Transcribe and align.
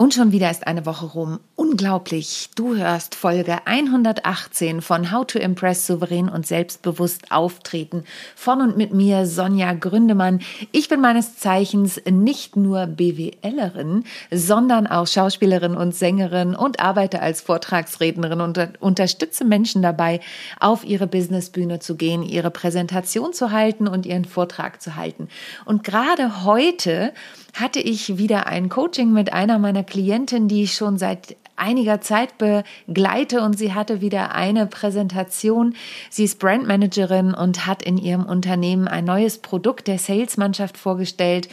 Und 0.00 0.14
schon 0.14 0.32
wieder 0.32 0.50
ist 0.50 0.66
eine 0.66 0.86
Woche 0.86 1.04
rum. 1.04 1.40
Unglaublich. 1.56 2.48
Du 2.54 2.74
hörst 2.74 3.14
Folge 3.14 3.58
118 3.66 4.80
von 4.80 5.12
How 5.12 5.26
to 5.26 5.38
Impress 5.38 5.86
souverän 5.86 6.30
und 6.30 6.46
selbstbewusst 6.46 7.30
auftreten. 7.30 8.04
Von 8.34 8.62
und 8.62 8.78
mit 8.78 8.94
mir 8.94 9.26
Sonja 9.26 9.74
Gründemann. 9.74 10.40
Ich 10.72 10.88
bin 10.88 11.02
meines 11.02 11.36
Zeichens 11.36 12.00
nicht 12.10 12.56
nur 12.56 12.86
BWLerin, 12.86 14.04
sondern 14.30 14.86
auch 14.86 15.06
Schauspielerin 15.06 15.76
und 15.76 15.94
Sängerin 15.94 16.54
und 16.54 16.80
arbeite 16.80 17.20
als 17.20 17.42
Vortragsrednerin 17.42 18.40
und 18.40 18.80
unterstütze 18.80 19.44
Menschen 19.44 19.82
dabei, 19.82 20.20
auf 20.60 20.82
ihre 20.82 21.08
Businessbühne 21.08 21.78
zu 21.78 21.94
gehen, 21.96 22.22
ihre 22.22 22.50
Präsentation 22.50 23.34
zu 23.34 23.50
halten 23.50 23.86
und 23.86 24.06
ihren 24.06 24.24
Vortrag 24.24 24.80
zu 24.80 24.96
halten. 24.96 25.28
Und 25.66 25.84
gerade 25.84 26.46
heute 26.46 27.12
hatte 27.54 27.80
ich 27.80 28.16
wieder 28.16 28.46
ein 28.46 28.70
Coaching 28.70 29.12
mit 29.12 29.32
einer 29.32 29.58
meiner 29.58 29.82
Klientinnen, 29.90 30.48
die 30.48 30.62
ich 30.62 30.74
schon 30.74 30.96
seit 30.96 31.36
einiger 31.60 32.00
Zeit 32.00 32.30
begleite 32.38 33.42
und 33.42 33.58
sie 33.58 33.74
hatte 33.74 34.00
wieder 34.00 34.34
eine 34.34 34.66
Präsentation. 34.66 35.74
Sie 36.08 36.24
ist 36.24 36.38
Brandmanagerin 36.38 37.34
und 37.34 37.66
hat 37.66 37.82
in 37.82 37.98
ihrem 37.98 38.24
Unternehmen 38.24 38.88
ein 38.88 39.04
neues 39.04 39.38
Produkt 39.38 39.86
der 39.86 39.98
Salesmannschaft 39.98 40.78
vorgestellt. 40.78 41.48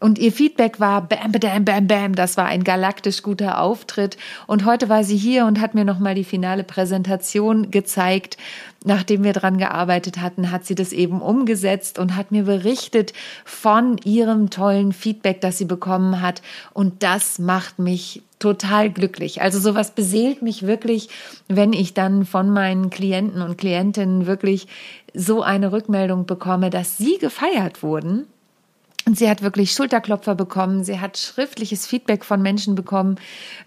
Und 0.00 0.18
ihr 0.18 0.32
Feedback 0.32 0.80
war 0.80 1.02
bam, 1.02 1.32
bam, 1.32 1.64
bam, 1.64 1.86
bam. 1.86 2.14
Das 2.14 2.36
war 2.36 2.46
ein 2.46 2.64
galaktisch 2.64 3.22
guter 3.22 3.60
Auftritt. 3.60 4.16
Und 4.46 4.64
heute 4.64 4.88
war 4.88 5.04
sie 5.04 5.16
hier 5.16 5.46
und 5.46 5.60
hat 5.60 5.74
mir 5.74 5.84
nochmal 5.84 6.14
die 6.14 6.24
finale 6.24 6.64
Präsentation 6.64 7.70
gezeigt 7.70 8.36
nachdem 8.84 9.24
wir 9.24 9.32
dran 9.32 9.58
gearbeitet 9.58 10.20
hatten, 10.20 10.50
hat 10.50 10.64
sie 10.64 10.74
das 10.74 10.92
eben 10.92 11.20
umgesetzt 11.20 11.98
und 11.98 12.14
hat 12.16 12.30
mir 12.30 12.44
berichtet 12.44 13.12
von 13.44 13.98
ihrem 14.04 14.50
tollen 14.50 14.92
Feedback, 14.92 15.40
das 15.40 15.58
sie 15.58 15.64
bekommen 15.64 16.20
hat. 16.20 16.42
Und 16.72 17.02
das 17.02 17.38
macht 17.38 17.78
mich 17.78 18.22
total 18.38 18.90
glücklich. 18.90 19.40
Also 19.40 19.58
sowas 19.58 19.92
beseelt 19.92 20.42
mich 20.42 20.66
wirklich, 20.66 21.08
wenn 21.48 21.72
ich 21.72 21.94
dann 21.94 22.26
von 22.26 22.50
meinen 22.50 22.90
Klienten 22.90 23.40
und 23.40 23.56
Klientinnen 23.56 24.26
wirklich 24.26 24.68
so 25.14 25.42
eine 25.42 25.72
Rückmeldung 25.72 26.26
bekomme, 26.26 26.68
dass 26.68 26.98
sie 26.98 27.18
gefeiert 27.18 27.82
wurden 27.82 28.26
und 29.06 29.18
sie 29.18 29.28
hat 29.28 29.42
wirklich 29.42 29.72
Schulterklopfer 29.72 30.34
bekommen. 30.34 30.82
Sie 30.82 30.98
hat 30.98 31.18
schriftliches 31.18 31.86
Feedback 31.86 32.24
von 32.24 32.40
Menschen 32.40 32.74
bekommen, 32.74 33.16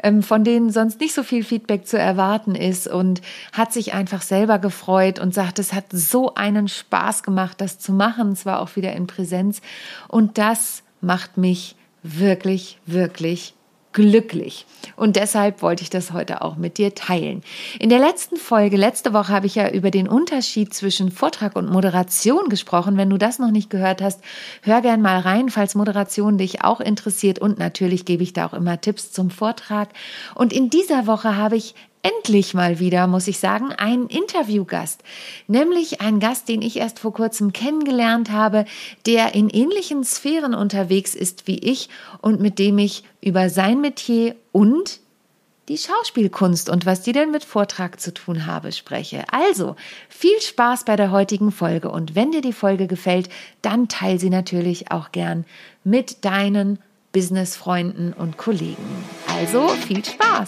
ähm, 0.02 0.24
von 0.24 0.44
denen 0.44 0.72
sonst 0.72 1.00
nicht 1.00 1.14
so 1.14 1.24
viel 1.24 1.44
Feedback 1.44 1.88
zu 1.88 1.98
erwarten 1.98 2.56
ist 2.56 2.88
und 2.88 3.22
hat 3.54 3.72
sich 3.72 3.94
einfach 3.94 4.22
selber 4.22 4.58
gefreut 4.58 5.20
und 5.20 5.34
sagt, 5.34 5.60
es 5.60 5.74
hat 5.74 5.86
so 5.92 6.34
einen 6.34 6.68
Spaß 6.68 7.24
gemacht, 7.24 7.62
das 7.62 7.78
zu 7.78 7.94
machen. 7.94 8.36
Zwar 8.36 8.62
auch 8.62 8.76
wieder 8.76 8.94
in 8.94 9.06
Präsenz. 9.06 9.62
Und 10.08 10.38
das 10.38 10.84
macht 11.02 11.38
mich 11.38 11.76
wirklich, 12.02 12.80
wirklich 12.86 13.54
glücklich. 13.98 14.68
Und 14.96 15.16
deshalb 15.16 15.64
wollte 15.64 15.82
ich 15.82 15.90
das 15.90 16.14
heute 16.14 16.44
auch 16.44 16.56
mit 16.56 16.78
dir 16.78 16.94
teilen. 16.94 17.42
In 17.80 17.90
der 17.90 17.98
letzten 17.98 18.38
Folge, 18.38 18.78
letzte 18.78 19.12
Woche, 19.12 19.30
habe 19.30 19.48
ich 19.48 19.56
ja 19.56 19.72
über 19.72 19.90
den 19.90 20.08
Unterschied 20.08 20.72
zwischen 20.72 21.12
Vortrag 21.12 21.56
und 21.56 21.72
Moderation 21.72 22.48
gesprochen. 22.48 22.96
Wenn 22.96 23.10
du 23.10 23.18
das 23.18 23.40
noch 23.40 23.50
nicht 23.50 23.72
gehört 23.72 24.04
hast, 24.04 24.22
hör 24.62 24.82
gern 24.82 25.02
mal 25.02 25.20
rein, 25.20 25.50
falls 25.50 25.74
Moderation 25.74 26.38
dich 26.38 26.64
auch 26.64 26.80
interessiert. 26.80 27.40
Und 27.40 27.58
natürlich 27.58 28.06
gebe 28.06 28.22
ich 28.22 28.34
da 28.34 28.46
auch 28.46 28.54
immer 28.54 28.80
Tipps 28.80 29.12
zum 29.12 29.32
Vortrag. 29.32 29.90
Und 30.36 30.54
in 30.54 30.70
dieser 30.70 31.08
Woche 31.08 31.36
habe 31.36 31.56
ich 31.56 31.74
endlich 32.08 32.54
mal 32.54 32.80
wieder, 32.80 33.08
muss 33.08 33.28
ich 33.28 33.40
sagen, 33.40 33.72
einen 33.72 34.08
Interviewgast. 34.08 35.04
Nämlich 35.48 36.02
ein 36.02 36.20
Gast, 36.20 36.48
den 36.50 36.62
ich 36.62 36.78
erst 36.78 37.00
vor 37.00 37.14
kurzem 37.14 37.54
kennengelernt 37.54 38.32
habe, 38.32 38.66
der 39.06 39.36
in 39.36 39.50
ähnlichen 39.50 40.04
Sphären 40.04 40.54
unterwegs 40.54 41.16
ist 41.16 41.48
wie 41.48 41.60
ich 41.60 41.90
und 42.22 42.40
mit 42.40 42.60
dem 42.60 42.78
ich 42.78 43.04
über 43.22 43.50
sein 43.50 43.82
Metier 43.82 44.36
und 44.52 45.00
die 45.68 45.78
Schauspielkunst 45.78 46.70
und 46.70 46.86
was 46.86 47.02
die 47.02 47.12
denn 47.12 47.32
mit 47.32 47.44
Vortrag 47.44 48.00
zu 48.00 48.14
tun 48.14 48.46
habe, 48.46 48.72
spreche. 48.72 49.26
Also, 49.32 49.76
viel 50.08 50.40
Spaß 50.40 50.86
bei 50.86 50.96
der 50.96 51.12
heutigen 51.12 51.52
Folge 51.52 51.92
und 51.92 52.16
wenn 52.16 52.32
dir 52.32 52.42
die 52.42 52.54
Folge 52.54 52.88
gefällt, 52.88 53.28
dann 53.62 53.90
teil 53.90 54.18
sie 54.18 54.30
natürlich 54.30 54.92
auch 54.92 55.12
gern 55.12 55.46
mit 55.84 56.24
deinen 56.24 56.80
Businessfreunden 57.12 58.14
und 58.14 58.38
Kollegen. 58.38 58.78
Also, 59.28 59.68
viel 59.68 60.06
Spaß! 60.06 60.48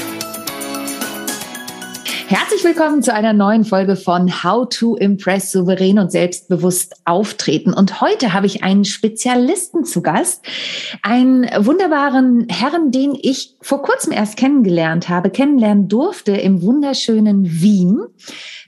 Herzlich 2.31 2.63
willkommen 2.63 3.03
zu 3.03 3.13
einer 3.13 3.33
neuen 3.33 3.65
Folge 3.65 3.97
von 3.97 4.41
How 4.41 4.65
to 4.69 4.95
Impress 4.95 5.51
souverän 5.51 5.99
und 5.99 6.13
selbstbewusst 6.13 6.95
auftreten. 7.03 7.73
Und 7.73 7.99
heute 7.99 8.31
habe 8.31 8.45
ich 8.45 8.63
einen 8.63 8.85
Spezialisten 8.85 9.83
zu 9.83 10.01
Gast, 10.01 10.41
einen 11.01 11.43
wunderbaren 11.43 12.47
Herrn, 12.47 12.89
den 12.91 13.17
ich 13.21 13.57
vor 13.59 13.81
kurzem 13.81 14.13
erst 14.13 14.37
kennengelernt 14.37 15.09
habe, 15.09 15.29
kennenlernen 15.29 15.89
durfte 15.89 16.31
im 16.31 16.61
wunderschönen 16.61 17.43
Wien. 17.61 17.99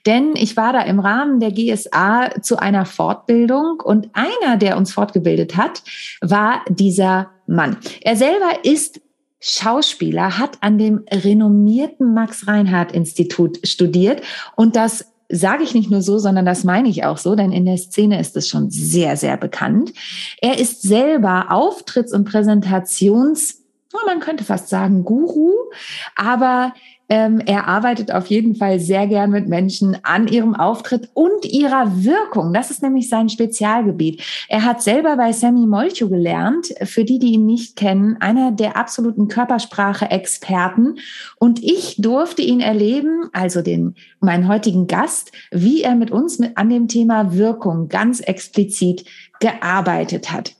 Denn 0.06 0.34
ich 0.36 0.58
war 0.58 0.74
da 0.74 0.82
im 0.82 1.00
Rahmen 1.00 1.40
der 1.40 1.54
GSA 1.54 2.42
zu 2.42 2.58
einer 2.58 2.86
Fortbildung 2.86 3.80
und 3.82 4.10
einer, 4.12 4.58
der 4.58 4.76
uns 4.76 4.92
fortgebildet 4.92 5.56
hat, 5.56 5.84
war 6.20 6.66
dieser 6.68 7.30
Mann. 7.48 7.78
Er 8.02 8.18
selber 8.18 8.52
ist 8.64 9.00
Schauspieler, 9.46 10.38
hat 10.38 10.58
an 10.62 10.78
dem 10.78 11.04
renommierten 11.12 12.14
Max-Reinhardt-Institut 12.14 13.68
studiert 13.68 14.22
und 14.56 14.78
das 14.78 15.06
sage 15.30 15.64
ich 15.64 15.74
nicht 15.74 15.92
nur 15.92 16.02
so, 16.02 16.18
sondern 16.18 16.46
das 16.46 16.64
meine 16.64 16.88
ich 16.88 17.06
auch 17.06 17.18
so, 17.18 17.36
denn 17.36 17.52
in 17.52 17.66
der 17.66 17.78
Szene 17.78 18.20
ist 18.20 18.38
es 18.38 18.48
schon 18.48 18.70
sehr, 18.70 19.18
sehr 19.18 19.36
bekannt. 19.36 19.92
Er 20.42 20.60
ist 20.60 20.84
selber 20.84 21.48
Auftritts- 21.50 22.14
und 22.14 22.30
Präsentations- 22.30 23.60
man 24.06 24.20
könnte 24.20 24.44
fast 24.44 24.70
sagen 24.70 25.04
Guru, 25.04 25.52
aber 26.16 26.74
ähm, 27.14 27.40
er 27.46 27.68
arbeitet 27.68 28.12
auf 28.12 28.26
jeden 28.26 28.56
Fall 28.56 28.80
sehr 28.80 29.06
gern 29.06 29.30
mit 29.30 29.48
Menschen 29.48 30.00
an 30.02 30.28
ihrem 30.28 30.56
Auftritt 30.56 31.12
und 31.14 31.46
ihrer 31.46 32.04
Wirkung. 32.04 32.54
Das 32.54 32.72
ist 32.72 32.82
nämlich 32.82 33.08
sein 33.08 33.30
Spezialgebiet. 33.30 34.24
Er 34.50 34.66
hat 34.66 34.82
selber 34.82 35.16
bei 35.16 35.32
Sammy 35.32 35.68
Molcho 35.68 36.10
gelernt, 36.10 36.74
für 36.82 37.06
die, 37.06 37.20
die 37.20 37.34
ihn 37.34 37.46
nicht 37.46 37.76
kennen, 37.76 38.18
einer 38.20 38.52
der 38.52 38.78
absoluten 38.78 39.28
Körpersprache-Experten. 39.28 40.96
Und 41.38 41.64
ich 41.64 41.98
durfte 42.00 42.42
ihn 42.42 42.62
erleben, 42.62 43.30
also 43.32 43.62
den, 43.62 43.94
meinen 44.20 44.48
heutigen 44.48 44.88
Gast, 44.88 45.32
wie 45.52 45.84
er 45.84 45.94
mit 45.94 46.10
uns 46.10 46.40
mit, 46.40 46.58
an 46.58 46.70
dem 46.70 46.88
Thema 46.88 47.36
Wirkung 47.36 47.90
ganz 47.90 48.22
explizit 48.22 49.06
gearbeitet 49.40 50.32
hat. 50.32 50.56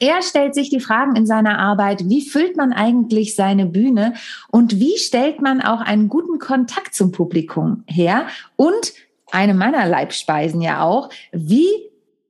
Er 0.00 0.22
stellt 0.22 0.54
sich 0.54 0.70
die 0.70 0.80
Fragen 0.80 1.16
in 1.16 1.26
seiner 1.26 1.58
Arbeit, 1.58 2.08
wie 2.08 2.22
füllt 2.22 2.56
man 2.56 2.72
eigentlich 2.72 3.34
seine 3.34 3.66
Bühne 3.66 4.14
und 4.50 4.78
wie 4.78 4.96
stellt 4.98 5.40
man 5.40 5.60
auch 5.60 5.80
einen 5.80 6.08
guten 6.08 6.38
Kontakt 6.38 6.94
zum 6.94 7.12
Publikum 7.12 7.84
her? 7.86 8.26
Und 8.56 8.92
eine 9.30 9.54
meiner 9.54 9.86
Leibspeisen 9.86 10.60
ja 10.60 10.82
auch, 10.82 11.10
wie 11.32 11.68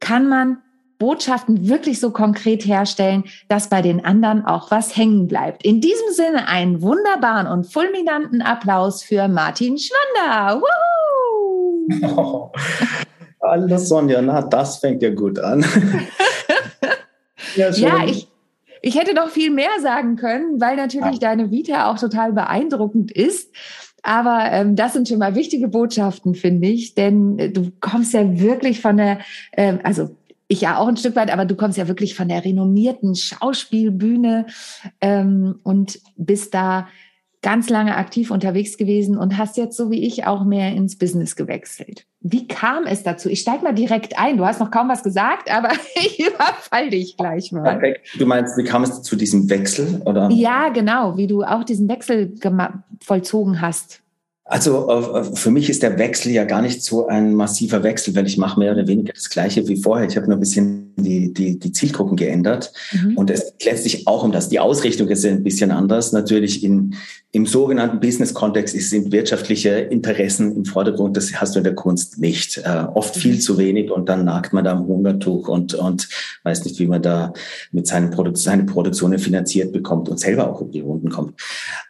kann 0.00 0.28
man 0.28 0.58
Botschaften 0.98 1.68
wirklich 1.68 2.00
so 2.00 2.10
konkret 2.10 2.66
herstellen, 2.66 3.24
dass 3.48 3.68
bei 3.68 3.82
den 3.82 4.04
anderen 4.04 4.46
auch 4.46 4.70
was 4.70 4.96
hängen 4.96 5.26
bleibt. 5.26 5.64
In 5.64 5.80
diesem 5.80 6.10
Sinne 6.12 6.48
einen 6.48 6.80
wunderbaren 6.80 7.46
und 7.46 7.70
fulminanten 7.70 8.40
Applaus 8.40 9.02
für 9.02 9.28
Martin 9.28 9.76
Schwander. 9.78 10.62
Woohoo! 10.62 11.88
Oh, 12.16 12.50
hallo 13.42 13.76
Sonja, 13.76 14.22
na, 14.22 14.42
das 14.42 14.78
fängt 14.78 15.02
ja 15.02 15.10
gut 15.10 15.38
an. 15.38 15.64
Ja, 17.56 17.70
ja 17.70 18.04
ich, 18.06 18.28
ich 18.82 18.98
hätte 18.98 19.14
noch 19.14 19.28
viel 19.28 19.50
mehr 19.50 19.80
sagen 19.80 20.16
können, 20.16 20.60
weil 20.60 20.76
natürlich 20.76 21.14
ja. 21.14 21.18
deine 21.18 21.50
Vita 21.50 21.90
auch 21.90 21.98
total 21.98 22.32
beeindruckend 22.32 23.10
ist. 23.10 23.52
Aber 24.02 24.46
ähm, 24.52 24.76
das 24.76 24.92
sind 24.92 25.08
schon 25.08 25.18
mal 25.18 25.34
wichtige 25.34 25.66
Botschaften, 25.66 26.36
finde 26.36 26.68
ich, 26.68 26.94
denn 26.94 27.38
äh, 27.40 27.50
du 27.50 27.72
kommst 27.80 28.14
ja 28.14 28.38
wirklich 28.38 28.80
von 28.80 28.98
der, 28.98 29.18
äh, 29.50 29.78
also 29.82 30.14
ich 30.46 30.60
ja 30.60 30.78
auch 30.78 30.86
ein 30.86 30.96
Stück 30.96 31.16
weit, 31.16 31.32
aber 31.32 31.44
du 31.44 31.56
kommst 31.56 31.76
ja 31.76 31.88
wirklich 31.88 32.14
von 32.14 32.28
der 32.28 32.44
renommierten 32.44 33.16
Schauspielbühne 33.16 34.46
ähm, 35.00 35.58
und 35.64 35.98
bist 36.16 36.54
da 36.54 36.86
ganz 37.42 37.68
lange 37.68 37.96
aktiv 37.96 38.30
unterwegs 38.30 38.76
gewesen 38.76 39.18
und 39.18 39.38
hast 39.38 39.56
jetzt 39.56 39.76
so 39.76 39.90
wie 39.90 40.06
ich 40.06 40.26
auch 40.26 40.44
mehr 40.44 40.72
ins 40.72 40.96
Business 40.96 41.36
gewechselt. 41.36 42.06
Wie 42.28 42.48
kam 42.48 42.86
es 42.86 43.04
dazu? 43.04 43.28
Ich 43.28 43.40
steige 43.40 43.62
mal 43.62 43.72
direkt 43.72 44.18
ein. 44.18 44.36
Du 44.36 44.44
hast 44.44 44.58
noch 44.58 44.72
kaum 44.72 44.88
was 44.88 45.04
gesagt, 45.04 45.48
aber 45.48 45.70
ich 45.94 46.18
überfall 46.18 46.90
dich 46.90 47.16
gleich 47.16 47.52
mal. 47.52 47.62
Perfekt. 47.62 48.08
Du 48.18 48.26
meinst, 48.26 48.56
wie 48.56 48.64
kam 48.64 48.82
es 48.82 49.00
zu 49.02 49.14
diesem 49.14 49.48
Wechsel? 49.48 50.02
Oder? 50.04 50.28
Ja, 50.30 50.70
genau, 50.70 51.16
wie 51.16 51.28
du 51.28 51.44
auch 51.44 51.62
diesen 51.62 51.88
Wechsel 51.88 52.34
vollzogen 53.00 53.60
hast. 53.60 54.02
Also 54.48 54.88
äh, 54.88 55.24
für 55.34 55.50
mich 55.50 55.68
ist 55.68 55.82
der 55.82 55.98
Wechsel 55.98 56.30
ja 56.30 56.44
gar 56.44 56.62
nicht 56.62 56.80
so 56.80 57.08
ein 57.08 57.34
massiver 57.34 57.82
Wechsel, 57.82 58.14
weil 58.14 58.28
ich 58.28 58.38
mache 58.38 58.60
mehr 58.60 58.72
oder 58.72 58.86
weniger 58.86 59.12
das 59.12 59.28
Gleiche 59.28 59.66
wie 59.66 59.76
vorher. 59.76 60.08
Ich 60.08 60.16
habe 60.16 60.26
nur 60.28 60.36
ein 60.36 60.40
bisschen 60.40 60.94
die, 60.96 61.32
die, 61.34 61.58
die 61.58 61.72
Zielgruppen 61.72 62.16
geändert. 62.16 62.72
Mhm. 62.92 63.18
Und 63.18 63.28
es 63.30 63.54
geht 63.58 63.72
letztlich 63.72 64.06
auch 64.06 64.22
um 64.22 64.30
das. 64.30 64.48
Die 64.48 64.60
Ausrichtung 64.60 65.08
ist 65.08 65.26
ein 65.26 65.42
bisschen 65.42 65.72
anders. 65.72 66.12
Natürlich 66.12 66.62
in, 66.62 66.94
im 67.32 67.44
sogenannten 67.44 67.98
Business-Kontext 67.98 68.78
sind 68.78 69.10
wirtschaftliche 69.10 69.70
Interessen 69.70 70.54
im 70.54 70.64
Vordergrund. 70.64 71.16
Das 71.16 71.34
hast 71.34 71.56
du 71.56 71.58
in 71.58 71.64
der 71.64 71.74
Kunst 71.74 72.20
nicht. 72.20 72.58
Äh, 72.58 72.84
oft 72.94 73.16
viel 73.16 73.34
mhm. 73.34 73.40
zu 73.40 73.58
wenig 73.58 73.90
und 73.90 74.08
dann 74.08 74.24
nagt 74.24 74.52
man 74.52 74.64
da 74.64 74.72
am 74.72 74.86
Hungertuch 74.86 75.48
und, 75.48 75.74
und 75.74 76.08
weiß 76.44 76.64
nicht, 76.64 76.78
wie 76.78 76.86
man 76.86 77.02
da 77.02 77.32
mit 77.72 77.88
seinen 77.88 78.10
Produ 78.10 78.36
seine 78.36 78.62
Produktionen 78.62 79.18
finanziert 79.18 79.72
bekommt 79.72 80.08
und 80.08 80.20
selber 80.20 80.48
auch 80.48 80.60
um 80.60 80.70
die 80.70 80.82
Runden 80.82 81.10
kommt. 81.10 81.34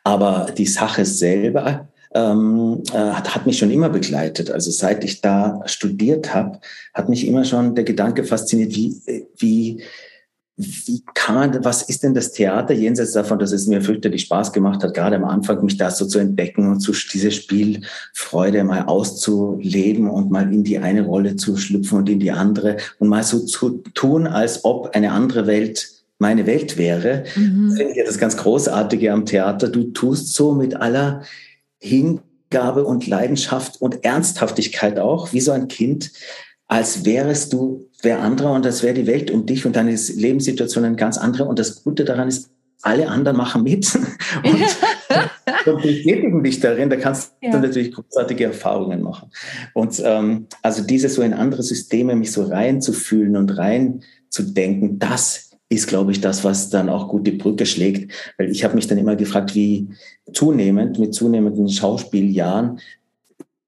Aber 0.05 0.47
die 0.57 0.67
Sache 0.67 1.05
selber, 1.05 1.89
ähm, 2.17 2.83
äh, 2.93 2.97
hat, 2.97 3.35
hat 3.35 3.47
mich 3.47 3.59
schon 3.59 3.71
immer 3.71 3.91
begleitet. 3.91 4.51
Also 4.51 4.71
seit 4.71 5.05
ich 5.05 5.21
da 5.21 5.61
studiert 5.67 6.35
habe, 6.35 6.61
hat 6.95 7.09
mich 7.11 7.27
immer 7.27 7.45
schon 7.45 7.75
der 7.75 7.85
Gedanke 7.85 8.25
fasziniert, 8.25 8.75
wie, 8.75 8.97
wie, 9.37 9.83
wie 10.57 11.03
kann 11.15 11.35
man, 11.35 11.65
was 11.65 11.83
ist 11.83 12.03
denn 12.03 12.15
das 12.15 12.33
Theater, 12.33 12.73
jenseits 12.73 13.13
davon, 13.13 13.39
dass 13.39 13.53
es 13.53 13.67
mir 13.67 13.83
fürchterlich 13.83 14.23
Spaß 14.23 14.55
gemacht 14.55 14.83
hat, 14.83 14.95
gerade 14.95 15.17
am 15.17 15.25
Anfang 15.25 15.63
mich 15.63 15.77
da 15.77 15.91
so 15.91 16.07
zu 16.07 16.19
entdecken 16.19 16.71
und 16.71 16.81
zu 16.81 16.93
diese 17.13 17.31
Spielfreude 17.31 18.65
mal 18.65 18.85
auszuleben 18.85 20.09
und 20.09 20.31
mal 20.31 20.51
in 20.53 20.65
die 20.65 20.79
eine 20.79 21.03
Rolle 21.03 21.37
zu 21.37 21.59
schlüpfen 21.59 21.99
und 21.99 22.09
in 22.09 22.21
die 22.21 22.33
andere 22.33 22.79
und 22.99 23.09
mal 23.09 23.25
so 23.25 23.41
zu 23.41 23.83
tun, 23.93 24.27
als 24.27 24.65
ob 24.65 24.97
eine 24.97 25.13
andere 25.13 25.47
Welt 25.47 25.91
meine 26.19 26.47
Welt 26.47 26.79
wäre. 26.79 27.25
Mhm. 27.37 27.69
Das 27.69 27.77
finde 27.77 27.93
ich 27.93 27.99
ja 27.99 28.05
das 28.07 28.17
ganz 28.17 28.39
Großartige 28.39 29.13
am 29.13 29.27
Theater. 29.27 29.69
Du 29.69 29.93
tust 29.93 30.33
so 30.33 30.55
mit 30.55 30.75
aller 30.75 31.21
Hingabe 31.87 32.85
und 32.85 33.07
Leidenschaft 33.07 33.81
und 33.81 34.05
Ernsthaftigkeit 34.05 34.99
auch, 34.99 35.33
wie 35.33 35.41
so 35.41 35.53
ein 35.53 35.69
Kind, 35.69 36.13
als 36.69 37.05
wärest 37.05 37.53
du 37.53 37.89
wer 38.03 38.21
anderer 38.21 38.53
und 38.53 38.65
das 38.65 38.83
wäre 38.83 38.95
die 38.95 39.07
Welt 39.07 39.31
um 39.31 39.47
dich 39.47 39.67
und 39.67 39.77
deine 39.77 39.95
Lebenssituation 39.95 40.85
eine 40.85 40.97
ganz 40.97 41.17
andere. 41.19 41.45
Und 41.45 41.59
das 41.59 41.83
Gute 41.83 42.05
daran 42.05 42.29
ist, 42.29 42.51
alle 42.83 43.09
anderen 43.09 43.37
machen 43.37 43.63
mit 43.63 43.95
und, 44.45 44.77
und 45.67 45.83
bestätigen 45.83 46.43
dich 46.43 46.61
darin. 46.61 46.91
Da 46.91 46.97
kannst 46.97 47.35
ja. 47.41 47.51
du 47.51 47.59
natürlich 47.59 47.93
großartige 47.93 48.45
Erfahrungen 48.45 49.03
machen. 49.03 49.31
Und 49.75 50.01
ähm, 50.05 50.47
also 50.63 50.83
diese 50.83 51.09
so 51.09 51.23
in 51.23 51.35
andere 51.35 51.63
Systeme 51.63 52.15
mich 52.15 52.33
so 52.33 52.45
reinzufühlen 52.45 53.37
und 53.37 53.57
reinzudenken, 53.57 54.99
das 54.99 55.46
ist, 55.69 55.89
glaube 55.89 56.13
ich, 56.13 56.21
das, 56.21 56.45
was 56.45 56.71
dann 56.71 56.89
auch 56.89 57.09
gut 57.09 57.27
die 57.27 57.33
Brücke 57.33 57.67
schlägt. 57.67 58.13
Weil 58.39 58.51
ich 58.51 58.65
habe 58.65 58.75
mich 58.77 58.87
dann 58.87 58.99
immer 58.99 59.17
gefragt, 59.17 59.55
wie 59.55 59.89
zunehmend, 60.33 60.99
mit 60.99 61.15
zunehmenden 61.15 61.69
Schauspieljahren, 61.69 62.81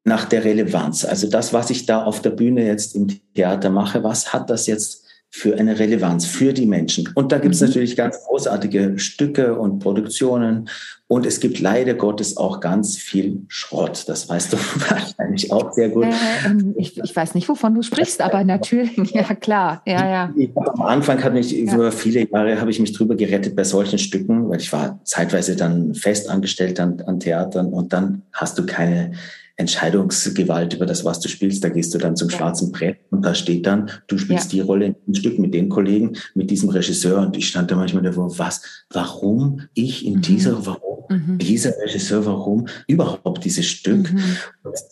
nach 0.04 0.24
der 0.24 0.44
Relevanz. 0.44 1.04
Also 1.04 1.28
das, 1.28 1.52
was 1.52 1.70
ich 1.70 1.86
da 1.86 2.04
auf 2.04 2.22
der 2.22 2.30
Bühne 2.30 2.66
jetzt 2.66 2.94
im 2.94 3.08
Theater 3.34 3.70
mache, 3.70 4.02
was 4.02 4.32
hat 4.32 4.48
das 4.48 4.66
jetzt 4.66 5.04
für 5.30 5.58
eine 5.58 5.78
Relevanz 5.78 6.24
für 6.24 6.52
die 6.52 6.66
Menschen. 6.66 7.08
Und 7.14 7.32
da 7.32 7.38
gibt 7.38 7.54
es 7.54 7.60
mhm. 7.60 7.68
natürlich 7.68 7.96
ganz 7.96 8.24
großartige 8.24 8.98
Stücke 8.98 9.58
und 9.58 9.78
Produktionen. 9.78 10.68
Und 11.06 11.26
es 11.26 11.40
gibt 11.40 11.60
leider 11.60 11.94
Gottes 11.94 12.36
auch 12.36 12.60
ganz 12.60 12.96
viel 12.96 13.42
Schrott. 13.48 14.04
Das 14.08 14.28
weißt 14.28 14.52
du 14.52 14.56
wahrscheinlich 14.88 15.52
auch 15.52 15.72
sehr 15.72 15.90
gut. 15.90 16.04
Äh, 16.04 16.46
ähm, 16.46 16.74
ich, 16.78 16.98
ich, 16.98 17.14
weiß 17.14 17.34
nicht, 17.34 17.48
wovon 17.48 17.74
du 17.74 17.82
sprichst, 17.82 18.22
aber 18.22 18.42
natürlich, 18.44 18.96
ja 19.12 19.22
klar. 19.34 19.82
Ja, 19.86 20.08
ja. 20.08 20.34
Ich, 20.36 20.50
am 20.56 20.82
Anfang 20.82 21.22
hat 21.22 21.34
mich 21.34 21.52
ja. 21.52 21.74
über 21.74 21.92
viele 21.92 22.28
Jahre 22.30 22.60
habe 22.60 22.70
ich 22.70 22.80
mich 22.80 22.92
drüber 22.92 23.14
gerettet 23.14 23.54
bei 23.54 23.64
solchen 23.64 23.98
Stücken, 23.98 24.48
weil 24.48 24.60
ich 24.60 24.72
war 24.72 24.98
zeitweise 25.04 25.56
dann 25.56 25.94
fest 25.94 26.28
angestellt 26.30 26.80
an, 26.80 27.02
an 27.06 27.20
Theatern 27.20 27.72
und 27.72 27.92
dann 27.92 28.22
hast 28.32 28.58
du 28.58 28.64
keine 28.64 29.12
Entscheidungsgewalt 29.58 30.74
über 30.74 30.86
das, 30.86 31.04
was 31.04 31.18
du 31.18 31.28
spielst. 31.28 31.62
Da 31.64 31.68
gehst 31.68 31.92
du 31.92 31.98
dann 31.98 32.16
zum 32.16 32.30
ja. 32.30 32.36
schwarzen 32.36 32.70
Brett 32.70 32.98
und 33.10 33.24
da 33.24 33.34
steht 33.34 33.66
dann, 33.66 33.90
du 34.06 34.16
spielst 34.16 34.52
ja. 34.52 34.58
die 34.58 34.60
Rolle 34.60 34.94
im 35.06 35.14
Stück 35.14 35.38
mit 35.38 35.52
den 35.52 35.68
Kollegen, 35.68 36.16
mit 36.34 36.50
diesem 36.50 36.68
Regisseur. 36.68 37.20
Und 37.20 37.36
ich 37.36 37.48
stand 37.48 37.70
da 37.70 37.76
manchmal 37.76 38.04
davor, 38.04 38.38
was, 38.38 38.62
warum 38.90 39.62
ich 39.74 40.06
in 40.06 40.16
mhm. 40.16 40.22
dieser, 40.22 40.64
warum 40.64 41.04
mhm. 41.08 41.38
dieser 41.38 41.72
Regisseur, 41.76 42.24
warum 42.24 42.68
überhaupt 42.86 43.44
dieses 43.44 43.66
Stück? 43.66 44.12
Mhm. 44.12 44.36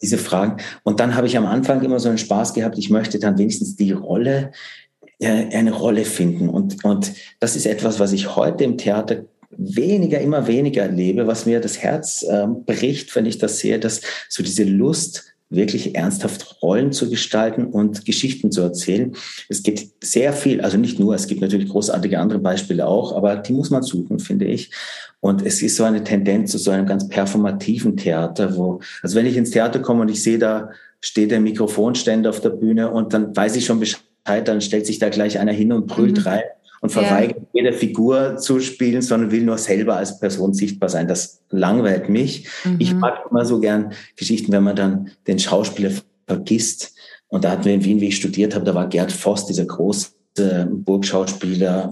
Diese 0.03 0.19
Fragen. 0.19 0.57
Und 0.83 0.99
dann 0.99 1.15
habe 1.15 1.29
ich 1.29 1.39
am 1.39 1.47
Anfang 1.47 1.81
immer 1.83 2.01
so 2.01 2.09
einen 2.09 2.19
Spaß 2.19 2.53
gehabt, 2.53 2.77
ich 2.77 2.91
möchte 2.91 3.21
dann 3.21 3.39
wenigstens 3.39 3.77
die 3.77 3.93
Rolle, 3.93 4.51
äh, 5.21 5.55
eine 5.57 5.73
Rolle 5.73 6.05
finden. 6.05 6.49
Und, 6.49 6.85
und 6.85 7.13
das 7.39 7.55
ist 7.55 7.67
etwas, 7.67 8.01
was 8.01 8.13
ich 8.13 8.35
heute 8.35 8.65
im 8.65 8.79
Theater 8.79 9.27
weniger, 9.59 10.21
immer 10.21 10.47
weniger 10.47 10.83
erlebe, 10.83 11.27
was 11.27 11.47
mir 11.47 11.61
das 11.61 11.79
Herz 11.79 12.23
äh, 12.23 12.47
bricht, 12.47 13.15
wenn 13.17 13.27
ich 13.27 13.39
das 13.39 13.59
sehe, 13.59 13.79
dass 13.79 14.01
so 14.29 14.43
diese 14.43 14.65
Lust, 14.65 15.37
wirklich 15.49 15.95
ernsthaft 15.95 16.61
Rollen 16.63 16.93
zu 16.93 17.09
gestalten 17.09 17.67
und 17.67 18.05
Geschichten 18.05 18.51
zu 18.51 18.63
erzählen. 18.63 19.15
Es 19.49 19.63
geht 19.63 19.91
sehr 20.03 20.33
viel, 20.33 20.61
also 20.61 20.77
nicht 20.77 20.99
nur, 20.99 21.15
es 21.15 21.29
gibt 21.29 21.41
natürlich 21.41 21.69
großartige 21.69 22.19
andere 22.19 22.41
Beispiele 22.41 22.87
auch, 22.87 23.15
aber 23.15 23.37
die 23.37 23.53
muss 23.53 23.71
man 23.71 23.83
suchen, 23.83 24.19
finde 24.19 24.47
ich. 24.47 24.71
Und 25.21 25.47
es 25.47 25.63
ist 25.63 25.77
so 25.77 25.85
eine 25.85 26.03
Tendenz 26.03 26.53
zu 26.53 26.59
so 26.59 26.71
einem 26.71 26.87
ganz 26.87 27.09
performativen 27.09 27.97
Theater, 27.97 28.57
wo, 28.57 28.81
also 29.03 29.17
wenn 29.17 29.27
ich 29.27 29.37
ins 29.37 29.51
Theater 29.51 29.79
komme 29.79 30.03
und 30.03 30.11
ich 30.11 30.23
sehe, 30.23 30.39
da 30.39 30.71
steht 31.01 31.31
der 31.31 31.41
Mikrofonständer 31.41 32.31
auf 32.31 32.41
der 32.41 32.51
Bühne 32.51 32.91
und 32.91 33.13
dann 33.15 33.35
weiß 33.35 33.57
ich 33.57 33.67
schon 33.67 33.81
Bescheid, 33.81 34.03
dann 34.45 34.61
stellt 34.61 34.87
sich 34.87 34.99
da 34.99 35.09
gleich 35.09 35.39
einer 35.39 35.53
hin 35.53 35.73
und 35.73 35.87
brüllt 35.87 36.19
mhm. 36.19 36.25
rein 36.25 36.43
und 36.87 36.93
verweigert 36.93 37.39
ja. 37.39 37.47
jede 37.53 37.73
Figur 37.73 38.37
zu 38.37 38.61
spielen, 38.61 39.03
sondern 39.03 39.33
will 39.33 39.43
nur 39.43 39.59
selber 39.59 39.97
als 39.97 40.21
Person 40.21 40.55
sichtbar 40.55 40.89
sein. 40.89 41.09
Das 41.09 41.43
langweilt 41.51 42.09
mich. 42.09 42.47
Mhm. 42.65 42.77
Ich 42.79 42.95
mag 42.95 43.25
immer 43.29 43.45
so 43.45 43.59
gern 43.59 43.93
Geschichten, 44.15 44.53
wenn 44.53 44.63
man 44.63 44.77
dann 44.77 45.11
den 45.27 45.41
Schauspieler 45.41 45.91
vergisst. 46.29 46.95
Und 47.27 47.45
da 47.45 47.51
hatten 47.51 47.65
wir 47.65 47.75
in 47.75 47.85
Wien, 47.85 48.01
wie 48.01 48.09
ich 48.09 48.17
studiert 48.17 48.55
habe, 48.55 48.65
da 48.65 48.75
war 48.75 48.89
Gerd 48.89 49.11
Voss, 49.11 49.47
dieser 49.47 49.65
große 49.65 50.11
Burgschauspieler, 50.71 51.91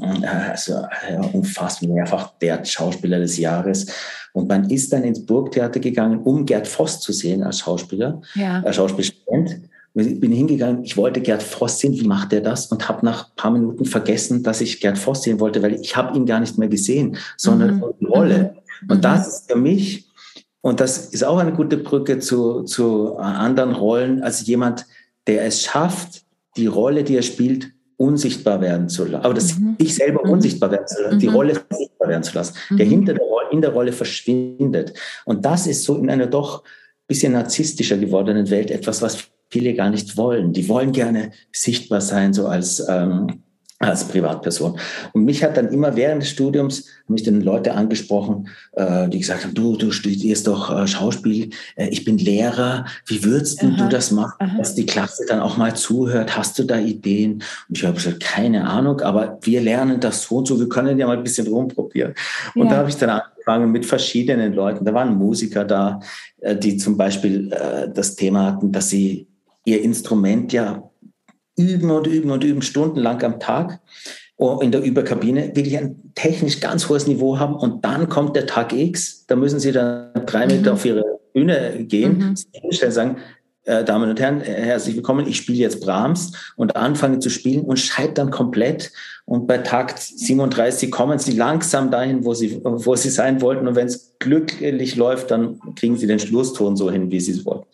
also 0.50 0.74
ja, 1.10 1.20
unfassbar 1.32 1.88
mehrfach 1.88 2.34
der 2.40 2.64
Schauspieler 2.64 3.18
des 3.18 3.38
Jahres. 3.38 3.86
Und 4.32 4.48
man 4.48 4.70
ist 4.70 4.92
dann 4.92 5.02
ins 5.02 5.24
Burgtheater 5.26 5.80
gegangen, 5.80 6.20
um 6.22 6.46
Gerd 6.46 6.68
Voss 6.68 7.00
zu 7.00 7.12
sehen 7.12 7.42
als 7.42 7.60
Schauspieler, 7.60 8.20
ja. 8.34 8.62
als 8.62 8.76
Schauspielstudent. 8.76 9.60
Ich 9.96 10.18
bin 10.18 10.32
hingegangen, 10.32 10.82
ich 10.82 10.96
wollte 10.96 11.20
Gerd 11.20 11.42
Voss 11.42 11.78
sehen, 11.78 11.92
wie 11.92 12.06
macht 12.06 12.32
er 12.32 12.40
das? 12.40 12.66
Und 12.66 12.88
habe 12.88 13.06
nach 13.06 13.28
ein 13.28 13.36
paar 13.36 13.50
Minuten 13.52 13.84
vergessen, 13.84 14.42
dass 14.42 14.60
ich 14.60 14.80
Gerd 14.80 14.98
Voss 14.98 15.22
sehen 15.22 15.38
wollte, 15.38 15.62
weil 15.62 15.80
ich 15.80 15.96
habe 15.96 16.16
ihn 16.16 16.26
gar 16.26 16.40
nicht 16.40 16.58
mehr 16.58 16.68
gesehen, 16.68 17.16
sondern 17.36 17.76
mhm. 17.76 17.84
die 18.00 18.06
Rolle. 18.06 18.56
Mhm. 18.82 18.90
Und 18.90 19.04
das 19.04 19.28
ist 19.28 19.52
für 19.52 19.56
mich, 19.56 20.08
und 20.62 20.80
das 20.80 21.06
ist 21.06 21.22
auch 21.24 21.38
eine 21.38 21.52
gute 21.52 21.76
Brücke 21.76 22.18
zu, 22.18 22.62
zu 22.64 23.16
anderen 23.18 23.72
Rollen, 23.72 24.22
als 24.22 24.44
jemand, 24.46 24.86
der 25.28 25.44
es 25.44 25.62
schafft, 25.62 26.22
die 26.56 26.66
Rolle, 26.66 27.04
die 27.04 27.16
er 27.16 27.22
spielt, 27.22 27.70
unsichtbar 27.96 28.60
werden 28.60 28.88
zu 28.88 29.04
lassen. 29.04 29.24
Aber 29.24 29.34
das 29.34 29.58
mhm. 29.58 29.76
ich 29.78 29.94
selber 29.94 30.24
mhm. 30.24 30.32
unsichtbar 30.32 30.70
werden 30.72 30.86
zu 30.86 31.02
lassen, 31.02 31.18
die 31.20 31.28
mhm. 31.28 31.34
Rolle 31.34 31.54
sichtbar 31.70 32.08
werden 32.08 32.22
zu 32.22 32.34
lassen, 32.34 32.54
der 32.70 32.86
mhm. 32.86 32.90
hinter 32.90 33.14
der 33.14 33.24
Rolle, 33.24 33.46
in 33.52 33.60
der 33.60 33.70
Rolle 33.70 33.92
verschwindet. 33.92 34.92
Und 35.24 35.44
das 35.44 35.66
ist 35.66 35.84
so 35.84 35.96
in 35.98 36.10
einer 36.10 36.26
doch 36.26 36.64
bisschen 37.06 37.34
narzisstischer 37.34 37.98
gewordenen 37.98 38.48
Welt 38.50 38.70
etwas, 38.70 39.02
was 39.02 39.28
viele 39.50 39.74
gar 39.74 39.90
nicht 39.90 40.16
wollen. 40.16 40.52
Die 40.52 40.68
wollen 40.68 40.92
gerne 40.92 41.30
sichtbar 41.52 42.00
sein, 42.00 42.32
so 42.32 42.46
als, 42.46 42.84
ähm, 42.88 43.44
als 43.78 44.04
Privatperson. 44.04 44.78
Und 45.12 45.24
mich 45.24 45.42
hat 45.42 45.56
dann 45.56 45.68
immer 45.68 45.96
während 45.96 46.22
des 46.22 46.30
Studiums, 46.30 46.86
mich 47.06 47.22
dann 47.22 47.40
Leute 47.40 47.74
angesprochen, 47.74 48.48
äh, 48.72 49.08
die 49.08 49.18
gesagt 49.18 49.44
haben, 49.44 49.54
du, 49.54 49.76
du 49.76 49.90
studierst 49.90 50.46
doch 50.46 50.74
äh, 50.74 50.86
Schauspiel, 50.86 51.50
äh, 51.76 51.88
ich 51.88 52.04
bin 52.04 52.18
Lehrer, 52.18 52.86
wie 53.06 53.24
würdest 53.24 53.62
aha, 53.62 53.76
du 53.76 53.88
das 53.88 54.10
machen, 54.10 54.36
aha. 54.38 54.58
dass 54.58 54.74
die 54.74 54.86
Klasse 54.86 55.24
dann 55.28 55.40
auch 55.40 55.56
mal 55.56 55.74
zuhört? 55.74 56.36
Hast 56.36 56.58
du 56.58 56.64
da 56.64 56.78
Ideen? 56.78 57.42
Und 57.68 57.78
ich 57.78 57.84
habe 57.84 57.96
gesagt, 57.96 58.20
keine 58.20 58.66
Ahnung, 58.68 59.00
aber 59.00 59.38
wir 59.42 59.60
lernen 59.60 60.00
das 60.00 60.22
so 60.22 60.36
und 60.36 60.48
so, 60.48 60.58
wir 60.58 60.68
können 60.68 60.98
ja 60.98 61.06
mal 61.06 61.18
ein 61.18 61.24
bisschen 61.24 61.46
rumprobieren. 61.46 62.14
Und 62.54 62.66
ja. 62.66 62.70
da 62.70 62.76
habe 62.78 62.88
ich 62.88 62.96
dann 62.96 63.10
angefangen 63.10 63.70
mit 63.70 63.84
verschiedenen 63.84 64.54
Leuten. 64.54 64.84
Da 64.84 64.94
waren 64.94 65.14
Musiker 65.14 65.64
da, 65.64 66.00
äh, 66.40 66.56
die 66.56 66.76
zum 66.76 66.96
Beispiel 66.96 67.52
äh, 67.52 67.90
das 67.92 68.16
Thema 68.16 68.46
hatten, 68.46 68.72
dass 68.72 68.88
sie 68.88 69.28
ihr 69.64 69.82
Instrument 69.82 70.52
ja 70.52 70.90
üben 71.56 71.90
und 71.90 72.06
üben 72.06 72.30
und 72.30 72.44
üben, 72.44 72.62
stundenlang 72.62 73.22
am 73.22 73.40
Tag 73.40 73.80
in 74.60 74.72
der 74.72 74.82
Überkabine 74.82 75.54
wirklich 75.54 75.78
ein 75.78 76.12
technisch 76.14 76.60
ganz 76.60 76.88
hohes 76.88 77.06
Niveau 77.06 77.38
haben 77.38 77.54
und 77.54 77.84
dann 77.84 78.08
kommt 78.08 78.34
der 78.34 78.46
Tag 78.46 78.72
X, 78.72 79.26
da 79.26 79.36
müssen 79.36 79.60
sie 79.60 79.72
dann 79.72 80.10
drei 80.26 80.46
Meter 80.46 80.70
mhm. 80.70 80.74
auf 80.74 80.84
ihre 80.84 81.04
Bühne 81.32 81.84
gehen, 81.84 82.36
mhm. 82.70 82.90
sagen, 82.90 83.18
äh, 83.64 83.84
Damen 83.84 84.10
und 84.10 84.20
Herren, 84.20 84.40
herzlich 84.40 84.96
willkommen, 84.96 85.26
ich 85.26 85.36
spiele 85.38 85.58
jetzt 85.58 85.80
Brahms 85.80 86.32
und 86.56 86.76
anfange 86.76 87.18
zu 87.20 87.30
spielen 87.30 87.64
und 87.64 87.78
scheitern 87.78 88.30
komplett. 88.30 88.92
Und 89.24 89.46
bei 89.46 89.58
Takt 89.58 89.98
37 89.98 90.90
kommen 90.90 91.18
sie 91.18 91.32
langsam 91.32 91.90
dahin, 91.90 92.26
wo 92.26 92.34
sie, 92.34 92.60
wo 92.62 92.94
sie 92.94 93.08
sein 93.08 93.40
wollten. 93.40 93.66
Und 93.66 93.74
wenn 93.74 93.86
es 93.86 94.16
glücklich 94.18 94.96
läuft, 94.96 95.30
dann 95.30 95.60
kriegen 95.76 95.96
sie 95.96 96.06
den 96.06 96.18
Schlusston 96.18 96.76
so 96.76 96.90
hin, 96.90 97.10
wie 97.10 97.20
sie 97.20 97.32
es 97.32 97.46
wollten. 97.46 97.66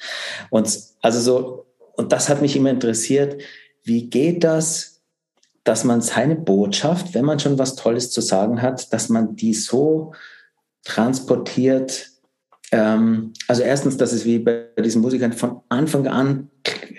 Und 0.50 0.78
also 1.02 1.20
so 1.20 1.66
und 2.00 2.12
das 2.12 2.30
hat 2.30 2.40
mich 2.40 2.56
immer 2.56 2.70
interessiert. 2.70 3.42
Wie 3.84 4.08
geht 4.08 4.42
das, 4.42 5.02
dass 5.64 5.84
man 5.84 6.00
seine 6.00 6.34
Botschaft, 6.34 7.12
wenn 7.12 7.26
man 7.26 7.38
schon 7.38 7.58
was 7.58 7.76
Tolles 7.76 8.10
zu 8.10 8.22
sagen 8.22 8.62
hat, 8.62 8.90
dass 8.94 9.10
man 9.10 9.36
die 9.36 9.52
so 9.52 10.14
transportiert, 10.82 12.08
ähm, 12.72 13.34
also 13.48 13.60
erstens, 13.62 13.98
dass 13.98 14.12
es 14.12 14.24
wie 14.24 14.38
bei 14.38 14.68
diesen 14.82 15.02
Musikern 15.02 15.34
von 15.34 15.60
Anfang 15.68 16.06
an 16.06 16.48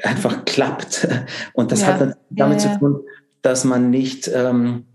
einfach 0.03 0.45
klappt. 0.45 1.07
Und 1.53 1.71
das 1.71 1.81
ja. 1.81 1.87
hat 1.87 2.17
damit 2.29 2.61
ja, 2.61 2.73
zu 2.73 2.79
tun, 2.79 2.99
dass 3.41 3.63
man 3.63 3.89
nicht 3.89 4.29
ähm, 4.31 4.85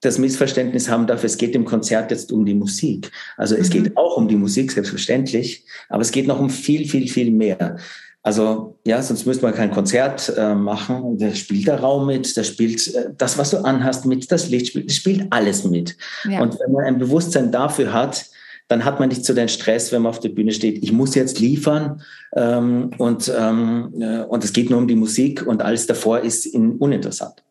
das 0.00 0.18
Missverständnis 0.18 0.88
haben 0.88 1.08
darf, 1.08 1.24
es 1.24 1.38
geht 1.38 1.56
im 1.56 1.64
Konzert 1.64 2.12
jetzt 2.12 2.30
um 2.30 2.46
die 2.46 2.54
Musik. 2.54 3.10
Also 3.36 3.56
es 3.56 3.68
mhm. 3.68 3.72
geht 3.72 3.96
auch 3.96 4.16
um 4.16 4.28
die 4.28 4.36
Musik, 4.36 4.70
selbstverständlich, 4.70 5.64
aber 5.88 6.02
es 6.02 6.12
geht 6.12 6.28
noch 6.28 6.38
um 6.38 6.50
viel, 6.50 6.88
viel, 6.88 7.08
viel 7.08 7.32
mehr. 7.32 7.78
Also 8.22 8.78
ja, 8.84 9.00
sonst 9.00 9.24
müsste 9.24 9.44
man 9.44 9.54
kein 9.54 9.70
Konzert 9.70 10.32
äh, 10.36 10.54
machen. 10.54 11.16
Da 11.18 11.34
spielt 11.34 11.66
der 11.66 11.80
Raum 11.80 12.06
mit, 12.06 12.36
da 12.36 12.44
spielt 12.44 12.94
äh, 12.94 13.10
das, 13.16 13.38
was 13.38 13.50
du 13.50 13.58
anhast, 13.58 14.04
mit, 14.04 14.30
das 14.30 14.50
Licht 14.50 14.68
spielt, 14.68 14.90
das 14.90 14.96
spielt 14.96 15.26
alles 15.30 15.64
mit. 15.64 15.96
Ja. 16.28 16.42
Und 16.42 16.58
wenn 16.60 16.72
man 16.72 16.84
ein 16.84 16.98
Bewusstsein 16.98 17.50
dafür 17.50 17.92
hat, 17.92 18.26
dann 18.68 18.84
hat 18.84 19.00
man 19.00 19.08
nicht 19.08 19.24
so 19.24 19.34
den 19.34 19.48
Stress, 19.48 19.90
wenn 19.90 20.02
man 20.02 20.10
auf 20.10 20.20
der 20.20 20.28
Bühne 20.28 20.52
steht, 20.52 20.82
ich 20.82 20.92
muss 20.92 21.14
jetzt 21.14 21.40
liefern 21.40 22.02
ähm, 22.36 22.90
und, 22.98 23.32
ähm, 23.36 23.92
äh, 23.98 24.20
und 24.20 24.44
es 24.44 24.52
geht 24.52 24.70
nur 24.70 24.78
um 24.78 24.86
die 24.86 24.94
Musik 24.94 25.44
und 25.44 25.62
alles 25.62 25.86
davor 25.86 26.20
ist 26.20 26.46
in, 26.46 26.76
uninteressant. 26.76 27.42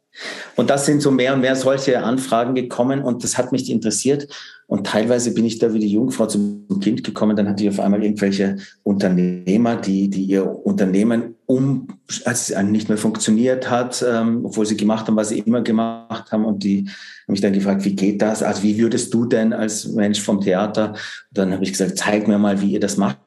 Und 0.55 0.69
das 0.69 0.85
sind 0.85 1.01
so 1.01 1.11
mehr 1.11 1.33
und 1.33 1.41
mehr 1.41 1.55
solche 1.55 2.03
Anfragen 2.03 2.55
gekommen 2.55 3.01
und 3.01 3.23
das 3.23 3.37
hat 3.37 3.51
mich 3.51 3.69
interessiert. 3.69 4.27
Und 4.67 4.85
teilweise 4.85 5.33
bin 5.33 5.45
ich 5.45 5.57
da 5.57 5.73
wie 5.73 5.79
die 5.79 5.91
Jungfrau 5.91 6.27
zum 6.27 6.67
Kind 6.79 7.03
gekommen. 7.03 7.35
Dann 7.35 7.49
hatte 7.49 7.63
ich 7.63 7.69
auf 7.69 7.79
einmal 7.79 8.03
irgendwelche 8.03 8.57
Unternehmer, 8.83 9.75
die, 9.77 10.09
die 10.09 10.25
ihr 10.25 10.45
Unternehmen 10.45 11.35
um, 11.47 11.87
als 12.25 12.51
es 12.51 12.63
nicht 12.63 12.87
mehr 12.87 12.99
funktioniert 12.99 13.69
hat, 13.69 14.05
ähm, 14.07 14.45
obwohl 14.45 14.67
sie 14.67 14.77
gemacht 14.77 15.07
haben, 15.07 15.15
was 15.15 15.29
sie 15.29 15.39
immer 15.39 15.61
gemacht 15.61 16.31
haben. 16.31 16.45
Und 16.45 16.63
die 16.63 16.87
haben 16.87 17.31
mich 17.31 17.41
dann 17.41 17.53
gefragt, 17.53 17.83
wie 17.83 17.95
geht 17.95 18.21
das? 18.21 18.43
Also 18.43 18.61
wie 18.61 18.77
würdest 18.77 19.11
du 19.11 19.25
denn 19.25 19.53
als 19.53 19.87
Mensch 19.87 20.21
vom 20.21 20.39
Theater? 20.41 20.89
Und 20.89 20.97
dann 21.31 21.51
habe 21.51 21.63
ich 21.63 21.71
gesagt, 21.71 21.97
zeig 21.97 22.27
mir 22.27 22.37
mal, 22.37 22.61
wie 22.61 22.73
ihr 22.73 22.79
das 22.79 22.97
macht. 22.97 23.17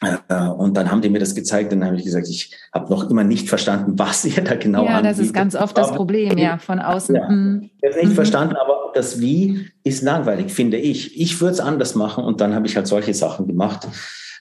Äh, 0.00 0.48
und 0.48 0.76
dann 0.76 0.90
haben 0.90 1.02
die 1.02 1.08
mir 1.08 1.18
das 1.18 1.34
gezeigt 1.34 1.72
und 1.72 1.80
dann 1.80 1.88
habe 1.88 1.98
ich 1.98 2.04
gesagt, 2.04 2.28
ich 2.28 2.54
habe 2.72 2.88
noch 2.90 3.10
immer 3.10 3.24
nicht 3.24 3.48
verstanden, 3.48 3.98
was 3.98 4.24
ihr 4.24 4.44
da 4.44 4.54
genau 4.54 4.84
Ja, 4.84 5.02
das 5.02 5.18
ist 5.18 5.34
ganz 5.34 5.56
oft 5.56 5.76
das 5.76 5.92
Problem, 5.92 6.38
ja, 6.38 6.58
von 6.58 6.78
außen. 6.78 7.14
Ja, 7.14 7.28
mhm. 7.28 7.70
ich 7.80 7.90
habe 7.90 8.00
nicht 8.00 8.10
mhm. 8.10 8.14
verstanden, 8.14 8.56
aber 8.56 8.92
das 8.94 9.20
Wie 9.20 9.68
ist 9.84 10.02
langweilig, 10.02 10.52
finde 10.52 10.76
ich. 10.76 11.20
Ich 11.20 11.40
würde 11.40 11.54
es 11.54 11.60
anders 11.60 11.94
machen 11.94 12.24
und 12.24 12.40
dann 12.40 12.54
habe 12.54 12.66
ich 12.66 12.76
halt 12.76 12.86
solche 12.86 13.14
Sachen 13.14 13.46
gemacht. 13.46 13.88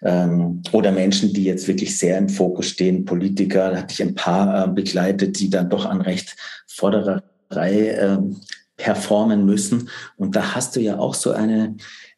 Ähm, 0.03 0.61
oder 0.73 0.91
Menschen, 0.91 1.33
die 1.33 1.43
jetzt 1.43 1.67
wirklich 1.67 1.97
sehr 1.97 2.19
im 2.19 2.29
Fokus 2.29 2.67
stehen, 2.67 3.05
Politiker, 3.05 3.71
da 3.71 3.77
hatte 3.77 3.93
ich 3.93 4.01
ein 4.03 4.13
paar 4.13 4.65
äh, 4.65 4.67
begleitet, 4.67 5.39
die 5.39 5.49
dann 5.49 5.69
doch 5.69 5.85
an 5.85 6.01
recht 6.01 6.35
vorderer 6.67 7.23
Reihe 7.49 7.93
äh, 7.93 8.17
performen 8.77 9.45
müssen. 9.45 9.89
Und 10.17 10.35
da 10.35 10.55
hast 10.55 10.75
du 10.75 10.81
ja 10.81 10.99
auch 10.99 11.15
so 11.15 11.31
eine 11.31 11.75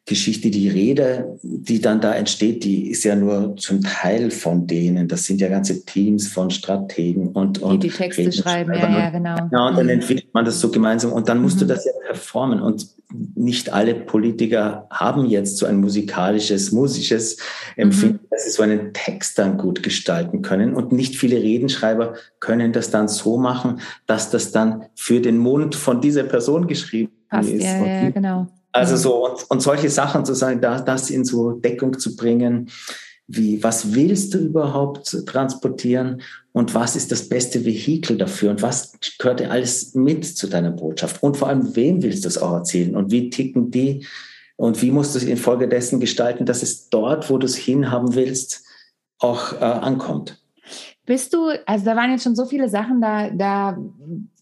Geschichte, 0.10 0.50
die 0.50 0.70
Rede, 0.70 1.40
die 1.44 1.80
dann 1.80 2.02
da 2.02 2.16
entsteht, 2.16 2.64
die 2.64 2.90
ist 2.90 3.04
ja 3.04 3.16
nur 3.16 3.56
zum 3.58 3.82
Teil 3.82 4.32
von 4.32 4.66
denen. 4.66 5.08
Das 5.08 5.26
sind 5.26 5.40
ja 5.40 5.50
ganze 5.50 5.86
Teams 5.86 6.28
von 6.28 6.50
Strategen 6.50 7.28
und, 7.28 7.60
und 7.60 7.84
die 7.84 7.90
die 7.90 7.96
Texte 7.96 8.32
schreiben, 8.32 8.74
ja, 8.74 8.90
ja, 8.90 9.10
genau. 9.12 9.36
Ja, 9.52 9.68
und 9.68 9.78
dann 9.78 9.86
mhm. 9.86 9.92
entwickelt 9.92 10.34
man 10.34 10.46
das 10.46 10.60
so 10.60 10.72
gemeinsam 10.72 11.14
und 11.14 11.30
dann 11.30 11.44
musst 11.44 11.58
mhm. 11.58 11.60
du 11.60 11.66
das 11.68 11.86
ja 11.86 11.92
performen. 12.08 12.60
Und 12.60 12.88
nicht 13.36 13.72
alle 13.72 13.94
Politiker 13.94 14.88
haben 14.90 15.26
jetzt 15.26 15.58
so 15.58 15.68
ein 15.68 15.78
musikalisches, 15.78 16.72
musisches 16.72 17.38
Empfinden, 17.76 18.24
mhm. 18.24 18.28
dass 18.32 18.46
sie 18.46 18.50
so 18.50 18.64
einen 18.64 18.94
Text 18.94 19.38
dann 19.38 19.60
gut 19.60 19.84
gestalten 19.84 20.42
können. 20.42 20.74
Und 20.74 20.92
nicht 20.92 21.18
viele 21.18 21.38
Redenschreiber 21.38 22.16
können 22.40 22.74
das 22.74 22.90
dann 22.90 23.08
so 23.08 23.38
machen, 23.38 23.80
dass 24.08 24.32
das 24.32 24.52
dann 24.52 24.86
für 24.96 25.22
den 25.22 25.38
Mund 25.38 25.76
von 25.76 26.02
dieser 26.02 26.24
Person 26.24 26.66
geschrieben 26.66 27.12
Passt, 27.30 27.50
ist. 27.50 27.64
Ja, 27.64 27.86
ja, 27.86 28.10
genau. 28.10 28.48
Also 28.72 28.98
so, 28.98 29.26
und, 29.26 29.50
und 29.50 29.62
solche 29.62 29.90
Sachen 29.90 30.26
zu 30.26 30.34
sagen, 30.34 30.62
da, 30.62 30.80
das 30.80 31.10
in 31.10 31.26
so 31.26 31.52
Deckung 31.52 31.98
zu 31.98 32.16
bringen, 32.16 32.70
wie, 33.28 33.64
was 33.64 33.94
willst 33.94 34.34
du 34.34 34.40
überhaupt 34.40 35.26
transportieren 35.28 36.22
und 36.52 36.74
was 36.74 36.96
ist 36.96 37.12
das 37.12 37.30
beste 37.30 37.64
Vehikel 37.64 38.18
dafür 38.18 38.50
und 38.50 38.62
was 38.64 38.94
gehört 39.20 39.42
alles 39.42 39.94
mit 39.94 40.26
zu 40.26 40.48
deiner 40.48 40.72
Botschaft 40.72 41.22
und 41.22 41.38
vor 41.38 41.48
allem, 41.48 41.76
wem 41.76 42.02
willst 42.02 42.26
du 42.26 42.28
es 42.28 42.40
auch 42.40 42.54
erzählen 42.54 42.96
und 42.96 43.12
wie 43.12 43.30
ticken 43.30 43.70
die 43.70 44.06
und 44.56 44.82
wie 44.82 44.92
musst 44.92 45.14
du 45.14 45.20
es 45.20 45.26
infolgedessen 45.26 46.00
gestalten, 46.00 46.46
dass 46.46 46.64
es 46.64 46.90
dort, 46.90 47.30
wo 47.30 47.38
du 47.38 47.46
es 47.46 47.56
hinhaben 47.56 48.16
willst, 48.16 48.64
auch 49.20 49.54
äh, 49.54 49.58
ankommt. 49.64 50.42
Bist 51.06 51.34
du, 51.34 51.50
also 51.66 51.86
da 51.86 51.96
waren 51.96 52.12
jetzt 52.12 52.24
schon 52.24 52.36
so 52.36 52.46
viele 52.46 52.68
Sachen, 52.68 53.00
da, 53.00 53.30
da 53.30 53.78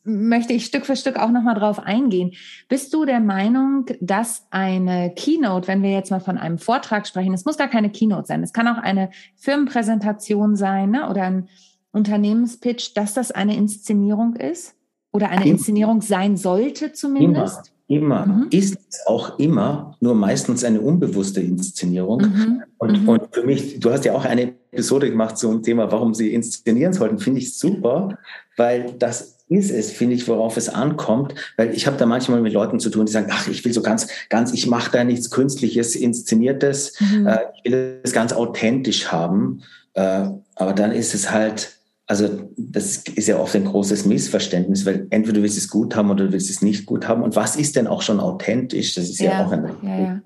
möchte 0.07 0.53
ich 0.53 0.65
Stück 0.65 0.85
für 0.85 0.95
Stück 0.95 1.17
auch 1.17 1.31
nochmal 1.31 1.55
drauf 1.55 1.79
eingehen. 1.79 2.31
Bist 2.69 2.93
du 2.93 3.05
der 3.05 3.19
Meinung, 3.19 3.85
dass 3.99 4.47
eine 4.49 5.13
Keynote, 5.13 5.67
wenn 5.67 5.83
wir 5.83 5.91
jetzt 5.91 6.11
mal 6.11 6.21
von 6.21 6.37
einem 6.37 6.57
Vortrag 6.57 7.07
sprechen, 7.07 7.33
es 7.33 7.45
muss 7.45 7.57
gar 7.57 7.67
keine 7.67 7.91
Keynote 7.91 8.25
sein, 8.27 8.41
es 8.41 8.53
kann 8.53 8.67
auch 8.67 8.77
eine 8.77 9.09
Firmenpräsentation 9.35 10.55
sein 10.55 10.91
ne, 10.91 11.09
oder 11.09 11.23
ein 11.23 11.49
Unternehmenspitch, 11.91 12.93
dass 12.93 13.13
das 13.13 13.31
eine 13.31 13.55
Inszenierung 13.55 14.35
ist 14.35 14.75
oder 15.11 15.29
eine 15.29 15.47
Inszenierung 15.47 16.01
sein 16.01 16.37
sollte 16.37 16.93
zumindest? 16.93 17.73
Immer, 17.87 18.23
immer. 18.23 18.25
Mhm. 18.25 18.47
ist 18.51 18.79
es 18.89 19.07
auch 19.07 19.39
immer, 19.39 19.95
nur 19.99 20.15
meistens 20.15 20.63
eine 20.63 20.79
unbewusste 20.79 21.41
Inszenierung. 21.41 22.21
Mhm. 22.21 22.63
Und, 22.77 23.01
mhm. 23.01 23.09
und 23.09 23.21
für 23.31 23.43
mich, 23.43 23.79
du 23.79 23.91
hast 23.91 24.05
ja 24.05 24.13
auch 24.13 24.25
eine 24.25 24.53
Episode 24.71 25.09
gemacht 25.09 25.37
zum 25.37 25.63
Thema, 25.63 25.91
warum 25.91 26.13
sie 26.13 26.33
inszenieren 26.33 26.93
sollten, 26.93 27.17
finde 27.17 27.39
ich 27.39 27.57
super, 27.57 28.17
weil 28.55 28.93
das 28.99 29.36
ist 29.49 29.71
es, 29.71 29.91
finde 29.91 30.15
ich, 30.15 30.27
worauf 30.27 30.57
es 30.57 30.69
ankommt, 30.69 31.33
weil 31.55 31.73
ich 31.73 31.87
habe 31.87 31.97
da 31.97 32.05
manchmal 32.05 32.41
mit 32.41 32.53
Leuten 32.53 32.79
zu 32.79 32.89
tun, 32.89 33.05
die 33.05 33.11
sagen, 33.11 33.27
ach, 33.31 33.47
ich 33.47 33.63
will 33.63 33.73
so 33.73 33.81
ganz, 33.81 34.07
ganz, 34.29 34.53
ich 34.53 34.67
mache 34.67 34.91
da 34.91 35.03
nichts 35.03 35.31
Künstliches, 35.31 35.95
Inszeniertes, 35.95 36.99
mhm. 36.99 37.27
äh, 37.27 37.39
ich 37.63 37.71
will 37.71 37.99
es 38.03 38.11
ganz 38.11 38.33
authentisch 38.33 39.11
haben, 39.11 39.63
äh, 39.93 40.27
aber 40.55 40.73
dann 40.73 40.91
ist 40.91 41.13
es 41.13 41.31
halt, 41.31 41.77
also 42.07 42.49
das 42.57 42.97
ist 43.15 43.27
ja 43.27 43.39
oft 43.39 43.55
ein 43.55 43.65
großes 43.65 44.05
Missverständnis, 44.05 44.85
weil 44.85 45.07
entweder 45.11 45.35
du 45.35 45.43
willst 45.43 45.57
es 45.57 45.69
gut 45.69 45.95
haben 45.95 46.09
oder 46.09 46.25
du 46.25 46.33
willst 46.33 46.49
es 46.49 46.61
nicht 46.61 46.85
gut 46.85 47.07
haben. 47.07 47.21
Und 47.21 47.35
was 47.35 47.55
ist 47.55 47.75
denn 47.75 47.87
auch 47.87 48.01
schon 48.01 48.19
authentisch, 48.19 48.95
das 48.95 49.09
ist 49.09 49.19
ja, 49.19 49.31
ja. 49.31 49.45
auch 49.45 49.51
ein 49.51 49.69
ja, 49.81 49.99
ja. 49.99 50.21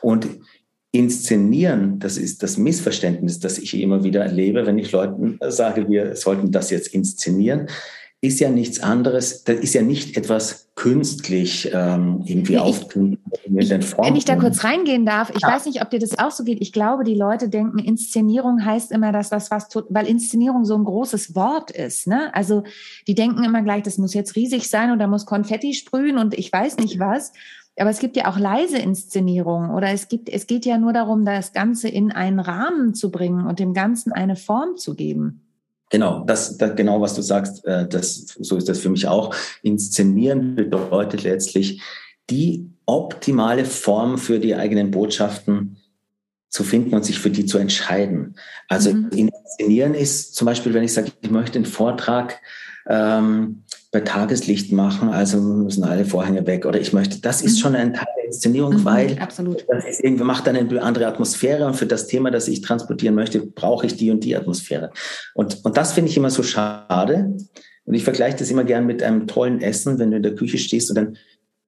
und 0.00 0.28
Inszenieren, 0.92 1.98
das 1.98 2.16
ist 2.16 2.42
das 2.42 2.56
Missverständnis, 2.56 3.38
das 3.38 3.58
ich 3.58 3.78
immer 3.78 4.02
wieder 4.02 4.22
erlebe, 4.22 4.64
wenn 4.64 4.78
ich 4.78 4.92
Leuten 4.92 5.38
sage, 5.46 5.90
wir 5.90 6.16
sollten 6.16 6.52
das 6.52 6.70
jetzt 6.70 6.88
inszenieren 6.88 7.68
ist 8.20 8.40
ja 8.40 8.50
nichts 8.50 8.80
anderes, 8.80 9.44
das 9.44 9.56
ist 9.56 9.74
ja 9.74 9.82
nicht 9.82 10.16
etwas 10.16 10.68
künstlich 10.74 11.70
ähm, 11.72 12.22
irgendwie 12.24 12.54
nee, 12.54 12.58
aufgenommen. 12.58 13.18
Wenn 13.46 14.16
ich 14.16 14.24
da 14.24 14.36
kurz 14.36 14.64
reingehen 14.64 15.06
darf, 15.06 15.30
ich 15.30 15.42
ja. 15.42 15.48
weiß 15.48 15.66
nicht, 15.66 15.82
ob 15.82 15.90
dir 15.90 15.98
das 15.98 16.18
auch 16.18 16.30
so 16.30 16.44
geht. 16.44 16.60
Ich 16.60 16.72
glaube, 16.72 17.04
die 17.04 17.14
Leute 17.14 17.48
denken, 17.48 17.78
Inszenierung 17.78 18.64
heißt 18.64 18.90
immer, 18.92 19.12
dass 19.12 19.30
das 19.30 19.50
was 19.50 19.68
tut, 19.68 19.86
weil 19.90 20.06
Inszenierung 20.06 20.64
so 20.64 20.74
ein 20.74 20.84
großes 20.84 21.34
Wort 21.34 21.70
ist. 21.70 22.06
Ne? 22.06 22.34
Also 22.34 22.64
die 23.06 23.14
denken 23.14 23.44
immer 23.44 23.62
gleich, 23.62 23.82
das 23.82 23.98
muss 23.98 24.14
jetzt 24.14 24.36
riesig 24.36 24.68
sein 24.68 24.90
und 24.90 24.98
da 24.98 25.06
muss 25.06 25.26
Konfetti 25.26 25.74
sprühen 25.74 26.18
und 26.18 26.38
ich 26.38 26.52
weiß 26.52 26.78
nicht 26.78 26.98
was. 26.98 27.32
Aber 27.78 27.90
es 27.90 27.98
gibt 27.98 28.16
ja 28.16 28.28
auch 28.28 28.38
leise 28.38 28.78
Inszenierungen 28.78 29.70
oder 29.70 29.90
es 29.90 30.08
gibt, 30.08 30.30
es 30.30 30.46
geht 30.46 30.64
ja 30.64 30.78
nur 30.78 30.94
darum, 30.94 31.26
das 31.26 31.52
Ganze 31.52 31.88
in 31.88 32.10
einen 32.10 32.40
Rahmen 32.40 32.94
zu 32.94 33.10
bringen 33.10 33.46
und 33.46 33.58
dem 33.58 33.74
Ganzen 33.74 34.12
eine 34.12 34.36
Form 34.36 34.76
zu 34.76 34.94
geben. 34.94 35.45
Genau, 35.90 36.24
das, 36.24 36.58
das 36.58 36.74
genau, 36.74 37.00
was 37.00 37.14
du 37.14 37.22
sagst, 37.22 37.64
äh, 37.64 37.86
das, 37.86 38.34
so 38.40 38.56
ist 38.56 38.68
das 38.68 38.78
für 38.78 38.88
mich 38.88 39.06
auch. 39.06 39.34
Inszenieren 39.62 40.56
bedeutet 40.56 41.22
letztlich, 41.22 41.80
die 42.28 42.68
optimale 42.86 43.64
Form 43.64 44.18
für 44.18 44.40
die 44.40 44.54
eigenen 44.54 44.90
Botschaften 44.90 45.76
zu 46.48 46.64
finden 46.64 46.94
und 46.94 47.04
sich 47.04 47.18
für 47.18 47.30
die 47.30 47.46
zu 47.46 47.58
entscheiden. 47.58 48.36
Also 48.68 48.92
mhm. 48.92 49.10
inszenieren 49.10 49.94
ist 49.94 50.34
zum 50.34 50.46
Beispiel, 50.46 50.74
wenn 50.74 50.82
ich 50.82 50.92
sage, 50.92 51.12
ich 51.20 51.30
möchte 51.30 51.56
einen 51.56 51.66
Vortrag 51.66 52.40
ähm, 52.88 53.62
bei 53.92 54.00
Tageslicht 54.00 54.72
machen, 54.72 55.08
also 55.08 55.40
müssen 55.40 55.84
alle 55.84 56.04
Vorhänge 56.04 56.46
weg. 56.46 56.66
Oder 56.66 56.80
ich 56.80 56.92
möchte, 56.92 57.20
das 57.20 57.42
ist 57.42 57.56
mhm. 57.56 57.60
schon 57.60 57.76
ein 57.76 57.94
Teil 57.94 58.06
Inszenierung, 58.26 58.74
mhm, 58.74 58.84
weil 58.84 59.18
absolut. 59.18 59.64
das 59.68 59.84
ist 59.84 60.04
irgendwie 60.04 60.24
macht 60.24 60.46
dann 60.46 60.56
eine 60.56 60.82
andere 60.82 61.06
Atmosphäre 61.06 61.66
und 61.66 61.74
für 61.74 61.86
das 61.86 62.06
Thema, 62.06 62.30
das 62.30 62.48
ich 62.48 62.60
transportieren 62.60 63.14
möchte, 63.14 63.40
brauche 63.40 63.86
ich 63.86 63.96
die 63.96 64.10
und 64.10 64.24
die 64.24 64.36
Atmosphäre. 64.36 64.90
Und, 65.34 65.64
und 65.64 65.76
das 65.76 65.92
finde 65.92 66.10
ich 66.10 66.16
immer 66.16 66.30
so 66.30 66.42
schade. 66.42 67.36
Und 67.84 67.94
ich 67.94 68.04
vergleiche 68.04 68.36
das 68.36 68.50
immer 68.50 68.64
gern 68.64 68.86
mit 68.86 69.02
einem 69.02 69.26
tollen 69.26 69.60
Essen, 69.62 69.98
wenn 69.98 70.10
du 70.10 70.16
in 70.16 70.22
der 70.22 70.34
Küche 70.34 70.58
stehst 70.58 70.90
und 70.90 70.98
ein 70.98 71.18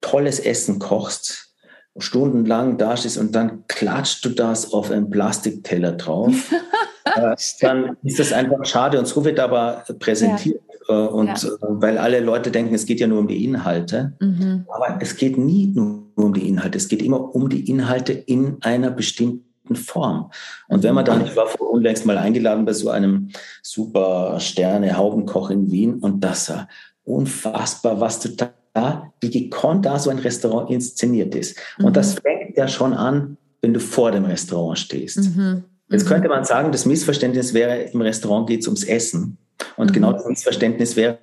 tolles 0.00 0.40
Essen 0.40 0.78
kochst, 0.78 1.54
stundenlang 1.96 2.78
da 2.78 2.96
stehst 2.96 3.18
und 3.18 3.34
dann 3.34 3.64
klatscht 3.68 4.24
du 4.24 4.30
das 4.30 4.72
auf 4.72 4.90
einen 4.90 5.10
Plastikteller 5.10 5.92
drauf. 5.92 6.32
äh, 7.04 7.36
dann 7.60 7.96
ist 8.02 8.18
das 8.18 8.32
einfach 8.32 8.64
schade 8.64 8.98
und 8.98 9.06
so 9.06 9.24
wird 9.24 9.40
aber 9.40 9.84
präsentiert. 9.98 10.60
Äh, 10.67 10.67
und 10.92 11.26
ja. 11.26 11.34
Äh, 11.34 11.58
weil 11.60 11.98
alle 11.98 12.20
Leute 12.20 12.50
denken, 12.50 12.74
es 12.74 12.86
geht 12.86 13.00
ja 13.00 13.06
nur 13.06 13.20
um 13.20 13.28
die 13.28 13.44
Inhalte. 13.44 14.14
Mhm. 14.20 14.64
Aber 14.68 14.98
es 15.00 15.16
geht 15.16 15.38
nie 15.38 15.66
nur 15.66 16.04
um 16.16 16.34
die 16.34 16.48
Inhalte. 16.48 16.78
Es 16.78 16.88
geht 16.88 17.02
immer 17.02 17.34
um 17.34 17.48
die 17.48 17.68
Inhalte 17.70 18.12
in 18.12 18.56
einer 18.62 18.90
bestimmten 18.90 19.76
Form. 19.76 20.30
Und 20.68 20.82
wenn 20.82 20.94
man 20.94 21.04
dann, 21.04 21.24
ich 21.24 21.36
war 21.36 21.46
vor 21.46 21.70
unlängst 21.70 22.06
mal 22.06 22.18
eingeladen 22.18 22.64
bei 22.64 22.72
so 22.72 22.90
einem 22.90 23.28
super 23.62 24.40
Sterne 24.40 24.96
Haubenkoch 24.96 25.50
in 25.50 25.70
Wien 25.70 25.94
und 25.94 26.24
das 26.24 26.50
war 26.50 26.68
unfassbar, 27.04 28.00
was 28.00 28.20
du 28.20 28.30
da, 28.30 29.12
wie 29.20 29.30
gekonnt 29.30 29.84
da 29.86 29.98
so 29.98 30.10
ein 30.10 30.18
Restaurant 30.18 30.70
inszeniert 30.70 31.34
ist. 31.34 31.58
Und 31.78 31.86
mhm. 31.86 31.92
das 31.92 32.14
fängt 32.14 32.56
ja 32.56 32.68
schon 32.68 32.94
an 32.94 33.36
wenn 33.60 33.74
du 33.74 33.80
vor 33.80 34.10
dem 34.12 34.24
Restaurant 34.24 34.78
stehst. 34.78 35.18
Mhm. 35.18 35.64
Jetzt 35.88 36.04
mhm. 36.04 36.08
könnte 36.08 36.28
man 36.28 36.44
sagen, 36.44 36.72
das 36.72 36.86
Missverständnis 36.86 37.54
wäre, 37.54 37.82
im 37.82 38.00
Restaurant 38.00 38.48
geht 38.48 38.60
es 38.60 38.66
ums 38.66 38.84
Essen. 38.84 39.38
Und 39.76 39.90
mhm. 39.90 39.94
genau 39.94 40.12
das 40.12 40.26
Missverständnis 40.26 40.96
wäre, 40.96 41.18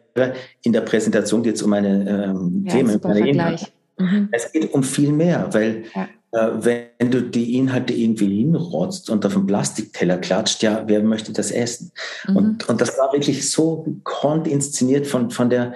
in 0.63 0.73
der 0.73 0.81
Präsentation 0.81 1.43
geht 1.43 1.55
es 1.55 1.61
um 1.61 1.73
eine 1.73 2.09
ähm, 2.09 2.63
ja, 2.65 2.73
Themen, 2.73 3.03
eine 3.03 3.29
Inhalte. 3.29 3.67
Mhm. 3.97 4.29
Es 4.31 4.51
geht 4.51 4.73
um 4.73 4.83
viel 4.83 5.11
mehr, 5.11 5.47
weil 5.51 5.83
ja. 5.93 6.07
äh, 6.31 6.87
wenn 6.99 7.11
du 7.11 7.21
die 7.21 7.57
Inhalte 7.57 7.93
irgendwie 7.93 8.43
hinrotzt 8.43 9.09
und 9.09 9.25
auf 9.25 9.35
einen 9.35 9.47
Plastikteller 9.47 10.17
klatscht, 10.17 10.63
ja, 10.63 10.83
wer 10.85 11.01
möchte 11.01 11.31
das 11.31 11.51
essen? 11.51 11.91
Mhm. 12.27 12.35
Und, 12.35 12.69
und 12.69 12.81
das 12.81 12.97
war 12.97 13.13
wirklich 13.13 13.49
so 13.49 13.83
gekonnt 13.83 14.47
inszeniert 14.47 15.07
von, 15.07 15.31
von 15.31 15.49
der 15.49 15.75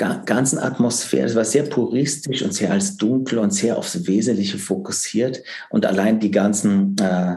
ganzen 0.00 0.58
Atmosphäre. 0.58 1.26
Es 1.26 1.34
war 1.34 1.44
sehr 1.44 1.64
puristisch 1.64 2.42
und 2.42 2.54
sehr 2.54 2.72
als 2.72 2.96
dunkel 2.96 3.38
und 3.38 3.52
sehr 3.52 3.76
aufs 3.76 4.06
Wesentliche 4.06 4.58
fokussiert. 4.58 5.42
Und 5.68 5.86
allein 5.86 6.20
die 6.20 6.30
ganzen 6.30 6.96
äh, 6.98 7.36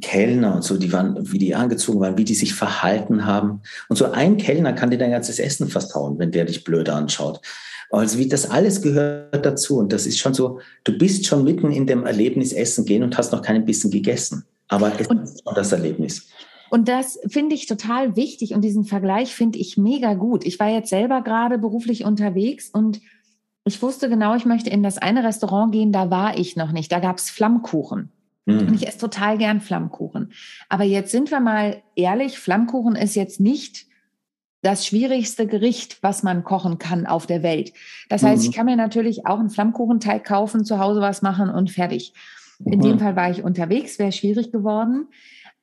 Kellner 0.00 0.56
und 0.56 0.64
so, 0.64 0.76
die 0.76 0.92
waren, 0.92 1.16
wie 1.32 1.38
die 1.38 1.54
angezogen 1.54 2.00
waren, 2.00 2.18
wie 2.18 2.24
die 2.24 2.34
sich 2.34 2.54
verhalten 2.54 3.24
haben. 3.24 3.62
Und 3.88 3.96
so 3.96 4.10
ein 4.12 4.36
Kellner 4.36 4.72
kann 4.72 4.90
dir 4.90 4.98
dein 4.98 5.10
ganzes 5.10 5.38
Essen 5.38 5.68
vertrauen, 5.68 6.18
wenn 6.18 6.30
der 6.30 6.44
dich 6.44 6.64
blöd 6.64 6.88
anschaut. 6.88 7.40
Also 7.90 8.18
wie 8.18 8.28
das 8.28 8.50
alles 8.50 8.82
gehört 8.82 9.44
dazu. 9.44 9.78
Und 9.78 9.92
das 9.92 10.06
ist 10.06 10.18
schon 10.18 10.34
so, 10.34 10.60
du 10.84 10.96
bist 10.96 11.26
schon 11.26 11.44
mitten 11.44 11.72
in 11.72 11.86
dem 11.86 12.06
Erlebnis 12.06 12.52
Essen 12.52 12.84
gehen 12.84 13.02
und 13.02 13.16
hast 13.18 13.32
noch 13.32 13.42
keinen 13.42 13.64
Bissen 13.64 13.90
gegessen. 13.90 14.44
Aber 14.68 14.92
es 14.98 15.06
und, 15.06 15.22
ist 15.22 15.42
schon 15.44 15.54
das 15.54 15.72
Erlebnis. 15.72 16.28
Und 16.72 16.88
das 16.88 17.18
finde 17.26 17.54
ich 17.54 17.66
total 17.66 18.16
wichtig 18.16 18.54
und 18.54 18.62
diesen 18.62 18.84
Vergleich 18.84 19.34
finde 19.34 19.58
ich 19.58 19.76
mega 19.76 20.14
gut. 20.14 20.46
Ich 20.46 20.58
war 20.58 20.70
jetzt 20.70 20.88
selber 20.88 21.20
gerade 21.20 21.58
beruflich 21.58 22.06
unterwegs 22.06 22.70
und 22.70 23.02
ich 23.66 23.82
wusste 23.82 24.08
genau, 24.08 24.34
ich 24.36 24.46
möchte 24.46 24.70
in 24.70 24.82
das 24.82 24.96
eine 24.96 25.22
Restaurant 25.22 25.72
gehen, 25.72 25.92
da 25.92 26.10
war 26.10 26.38
ich 26.38 26.56
noch 26.56 26.72
nicht. 26.72 26.90
Da 26.90 26.98
gab 26.98 27.18
es 27.18 27.28
Flammkuchen. 27.28 28.10
Mhm. 28.46 28.58
Und 28.60 28.74
ich 28.74 28.88
esse 28.88 28.96
total 28.96 29.36
gern 29.36 29.60
Flammkuchen. 29.60 30.32
Aber 30.70 30.84
jetzt 30.84 31.12
sind 31.12 31.30
wir 31.30 31.40
mal 31.40 31.82
ehrlich, 31.94 32.38
Flammkuchen 32.38 32.96
ist 32.96 33.16
jetzt 33.16 33.38
nicht 33.38 33.84
das 34.62 34.86
schwierigste 34.86 35.46
Gericht, 35.46 36.02
was 36.02 36.22
man 36.22 36.42
kochen 36.42 36.78
kann 36.78 37.06
auf 37.06 37.26
der 37.26 37.42
Welt. 37.42 37.74
Das 38.08 38.22
heißt, 38.22 38.44
mhm. 38.44 38.48
ich 38.48 38.56
kann 38.56 38.64
mir 38.64 38.76
natürlich 38.76 39.26
auch 39.26 39.40
einen 39.40 39.50
Flammkuchenteig 39.50 40.24
kaufen, 40.24 40.64
zu 40.64 40.78
Hause 40.78 41.02
was 41.02 41.20
machen 41.20 41.50
und 41.50 41.70
fertig. 41.70 42.14
In 42.64 42.78
mhm. 42.78 42.82
dem 42.82 42.98
Fall 42.98 43.14
war 43.14 43.30
ich 43.30 43.42
unterwegs, 43.42 43.98
wäre 43.98 44.10
schwierig 44.10 44.52
geworden. 44.52 45.08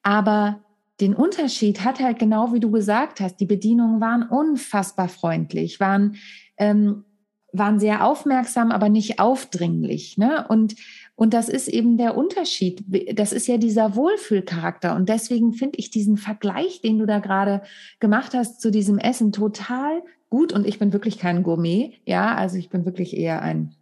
Aber 0.04 0.60
den 1.00 1.16
Unterschied 1.16 1.84
hat 1.84 2.00
halt 2.00 2.20
genau 2.20 2.54
wie 2.54 2.60
du 2.60 2.72
gesagt 2.72 3.20
hast, 3.20 3.38
die 3.38 3.46
Bedienungen 3.46 4.02
waren 4.02 4.24
unfassbar 4.24 5.08
freundlich, 5.08 5.80
waren, 5.80 6.16
ähm, 6.58 7.06
waren 7.52 7.80
sehr 7.80 8.06
aufmerksam, 8.06 8.72
aber 8.72 8.90
nicht 8.90 9.20
aufdringlich. 9.20 10.18
Ne? 10.18 10.46
Und, 10.50 10.76
und 11.16 11.34
das 11.34 11.50
ist 11.50 11.68
eben 11.68 11.98
der 11.98 12.18
Unterschied. 12.18 12.84
Das 13.14 13.32
ist 13.32 13.48
ja 13.48 13.58
dieser 13.58 13.96
Wohlfühlcharakter. 13.96 14.96
Und 14.96 15.10
deswegen 15.10 15.54
finde 15.54 15.80
ich 15.80 15.90
diesen 15.90 16.18
Vergleich, 16.18 16.82
den 16.82 17.00
du 17.00 17.06
da 17.06 17.20
gerade 17.20 17.62
gemacht 18.00 18.34
hast 18.34 18.62
zu 18.62 18.70
diesem 18.70 18.98
Essen, 19.00 19.32
total 19.32 20.04
gut. 20.30 20.54
Und 20.54 20.68
ich 20.68 20.80
bin 20.80 20.94
wirklich 20.94 21.18
kein 21.18 21.44
Gourmet. 21.44 21.94
Ja, 22.06 22.36
also 22.36 22.58
ich 22.58 22.70
bin 22.70 22.86
wirklich 22.86 23.16
eher 23.16 23.42
ein 23.42 23.74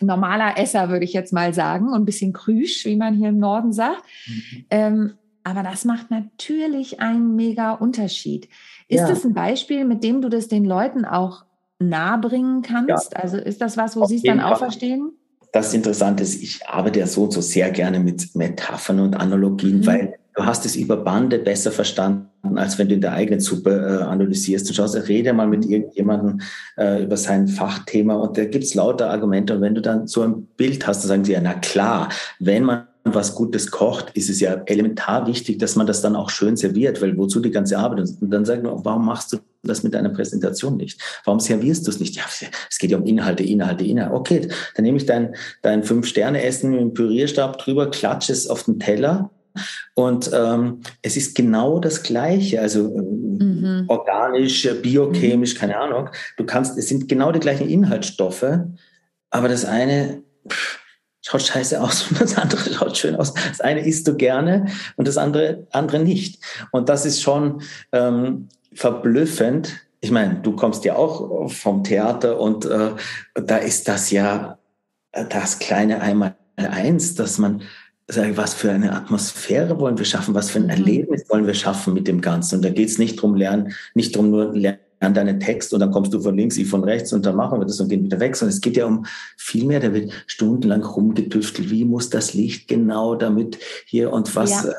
normaler 0.00 0.58
Esser, 0.58 0.90
würde 0.90 1.04
ich 1.04 1.12
jetzt 1.12 1.32
mal 1.32 1.52
sagen, 1.52 1.88
und 1.88 1.94
ein 1.94 2.04
bisschen 2.04 2.32
krüsch, 2.32 2.84
wie 2.84 2.96
man 2.96 3.14
hier 3.14 3.30
im 3.30 3.38
Norden 3.38 3.72
sagt. 3.72 4.04
Mhm. 4.26 4.64
Ähm, 4.70 5.12
aber 5.48 5.62
das 5.62 5.84
macht 5.84 6.10
natürlich 6.10 7.00
einen 7.00 7.36
mega 7.36 7.72
Unterschied. 7.72 8.48
Ist 8.88 9.00
ja. 9.00 9.08
das 9.08 9.24
ein 9.24 9.34
Beispiel, 9.34 9.84
mit 9.84 10.04
dem 10.04 10.20
du 10.20 10.28
das 10.28 10.48
den 10.48 10.64
Leuten 10.64 11.04
auch 11.04 11.44
nahebringen 11.78 12.62
kannst? 12.62 13.12
Ja. 13.12 13.20
Also 13.20 13.36
ist 13.36 13.60
das 13.60 13.76
was, 13.76 13.96
wo 13.96 14.04
sie 14.04 14.16
es 14.16 14.22
dann 14.22 14.40
auch 14.40 14.58
verstehen? 14.58 15.12
Das 15.52 15.72
Interessante 15.72 16.22
ist, 16.22 16.42
ich 16.42 16.66
arbeite 16.66 17.00
ja 17.00 17.06
so 17.06 17.24
und 17.24 17.32
so 17.32 17.40
sehr 17.40 17.70
gerne 17.70 18.00
mit 18.00 18.34
Metaphern 18.34 19.00
und 19.00 19.16
Analogien, 19.16 19.78
mhm. 19.78 19.86
weil 19.86 20.14
du 20.34 20.44
hast 20.44 20.66
es 20.66 20.76
über 20.76 20.96
Bande 20.96 21.38
besser 21.38 21.72
verstanden, 21.72 22.58
als 22.58 22.78
wenn 22.78 22.88
du 22.88 22.94
in 22.94 23.00
der 23.00 23.12
eigenen 23.12 23.40
Suppe 23.40 23.70
äh, 23.70 24.04
analysierst. 24.04 24.68
Du 24.68 24.74
schaust, 24.74 25.08
rede 25.08 25.32
mal 25.32 25.46
mit 25.46 25.64
irgendjemandem 25.64 26.40
äh, 26.76 27.02
über 27.02 27.16
sein 27.16 27.48
Fachthema 27.48 28.14
und 28.14 28.36
da 28.36 28.44
gibt 28.44 28.64
es 28.64 28.74
lauter 28.74 29.10
Argumente. 29.10 29.54
Und 29.54 29.62
wenn 29.62 29.74
du 29.74 29.80
dann 29.80 30.06
so 30.06 30.22
ein 30.22 30.46
Bild 30.56 30.86
hast, 30.86 31.02
dann 31.02 31.08
sagen 31.08 31.24
sie 31.24 31.32
ja, 31.32 31.40
na 31.40 31.54
klar, 31.54 32.10
wenn 32.38 32.64
man 32.64 32.87
was 33.14 33.34
Gutes 33.34 33.70
kocht, 33.70 34.10
ist 34.14 34.30
es 34.30 34.40
ja 34.40 34.62
elementar 34.66 35.26
wichtig, 35.26 35.58
dass 35.58 35.76
man 35.76 35.86
das 35.86 36.02
dann 36.02 36.16
auch 36.16 36.30
schön 36.30 36.56
serviert, 36.56 37.00
weil 37.02 37.16
wozu 37.16 37.40
die 37.40 37.50
ganze 37.50 37.78
Arbeit? 37.78 38.08
Und 38.20 38.30
dann 38.30 38.44
sagen 38.44 38.64
wir, 38.64 38.84
warum 38.84 39.06
machst 39.06 39.32
du 39.32 39.38
das 39.62 39.82
mit 39.82 39.94
deiner 39.94 40.10
Präsentation 40.10 40.76
nicht? 40.76 41.00
Warum 41.24 41.40
servierst 41.40 41.86
du 41.86 41.90
es 41.90 42.00
nicht? 42.00 42.16
Ja, 42.16 42.22
es 42.70 42.78
geht 42.78 42.90
ja 42.90 42.98
um 42.98 43.06
Inhalte, 43.06 43.42
Inhalte, 43.42 43.84
Inhalte. 43.84 44.14
Okay, 44.14 44.48
dann 44.74 44.84
nehme 44.84 44.98
ich 44.98 45.06
dein, 45.06 45.34
dein 45.62 45.82
Fünf-Sterne-Essen 45.84 46.70
mit 46.70 46.80
dem 46.80 46.94
Pürierstab 46.94 47.58
drüber, 47.58 47.90
klatsche 47.90 48.32
es 48.32 48.48
auf 48.48 48.64
den 48.64 48.78
Teller 48.78 49.30
und 49.94 50.30
ähm, 50.32 50.80
es 51.02 51.16
ist 51.16 51.34
genau 51.34 51.80
das 51.80 52.02
Gleiche, 52.02 52.60
also 52.60 52.88
mhm. 52.88 53.84
organisch, 53.88 54.68
biochemisch, 54.82 55.54
mhm. 55.54 55.58
keine 55.58 55.78
Ahnung. 55.78 56.10
Du 56.36 56.44
kannst, 56.44 56.78
es 56.78 56.88
sind 56.88 57.08
genau 57.08 57.32
die 57.32 57.40
gleichen 57.40 57.68
Inhaltsstoffe, 57.68 58.46
aber 59.30 59.48
das 59.48 59.64
eine, 59.64 60.22
pff, 60.48 60.77
schaut 61.28 61.42
scheiße 61.42 61.80
aus 61.80 62.06
und 62.10 62.20
das 62.20 62.36
andere 62.36 62.72
schaut 62.72 62.96
schön 62.96 63.16
aus. 63.16 63.34
Das 63.34 63.60
eine 63.60 63.86
isst 63.86 64.08
du 64.08 64.16
gerne 64.16 64.66
und 64.96 65.06
das 65.06 65.16
andere, 65.16 65.66
andere 65.70 66.00
nicht. 66.00 66.42
Und 66.72 66.88
das 66.88 67.04
ist 67.04 67.20
schon 67.20 67.62
ähm, 67.92 68.48
verblüffend. 68.72 69.72
Ich 70.00 70.10
meine, 70.10 70.36
du 70.36 70.52
kommst 70.52 70.84
ja 70.84 70.96
auch 70.96 71.50
vom 71.50 71.84
Theater 71.84 72.40
und 72.40 72.64
äh, 72.64 72.90
da 73.34 73.56
ist 73.56 73.88
das 73.88 74.10
ja 74.10 74.58
das 75.12 75.58
kleine 75.58 76.00
einmal 76.00 76.36
eins, 76.56 77.14
dass 77.14 77.38
man 77.38 77.62
sagt, 78.06 78.36
was 78.36 78.54
für 78.54 78.70
eine 78.70 78.92
Atmosphäre 78.92 79.78
wollen 79.78 79.98
wir 79.98 80.06
schaffen, 80.06 80.34
was 80.34 80.50
für 80.50 80.60
ein 80.60 80.64
mhm. 80.64 80.70
Erlebnis 80.70 81.24
wollen 81.28 81.46
wir 81.46 81.54
schaffen 81.54 81.92
mit 81.92 82.08
dem 82.08 82.20
Ganzen. 82.20 82.56
Und 82.56 82.64
da 82.64 82.70
geht 82.70 82.88
es 82.88 82.98
nicht 82.98 83.20
drum 83.20 83.34
lernen, 83.34 83.74
nicht 83.94 84.16
drum 84.16 84.30
nur 84.30 84.54
lernen, 84.54 84.78
an 85.00 85.14
deinen 85.14 85.40
Text 85.40 85.72
und 85.72 85.80
dann 85.80 85.90
kommst 85.90 86.12
du 86.12 86.20
von 86.20 86.36
links, 86.36 86.56
ich 86.56 86.68
von 86.68 86.84
rechts 86.84 87.12
und 87.12 87.24
dann 87.24 87.36
machen 87.36 87.60
wir 87.60 87.66
das 87.66 87.80
und 87.80 87.88
gehen 87.88 88.04
wieder 88.04 88.20
weg, 88.20 88.36
sondern 88.36 88.54
es 88.54 88.60
geht 88.60 88.76
ja 88.76 88.86
um 88.86 89.06
viel 89.36 89.64
mehr, 89.64 89.80
da 89.80 89.92
wird 89.92 90.12
stundenlang 90.26 90.82
rumgetüftelt, 90.82 91.70
wie 91.70 91.84
muss 91.84 92.10
das 92.10 92.34
Licht 92.34 92.68
genau 92.68 93.14
damit 93.14 93.58
hier 93.86 94.12
und 94.12 94.34
was 94.34 94.64
ja. 94.64 94.70
Äh, 94.70 94.74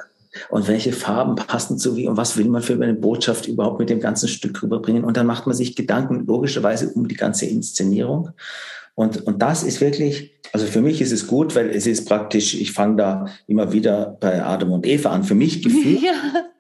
und 0.50 0.68
welche 0.68 0.94
Farben 0.94 1.36
passen 1.36 1.80
zu 1.80 1.96
wie 1.96 2.08
und 2.08 2.16
was 2.16 2.38
will 2.38 2.48
man 2.50 2.62
für 2.62 2.74
eine 2.74 2.94
Botschaft 2.94 3.48
überhaupt 3.48 3.80
mit 3.80 3.90
dem 3.90 4.00
ganzen 4.00 4.28
Stück 4.28 4.62
rüberbringen 4.62 5.04
und 5.04 5.18
dann 5.18 5.26
macht 5.26 5.48
man 5.48 5.56
sich 5.56 5.76
Gedanken 5.76 6.28
logischerweise 6.28 6.90
um 6.90 7.08
die 7.08 7.16
ganze 7.16 7.48
Inszenierung 7.48 8.30
und, 9.00 9.26
und 9.26 9.42
das 9.42 9.64
ist 9.64 9.80
wirklich, 9.80 10.34
also 10.52 10.66
für 10.66 10.82
mich 10.82 11.00
ist 11.00 11.14
es 11.14 11.26
gut, 11.26 11.56
weil 11.56 11.70
es 11.70 11.88
ist 11.88 12.06
praktisch, 12.06 12.54
ich 12.54 12.74
fange 12.74 12.98
da 12.98 13.26
immer 13.48 13.72
wieder 13.72 14.18
bei 14.20 14.44
Adam 14.44 14.74
und 14.74 14.86
Eva 14.86 15.12
an, 15.12 15.24
für 15.24 15.36
mich 15.36 15.64
gefühlt. 15.64 16.02
Ja, 16.02 16.12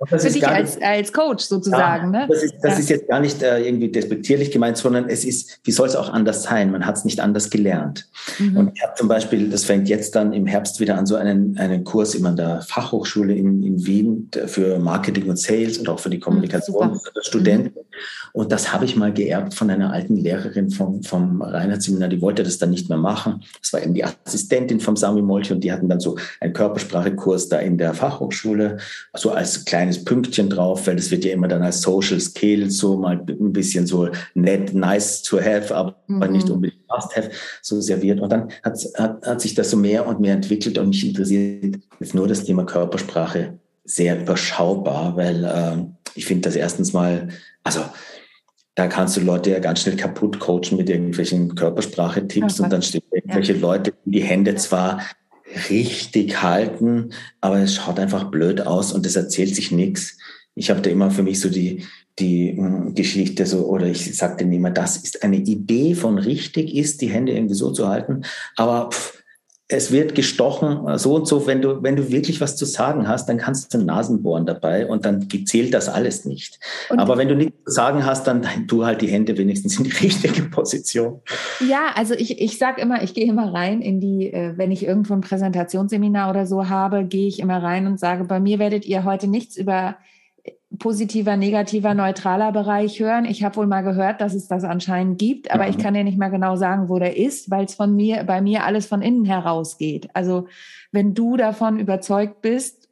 für 0.05 0.29
dich 0.29 0.47
als, 0.47 0.81
als 0.81 1.11
Coach 1.11 1.43
sozusagen. 1.43 2.13
Ja, 2.13 2.21
ne? 2.21 2.27
Das, 2.29 2.41
ist, 2.41 2.55
das 2.61 2.73
ja. 2.75 2.79
ist 2.79 2.89
jetzt 2.91 3.09
gar 3.09 3.19
nicht 3.19 3.43
äh, 3.43 3.59
irgendwie 3.59 3.89
despektierlich 3.89 4.51
gemeint, 4.51 4.77
sondern 4.77 5.09
es 5.09 5.25
ist, 5.25 5.59
wie 5.65 5.71
soll 5.71 5.89
es 5.89 5.97
auch 5.97 6.13
anders 6.13 6.43
sein? 6.43 6.71
Man 6.71 6.85
hat 6.85 6.95
es 6.95 7.03
nicht 7.03 7.19
anders 7.19 7.49
gelernt. 7.49 8.07
Mhm. 8.37 8.55
Und 8.55 8.71
ich 8.73 8.81
habe 8.83 8.93
zum 8.95 9.09
Beispiel, 9.09 9.49
das 9.49 9.65
fängt 9.65 9.89
jetzt 9.89 10.15
dann 10.15 10.31
im 10.31 10.47
Herbst 10.47 10.79
wieder 10.79 10.97
an, 10.97 11.05
so 11.05 11.17
einen, 11.17 11.57
einen 11.57 11.83
Kurs 11.83 12.15
immer 12.15 12.29
an 12.29 12.37
der 12.37 12.61
Fachhochschule 12.61 13.35
in, 13.35 13.63
in 13.63 13.85
Wien 13.85 14.31
für 14.45 14.79
Marketing 14.79 15.29
und 15.29 15.37
Sales 15.37 15.77
und 15.77 15.89
auch 15.89 15.99
für 15.99 16.09
die 16.09 16.17
mhm, 16.17 16.21
Kommunikation 16.21 16.91
mhm, 16.91 16.99
der 17.13 17.21
Studenten. 17.21 17.77
Mhm. 17.77 17.85
Und 18.31 18.51
das 18.51 18.71
habe 18.71 18.85
ich 18.85 18.95
mal 18.95 19.11
geerbt 19.11 19.53
von 19.53 19.69
einer 19.69 19.91
alten 19.91 20.15
Lehrerin 20.15 20.69
vom, 20.69 21.03
vom 21.03 21.41
Reinhardt-Seminar, 21.41 22.07
die 22.09 22.21
wollte 22.21 22.28
das 22.33 22.57
dann 22.57 22.69
nicht 22.69 22.89
mehr 22.89 22.97
machen. 22.97 23.43
Das 23.61 23.73
war 23.73 23.81
eben 23.81 23.93
die 23.93 24.03
Assistentin 24.03 24.79
vom 24.79 24.95
Sami 24.95 25.21
Molch 25.21 25.51
und 25.51 25.63
die 25.63 25.71
hatten 25.71 25.89
dann 25.89 25.99
so 25.99 26.17
einen 26.39 26.53
Körpersprachekurs 26.53 27.49
da 27.49 27.59
in 27.59 27.77
der 27.77 27.93
Fachhochschule, 27.93 28.77
so 29.15 29.31
als 29.31 29.65
kleines 29.65 30.03
Pünktchen 30.03 30.49
drauf, 30.49 30.87
weil 30.87 30.95
das 30.95 31.11
wird 31.11 31.25
ja 31.25 31.33
immer 31.33 31.47
dann 31.47 31.61
als 31.61 31.81
Social 31.81 32.19
Skill 32.19 32.69
so 32.69 32.97
mal 32.97 33.23
ein 33.27 33.53
bisschen 33.53 33.87
so 33.87 34.09
nett, 34.33 34.73
nice 34.73 35.21
to 35.23 35.39
have, 35.39 35.75
aber 35.75 35.95
mhm. 36.07 36.31
nicht 36.31 36.49
unbedingt 36.49 36.79
must 36.89 37.15
have 37.15 37.31
so 37.61 37.79
serviert. 37.81 38.19
Und 38.19 38.31
dann 38.31 38.49
hat, 38.63 38.79
hat, 38.97 39.25
hat 39.25 39.41
sich 39.41 39.55
das 39.55 39.71
so 39.71 39.77
mehr 39.77 40.07
und 40.07 40.19
mehr 40.19 40.33
entwickelt 40.33 40.77
und 40.77 40.89
mich 40.89 41.07
interessiert 41.07 41.77
jetzt 41.99 42.15
nur 42.15 42.27
das 42.27 42.43
Thema 42.43 42.65
Körpersprache 42.65 43.59
sehr 43.83 44.21
überschaubar, 44.21 45.15
weil 45.15 45.43
äh, 45.43 45.85
ich 46.15 46.25
finde 46.25 46.47
das 46.47 46.55
erstens 46.55 46.93
mal, 46.93 47.29
also 47.63 47.81
da 48.79 48.87
kannst 48.87 49.17
du 49.17 49.21
Leute 49.21 49.49
ja 49.49 49.59
ganz 49.59 49.81
schnell 49.81 49.97
kaputt 49.97 50.39
coachen 50.39 50.77
mit 50.77 50.89
irgendwelchen 50.89 51.53
Körpersprache-Tipps 51.53 52.61
und 52.61 52.71
dann 52.71 52.81
stehen 52.81 53.01
irgendwelche 53.11 53.51
ja. 53.51 53.59
Leute, 53.59 53.91
die 54.05 54.11
die 54.11 54.23
Hände 54.23 54.55
zwar 54.55 55.01
richtig 55.69 56.41
halten, 56.41 57.09
aber 57.41 57.59
es 57.59 57.75
schaut 57.75 57.99
einfach 57.99 58.31
blöd 58.31 58.61
aus 58.61 58.93
und 58.93 59.05
es 59.05 59.17
erzählt 59.17 59.53
sich 59.53 59.73
nichts. 59.73 60.17
Ich 60.55 60.69
habe 60.69 60.79
da 60.79 60.89
immer 60.89 61.11
für 61.11 61.23
mich 61.23 61.41
so 61.41 61.49
die, 61.49 61.83
die 62.19 62.55
hm, 62.55 62.95
Geschichte 62.95 63.45
so, 63.45 63.65
oder 63.67 63.87
ich 63.87 64.15
sage 64.15 64.37
denen 64.37 64.53
immer, 64.53 64.71
das 64.71 64.95
ist 64.95 65.23
eine 65.23 65.37
Idee 65.37 65.93
von 65.93 66.17
richtig 66.17 66.73
ist, 66.73 67.01
die 67.01 67.09
Hände 67.09 67.33
irgendwie 67.33 67.55
so 67.55 67.71
zu 67.71 67.89
halten, 67.89 68.21
aber 68.55 68.91
pff, 68.91 69.18
es 69.71 69.91
wird 69.91 70.15
gestochen, 70.15 70.97
so 70.97 71.13
und 71.13 71.27
so, 71.27 71.45
wenn 71.45 71.61
du, 71.61 71.83
wenn 71.83 71.95
du 71.95 72.11
wirklich 72.11 72.41
was 72.41 72.55
zu 72.55 72.65
sagen 72.65 73.07
hast, 73.07 73.29
dann 73.29 73.37
kannst 73.37 73.71
du 73.71 73.77
Nasenbohren 73.77 74.47
dabei 74.47 74.87
und 74.87 75.05
dann 75.05 75.27
zählt 75.45 75.75
das 75.75 75.87
alles 75.87 76.25
nicht. 76.25 76.59
Und 76.89 76.97
Aber 76.97 77.19
wenn 77.19 77.27
du 77.27 77.35
nichts 77.35 77.53
zu 77.65 77.71
sagen 77.71 78.03
hast, 78.03 78.25
dann 78.25 78.67
tu 78.67 78.83
halt 78.83 79.03
die 79.03 79.07
Hände 79.07 79.37
wenigstens 79.37 79.77
in 79.77 79.83
die 79.83 79.91
richtige 80.01 80.41
Position. 80.49 81.21
Ja, 81.59 81.91
also 81.93 82.15
ich, 82.15 82.41
ich 82.41 82.57
sage 82.57 82.81
immer, 82.81 83.03
ich 83.03 83.13
gehe 83.13 83.25
immer 83.25 83.53
rein 83.53 83.83
in 83.83 83.99
die, 84.01 84.33
äh, 84.33 84.57
wenn 84.57 84.71
ich 84.71 84.83
irgendwo 84.83 85.13
ein 85.13 85.21
Präsentationsseminar 85.21 86.31
oder 86.31 86.47
so 86.47 86.67
habe, 86.67 87.05
gehe 87.05 87.27
ich 87.27 87.39
immer 87.39 87.61
rein 87.61 87.85
und 87.85 87.99
sage, 87.99 88.23
bei 88.23 88.39
mir 88.39 88.57
werdet 88.57 88.87
ihr 88.87 89.03
heute 89.03 89.27
nichts 89.27 89.55
über 89.55 89.97
positiver, 90.77 91.35
negativer, 91.35 91.93
neutraler 91.93 92.51
Bereich 92.51 92.99
hören. 92.99 93.25
Ich 93.25 93.43
habe 93.43 93.55
wohl 93.55 93.67
mal 93.67 93.81
gehört, 93.81 94.21
dass 94.21 94.35
es 94.35 94.47
das 94.47 94.63
anscheinend 94.63 95.17
gibt, 95.17 95.51
aber 95.51 95.63
mhm. 95.63 95.71
ich 95.71 95.77
kann 95.79 95.95
dir 95.95 96.03
nicht 96.03 96.19
mal 96.19 96.29
genau 96.29 96.55
sagen, 96.55 96.89
wo 96.89 96.99
der 96.99 97.17
ist, 97.17 97.49
weil 97.49 97.65
es 97.65 97.73
von 97.73 97.95
mir, 97.95 98.23
bei 98.23 98.41
mir 98.41 98.65
alles 98.65 98.85
von 98.85 99.01
innen 99.01 99.25
herausgeht. 99.25 100.09
Also 100.13 100.47
wenn 100.91 101.15
du 101.15 101.37
davon 101.37 101.79
überzeugt 101.79 102.41
bist, 102.41 102.89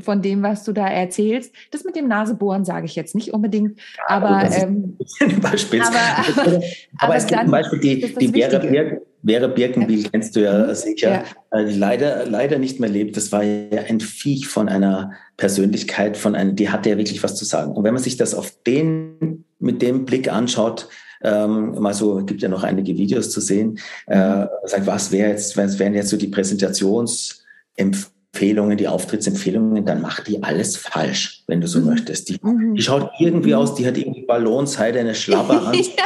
von 0.00 0.22
dem, 0.22 0.42
was 0.42 0.64
du 0.64 0.72
da 0.72 0.86
erzählst. 0.86 1.52
Das 1.70 1.84
mit 1.84 1.96
dem 1.96 2.08
Nasebohren 2.08 2.64
sage 2.64 2.86
ich 2.86 2.94
jetzt 2.94 3.14
nicht 3.14 3.32
unbedingt, 3.32 3.80
aber, 4.06 4.48
ähm, 4.52 4.98
aber, 5.20 5.48
aber, 5.48 6.62
aber, 6.98 7.16
es 7.16 7.26
gibt 7.26 7.40
zum 7.40 7.50
Beispiel 7.50 7.80
die, 7.80 8.14
die 8.14 8.28
Vera, 8.28 8.58
Birk, 8.58 9.02
Vera 9.24 9.46
Birkenbiel, 9.48 10.04
ja. 10.04 10.10
kennst 10.10 10.36
du 10.36 10.40
ja 10.40 10.66
mhm. 10.66 10.74
sicher, 10.74 11.24
ja. 11.52 11.64
die 11.64 11.74
leider, 11.74 12.26
leider 12.26 12.58
nicht 12.58 12.80
mehr 12.80 12.90
lebt. 12.90 13.16
Das 13.16 13.32
war 13.32 13.42
ja 13.42 13.82
ein 13.88 14.00
Viech 14.00 14.48
von 14.48 14.68
einer 14.68 15.12
Persönlichkeit, 15.36 16.16
von 16.16 16.34
einem, 16.34 16.56
die 16.56 16.70
hatte 16.70 16.90
ja 16.90 16.98
wirklich 16.98 17.22
was 17.22 17.36
zu 17.36 17.44
sagen. 17.44 17.72
Und 17.72 17.84
wenn 17.84 17.94
man 17.94 18.02
sich 18.02 18.16
das 18.16 18.34
auf 18.34 18.52
den, 18.66 19.44
mit 19.58 19.82
dem 19.82 20.04
Blick 20.04 20.32
anschaut, 20.32 20.88
ähm, 21.22 21.72
mal 21.80 21.94
so, 21.94 22.24
gibt 22.24 22.42
ja 22.42 22.48
noch 22.48 22.62
einige 22.62 22.96
Videos 22.96 23.30
zu 23.30 23.40
sehen, 23.40 23.78
äh, 24.06 24.46
sagt, 24.64 24.86
was 24.86 25.10
wäre 25.10 25.30
jetzt, 25.30 25.56
was 25.56 25.78
wären 25.78 25.94
jetzt 25.94 26.10
so 26.10 26.16
die 26.16 26.28
Präsentationsempfehlungen 26.28 28.17
Empfehlungen, 28.32 28.76
die 28.76 28.88
Auftrittsempfehlungen, 28.88 29.84
dann 29.84 30.02
macht 30.02 30.28
die 30.28 30.42
alles 30.42 30.76
falsch, 30.76 31.42
wenn 31.46 31.60
du 31.60 31.66
so 31.66 31.80
mhm. 31.80 31.86
möchtest. 31.86 32.28
Die, 32.28 32.38
mhm. 32.40 32.74
die, 32.74 32.82
schaut 32.82 33.10
irgendwie 33.18 33.54
aus, 33.54 33.74
die 33.74 33.86
hat 33.86 33.96
irgendwie 33.96 34.26
Ballonseide, 34.26 35.00
eine 35.00 35.14
Schlapper 35.14 35.66
an. 35.68 35.74
ja. 35.74 36.04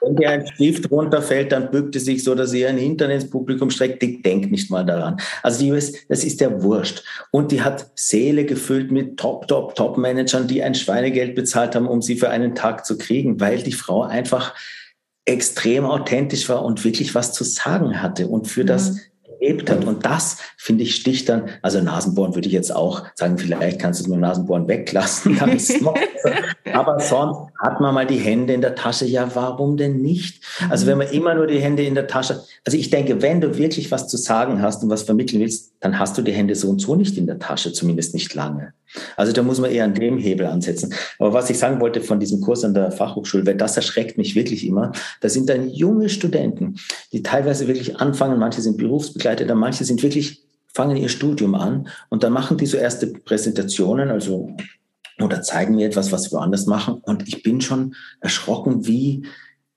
Wenn 0.00 0.16
dir 0.16 0.30
ein 0.30 0.46
Stift 0.46 0.90
runterfällt, 0.90 1.50
dann 1.50 1.70
bückt 1.70 1.94
sie 1.94 2.00
sich 2.00 2.22
so, 2.22 2.34
dass 2.34 2.50
sie 2.50 2.60
ihren 2.60 2.76
Hintern 2.76 3.10
ins 3.10 3.28
Publikum 3.28 3.70
streckt. 3.70 4.02
Die 4.02 4.20
denkt 4.20 4.50
nicht 4.50 4.70
mal 4.70 4.84
daran. 4.84 5.16
Also 5.42 5.60
die 5.60 5.70
ist, 5.70 5.96
das 6.08 6.24
ist 6.24 6.40
der 6.40 6.62
Wurscht. 6.62 7.02
Und 7.30 7.50
die 7.50 7.62
hat 7.62 7.90
Seele 7.94 8.44
gefüllt 8.44 8.92
mit 8.92 9.18
Top, 9.18 9.48
Top, 9.48 9.74
Top-Managern, 9.74 10.46
die 10.46 10.62
ein 10.62 10.74
Schweinegeld 10.74 11.34
bezahlt 11.34 11.74
haben, 11.74 11.88
um 11.88 12.02
sie 12.02 12.16
für 12.16 12.28
einen 12.28 12.54
Tag 12.54 12.84
zu 12.84 12.98
kriegen, 12.98 13.40
weil 13.40 13.62
die 13.62 13.72
Frau 13.72 14.02
einfach 14.02 14.54
extrem 15.24 15.84
authentisch 15.84 16.48
war 16.48 16.64
und 16.64 16.84
wirklich 16.84 17.14
was 17.14 17.32
zu 17.32 17.44
sagen 17.44 18.02
hatte 18.02 18.28
und 18.28 18.46
für 18.48 18.62
mhm. 18.62 18.68
das 18.68 18.96
erlebt 19.42 19.70
hat. 19.70 19.84
Und 19.84 20.04
das, 20.04 20.38
finde 20.56 20.84
ich, 20.84 20.94
sticht 20.94 21.28
dann, 21.28 21.50
also 21.62 21.80
Nasenbohren 21.80 22.34
würde 22.34 22.48
ich 22.48 22.54
jetzt 22.54 22.74
auch 22.74 23.04
sagen, 23.14 23.38
vielleicht 23.38 23.80
kannst 23.80 24.00
du 24.00 24.04
es 24.04 24.08
mit 24.08 24.20
Nasenbohren 24.20 24.68
weglassen. 24.68 25.38
Aber 26.72 27.00
sonst 27.00 27.50
hat 27.58 27.80
man 27.80 27.94
mal 27.94 28.06
die 28.06 28.18
Hände 28.18 28.54
in 28.54 28.60
der 28.60 28.74
Tasche. 28.74 29.04
Ja, 29.04 29.34
warum 29.34 29.76
denn 29.76 30.00
nicht? 30.00 30.42
Also 30.70 30.86
wenn 30.86 30.98
man 30.98 31.08
immer 31.08 31.34
nur 31.34 31.46
die 31.46 31.60
Hände 31.60 31.84
in 31.84 31.94
der 31.94 32.06
Tasche, 32.06 32.40
also 32.64 32.78
ich 32.78 32.90
denke, 32.90 33.20
wenn 33.22 33.40
du 33.40 33.58
wirklich 33.58 33.90
was 33.90 34.08
zu 34.08 34.16
sagen 34.16 34.62
hast 34.62 34.82
und 34.82 34.90
was 34.90 35.02
vermitteln 35.02 35.40
willst, 35.40 35.71
dann 35.82 35.98
hast 35.98 36.16
du 36.16 36.22
die 36.22 36.32
Hände 36.32 36.54
so 36.54 36.70
und 36.70 36.80
so 36.80 36.94
nicht 36.94 37.18
in 37.18 37.26
der 37.26 37.40
Tasche, 37.40 37.72
zumindest 37.72 38.14
nicht 38.14 38.32
lange. 38.34 38.72
Also 39.16 39.32
da 39.32 39.42
muss 39.42 39.60
man 39.60 39.70
eher 39.70 39.84
an 39.84 39.94
dem 39.94 40.16
Hebel 40.16 40.46
ansetzen. 40.46 40.94
Aber 41.18 41.32
was 41.32 41.50
ich 41.50 41.58
sagen 41.58 41.80
wollte 41.80 42.00
von 42.00 42.20
diesem 42.20 42.40
Kurs 42.40 42.64
an 42.64 42.72
der 42.72 42.92
Fachhochschule, 42.92 43.44
weil 43.44 43.56
das 43.56 43.76
erschreckt 43.76 44.16
mich 44.16 44.36
wirklich 44.36 44.64
immer, 44.64 44.92
da 45.20 45.28
sind 45.28 45.48
dann 45.48 45.68
junge 45.68 46.08
Studenten, 46.08 46.76
die 47.12 47.22
teilweise 47.22 47.66
wirklich 47.66 47.96
anfangen, 47.96 48.38
manche 48.38 48.62
sind 48.62 48.78
berufsbegleitet, 48.78 49.52
manche 49.54 49.84
sind 49.84 50.02
wirklich, 50.04 50.44
fangen 50.72 50.96
ihr 50.96 51.08
Studium 51.08 51.56
an 51.56 51.88
und 52.10 52.22
dann 52.22 52.32
machen 52.32 52.56
die 52.56 52.66
so 52.66 52.76
erste 52.76 53.08
Präsentationen, 53.08 54.08
also 54.08 54.54
oder 55.20 55.42
zeigen 55.42 55.74
mir 55.74 55.86
etwas, 55.86 56.12
was 56.12 56.32
wir 56.32 56.40
anders 56.40 56.66
machen. 56.66 56.94
Und 57.02 57.28
ich 57.28 57.42
bin 57.42 57.60
schon 57.60 57.94
erschrocken, 58.20 58.86
wie, 58.86 59.26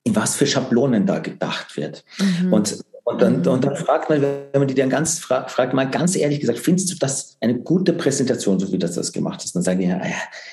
in 0.03 0.15
was 0.15 0.35
für 0.35 0.45
Schablonen 0.45 1.05
da 1.05 1.19
gedacht 1.19 1.77
wird. 1.77 2.05
Mhm. 2.19 2.53
Und 2.53 2.77
und 3.05 3.21
dann, 3.21 3.41
mhm. 3.41 3.47
und 3.47 3.63
dann 3.63 3.75
fragt 3.75 4.09
man, 4.09 4.19
wenn 4.21 4.59
man 4.59 4.67
die 4.67 4.73
dann 4.73 4.89
ganz 4.89 5.19
fragt, 5.19 5.51
fragt 5.51 5.75
mal 5.75 5.89
ganz 5.89 6.15
ehrlich 6.15 6.39
gesagt, 6.39 6.57
findest 6.57 6.91
du 6.91 6.95
das 6.97 7.37
eine 7.39 7.59
gute 7.59 7.93
Präsentation, 7.93 8.59
so 8.59 8.71
wie 8.71 8.79
das 8.79 8.95
das 8.95 9.13
gemacht 9.13 9.45
ist? 9.45 9.55
Dann 9.55 9.61
sagen 9.61 9.79
die, 9.79 9.85
ja, 9.85 10.01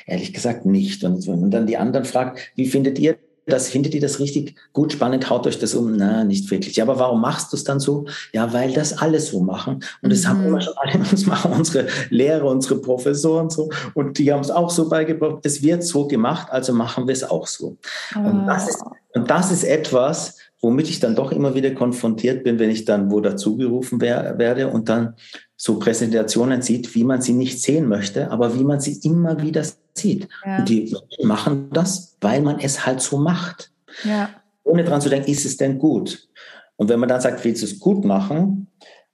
ehrlich 0.07 0.35
gesagt 0.35 0.67
nicht. 0.67 1.03
Und, 1.03 1.27
und 1.27 1.51
dann 1.51 1.67
die 1.67 1.79
anderen 1.79 2.05
fragt, 2.05 2.41
wie 2.55 2.67
findet 2.67 2.99
ihr 2.99 3.17
das, 3.47 3.71
findet 3.71 3.95
ihr 3.95 4.01
das 4.01 4.21
richtig 4.21 4.57
gut, 4.73 4.93
spannend, 4.93 5.29
haut 5.29 5.47
euch 5.47 5.59
das 5.59 5.75
um? 5.75 5.97
Na, 5.97 6.25
nicht 6.25 6.51
wirklich. 6.51 6.77
Ja, 6.77 6.85
aber 6.85 6.99
warum 6.99 7.23
machst 7.23 7.53
du 7.53 7.57
es 7.57 7.65
dann 7.65 7.81
so? 7.81 8.05
Ja, 8.33 8.53
weil 8.53 8.73
das 8.73 8.99
alles 8.99 9.29
so 9.29 9.41
machen. 9.41 9.83
Und 10.03 10.13
das 10.13 10.25
mhm. 10.25 10.29
haben 10.29 10.47
immer 10.47 10.61
schon 10.61 10.75
alle, 10.77 10.99
das 11.11 11.25
machen 11.25 11.53
unsere 11.53 11.87
Lehrer, 12.11 12.45
unsere 12.45 12.77
Professoren 12.77 13.49
so. 13.49 13.71
Und 13.95 14.19
die 14.19 14.31
haben 14.31 14.41
es 14.41 14.51
auch 14.51 14.71
so 14.71 14.91
beigebracht. 14.91 15.39
Es 15.45 15.63
wird 15.63 15.85
so 15.85 16.07
gemacht, 16.07 16.49
also 16.51 16.75
machen 16.75 17.09
wir 17.09 17.15
es 17.15 17.25
auch 17.25 17.47
so. 17.47 17.79
Oh. 18.15 18.19
Und, 18.19 18.47
das 18.47 18.69
ist, 18.69 18.85
und 19.15 19.31
das 19.31 19.51
ist 19.51 19.65
etwas, 19.65 20.37
womit 20.63 20.89
ich 20.89 21.01
dann 21.01 21.17
doch 21.17 21.33
immer 21.33 21.55
wieder 21.55 21.73
konfrontiert 21.73 22.45
bin, 22.45 22.59
wenn 22.59 22.71
ich 22.71 22.85
dann 22.85 23.11
wo 23.11 23.21
dazugerufen 23.21 24.01
wer 24.01 24.39
werde 24.39 24.69
und 24.69 24.89
dann 24.89 25.15
so 25.57 25.79
Präsentationen 25.79 26.63
sieht, 26.63 26.95
wie 26.95 27.05
man 27.05 27.21
sie 27.21 27.33
nicht 27.33 27.61
sehen 27.61 27.89
möchte, 27.89 28.31
aber 28.31 28.59
wie 28.59 28.65
man 28.65 28.81
sie 28.81 28.99
immer 29.03 29.43
wieder 29.43 29.65
sieht. 29.95 30.29
Ja. 30.47 30.59
Und 30.59 30.69
die 30.69 30.97
machen 31.23 31.69
das, 31.73 32.17
weil 32.21 32.41
man 32.41 32.61
es 32.61 32.87
halt 32.87 33.01
so 33.01 33.19
macht. 33.19 33.73
Ja. 34.05 34.31
Ohne 34.65 34.85
dran 34.85 35.01
zu 35.01 35.09
denken, 35.09 35.31
ist 35.31 35.45
es 35.45 35.57
denn 35.57 35.79
gut? 35.79 36.29
Und 36.77 36.89
wenn 36.89 37.01
man 37.01 37.09
dann 37.09 37.21
sagt, 37.21 37.45
willst 37.45 37.63
du 37.63 37.67
es 37.67 37.79
gut 37.79 38.05
machen? 38.05 38.69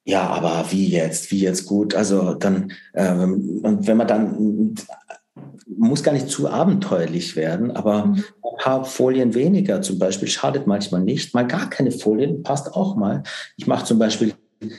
Ja, 0.04 0.26
aber 0.28 0.66
wie 0.70 0.88
jetzt? 0.88 1.30
Wie 1.30 1.40
jetzt 1.40 1.66
gut? 1.66 1.94
Also 1.94 2.34
dann, 2.34 2.72
ähm, 2.94 3.60
und 3.62 3.86
wenn 3.86 3.96
man 3.96 4.06
dann 4.06 4.74
muss 5.66 6.02
gar 6.02 6.12
nicht 6.12 6.28
zu 6.28 6.48
abenteuerlich 6.48 7.36
werden, 7.36 7.70
aber 7.70 8.06
mhm. 8.06 8.24
ein 8.42 8.56
paar 8.58 8.84
Folien 8.84 9.34
weniger 9.34 9.82
zum 9.82 9.98
Beispiel 9.98 10.28
schadet 10.28 10.66
manchmal 10.66 11.02
nicht. 11.02 11.34
Mal 11.34 11.46
gar 11.46 11.68
keine 11.70 11.90
Folien 11.90 12.42
passt 12.42 12.74
auch 12.74 12.96
mal. 12.96 13.22
Ich 13.56 13.66
mache 13.66 13.84
zum 13.84 13.98
Beispiel 13.98 14.34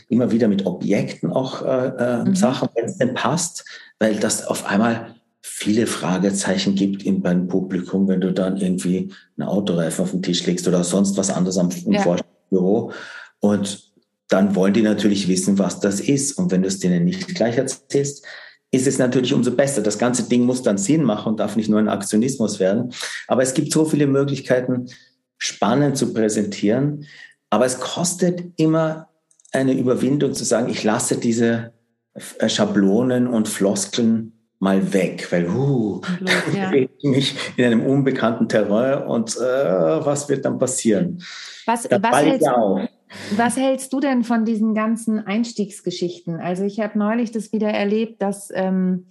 immer 0.10 0.32
wieder 0.32 0.48
mit 0.48 0.66
Objekten 0.66 1.32
auch 1.32 1.62
äh, 1.62 1.88
äh, 1.88 2.24
mhm. 2.26 2.36
Sachen, 2.36 2.70
wenn 2.76 2.86
es 2.86 2.98
denn 2.98 3.14
passt, 3.14 3.66
weil 4.00 4.16
das 4.16 4.46
auf 4.46 4.66
einmal 4.66 5.16
viele 5.42 5.88
Fragezeichen 5.88 6.76
gibt 6.76 7.04
im, 7.04 7.22
beim 7.22 7.48
Publikum, 7.48 8.08
wenn 8.08 8.22
du 8.22 8.34
dann 8.34 8.58
irgendwie 8.58 9.14
einen 9.38 9.48
Autoreifen 9.48 10.04
auf 10.04 10.12
den 10.12 10.22
Tisch 10.22 10.46
legst 10.46 10.68
oder 10.68 10.84
sonst 10.84 11.18
was 11.18 11.30
anderes 11.30 11.58
am, 11.58 11.70
im 11.86 11.94
ja. 11.94 12.02
Vorstellungsbüro. 12.02 12.92
Und 13.40 13.90
dann 14.28 14.56
wollen 14.56 14.74
die 14.74 14.82
natürlich 14.82 15.28
wissen, 15.28 15.58
was 15.58 15.80
das 15.80 16.00
ist. 16.00 16.38
Und 16.38 16.52
wenn 16.52 16.62
du 16.62 16.68
es 16.68 16.80
denen 16.80 17.06
nicht 17.06 17.36
gleich 17.36 17.58
erzählst, 17.58 18.26
ist 18.72 18.88
es 18.88 19.00
natürlich 19.00 19.34
umso 19.34 19.52
besser. 19.52 19.82
Das 19.82 19.98
ganze 19.98 20.24
Ding 20.24 20.44
muss 20.44 20.62
dann 20.62 20.78
Sinn 20.78 21.04
machen 21.04 21.30
und 21.30 21.40
darf 21.40 21.56
nicht 21.56 21.70
nur 21.70 21.80
ein 21.80 21.90
Aktionismus 21.90 22.60
werden. 22.60 22.94
Aber 23.28 23.42
es 23.42 23.54
gibt 23.54 23.72
so 23.72 23.86
viele 23.86 24.08
Möglichkeiten, 24.08 24.88
spannend 25.38 25.98
zu 25.98 26.14
präsentieren. 26.14 27.06
Aber 27.50 27.66
es 27.66 27.80
kostet 27.80 28.44
immer 28.58 29.10
eine 29.52 29.74
Überwindung 29.74 30.34
zu 30.34 30.44
sagen, 30.44 30.70
ich 30.70 30.84
lasse 30.84 31.18
diese 31.18 31.74
äh, 32.14 32.50
Schablonen 32.50 33.28
und 33.28 33.48
Floskeln 33.48 34.34
mal 34.60 34.94
weg, 34.94 35.28
weil 35.32 35.48
uh, 35.48 36.02
ja. 36.54 36.72
ich 36.74 36.90
mich 37.02 37.36
in 37.56 37.66
einem 37.66 37.86
unbekannten 37.86 38.50
Terrain 38.50 39.04
und 39.08 39.38
äh, 39.38 39.40
was 39.40 40.28
wird 40.28 40.44
dann 40.46 40.60
passieren? 40.60 41.24
Was, 41.66 41.86
was 41.90 42.18
hältst, 42.18 42.48
was 43.36 43.58
hältst 43.58 43.92
du 43.94 44.00
denn 44.00 44.24
von 44.24 44.46
diesen 44.46 44.74
ganzen 44.74 45.26
Einstiegsgeschichten? 45.26 46.40
Also 46.40 46.64
ich 46.64 46.80
habe 46.80 46.98
neulich 46.98 47.32
das 47.32 47.52
wieder 47.52 47.70
erlebt, 47.70 48.22
dass, 48.22 48.50
ähm, 48.54 49.08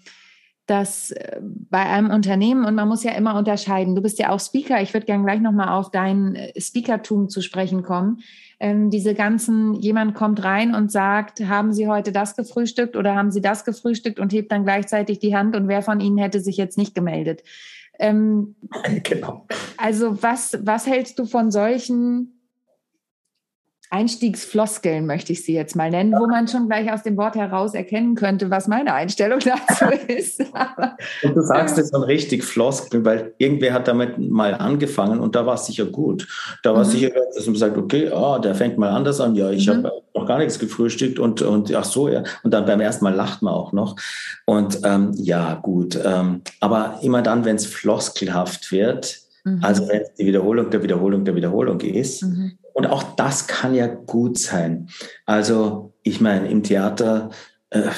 dass 0.66 1.10
äh, 1.10 1.40
bei 1.42 1.80
einem 1.80 2.10
Unternehmen, 2.10 2.64
und 2.64 2.74
man 2.74 2.88
muss 2.88 3.02
ja 3.02 3.12
immer 3.12 3.36
unterscheiden, 3.36 3.94
du 3.94 4.02
bist 4.02 4.18
ja 4.18 4.30
auch 4.30 4.40
Speaker, 4.40 4.80
ich 4.80 4.94
würde 4.94 5.06
gerne 5.06 5.24
gleich 5.24 5.40
nochmal 5.40 5.68
auf 5.68 5.90
dein 5.90 6.36
äh, 6.36 6.60
Speakertum 6.60 7.28
zu 7.28 7.40
sprechen 7.40 7.82
kommen. 7.82 8.20
Ähm, 8.60 8.90
diese 8.90 9.14
ganzen, 9.14 9.74
jemand 9.74 10.14
kommt 10.14 10.42
rein 10.44 10.74
und 10.74 10.90
sagt, 10.92 11.40
haben 11.40 11.72
Sie 11.72 11.88
heute 11.88 12.12
das 12.12 12.36
gefrühstückt 12.36 12.96
oder 12.96 13.14
haben 13.14 13.30
Sie 13.30 13.40
das 13.40 13.64
gefrühstückt 13.64 14.20
und 14.20 14.32
hebt 14.32 14.52
dann 14.52 14.64
gleichzeitig 14.64 15.18
die 15.18 15.36
Hand 15.36 15.56
und 15.56 15.68
wer 15.68 15.82
von 15.82 16.00
Ihnen 16.00 16.18
hätte 16.18 16.40
sich 16.40 16.56
jetzt 16.56 16.78
nicht 16.78 16.94
gemeldet? 16.94 17.42
Ähm, 17.98 18.54
genau. 19.02 19.46
Also 19.76 20.22
was, 20.22 20.58
was 20.62 20.86
hältst 20.86 21.18
du 21.18 21.24
von 21.24 21.50
solchen 21.50 22.37
Einstiegsfloskeln 23.90 25.06
möchte 25.06 25.32
ich 25.32 25.44
sie 25.44 25.54
jetzt 25.54 25.74
mal 25.74 25.90
nennen, 25.90 26.12
wo 26.12 26.26
man 26.26 26.46
schon 26.46 26.68
gleich 26.68 26.92
aus 26.92 27.02
dem 27.02 27.16
Wort 27.16 27.36
heraus 27.36 27.72
erkennen 27.72 28.14
könnte, 28.14 28.50
was 28.50 28.68
meine 28.68 28.92
Einstellung 28.92 29.40
dazu 29.44 29.86
ist. 30.08 30.40
und 31.22 31.34
du 31.34 31.40
sagst 31.42 31.78
es 31.78 31.90
dann 31.90 32.02
richtig, 32.02 32.44
Floskeln, 32.44 33.04
weil 33.04 33.32
irgendwer 33.38 33.72
hat 33.72 33.88
damit 33.88 34.18
mal 34.18 34.54
angefangen 34.54 35.20
und 35.20 35.34
da 35.34 35.46
war 35.46 35.54
es 35.54 35.66
sicher 35.66 35.86
gut. 35.86 36.28
Da 36.62 36.74
war 36.74 36.82
es 36.82 36.88
mhm. 36.88 36.92
sicher, 36.92 37.10
dass 37.34 37.46
man 37.46 37.56
sagt, 37.56 37.78
okay, 37.78 38.10
oh, 38.12 38.38
der 38.38 38.54
fängt 38.54 38.76
mal 38.76 38.90
anders 38.90 39.20
an, 39.20 39.34
ja, 39.34 39.50
ich 39.50 39.66
mhm. 39.66 39.84
habe 39.84 39.92
noch 40.14 40.26
gar 40.26 40.38
nichts 40.38 40.58
gefrühstückt 40.58 41.18
und, 41.18 41.40
und 41.40 41.74
ach 41.74 41.84
so, 41.84 42.08
ja. 42.08 42.24
Und 42.42 42.52
dann 42.52 42.66
beim 42.66 42.80
ersten 42.80 43.04
Mal 43.04 43.14
lacht 43.14 43.40
man 43.40 43.54
auch 43.54 43.72
noch. 43.72 43.96
Und 44.44 44.80
ähm, 44.84 45.12
ja, 45.14 45.54
gut. 45.54 45.98
Ähm, 46.04 46.42
aber 46.60 46.98
immer 47.02 47.22
dann, 47.22 47.46
wenn 47.46 47.56
es 47.56 47.64
floskelhaft 47.64 48.70
wird, 48.70 49.18
mhm. 49.44 49.60
also 49.62 49.88
wenn 49.88 50.02
es 50.02 50.12
die 50.14 50.26
Wiederholung 50.26 50.68
der 50.70 50.82
Wiederholung 50.82 51.24
der 51.24 51.34
Wiederholung 51.34 51.80
ist, 51.80 52.24
mhm 52.24 52.58
Und 52.78 52.86
auch 52.86 53.02
das 53.16 53.48
kann 53.48 53.74
ja 53.74 53.88
gut 53.88 54.38
sein. 54.38 54.88
Also, 55.26 55.94
ich 56.04 56.20
meine, 56.20 56.48
im 56.48 56.62
Theater, 56.62 57.30
äh, 57.70 57.88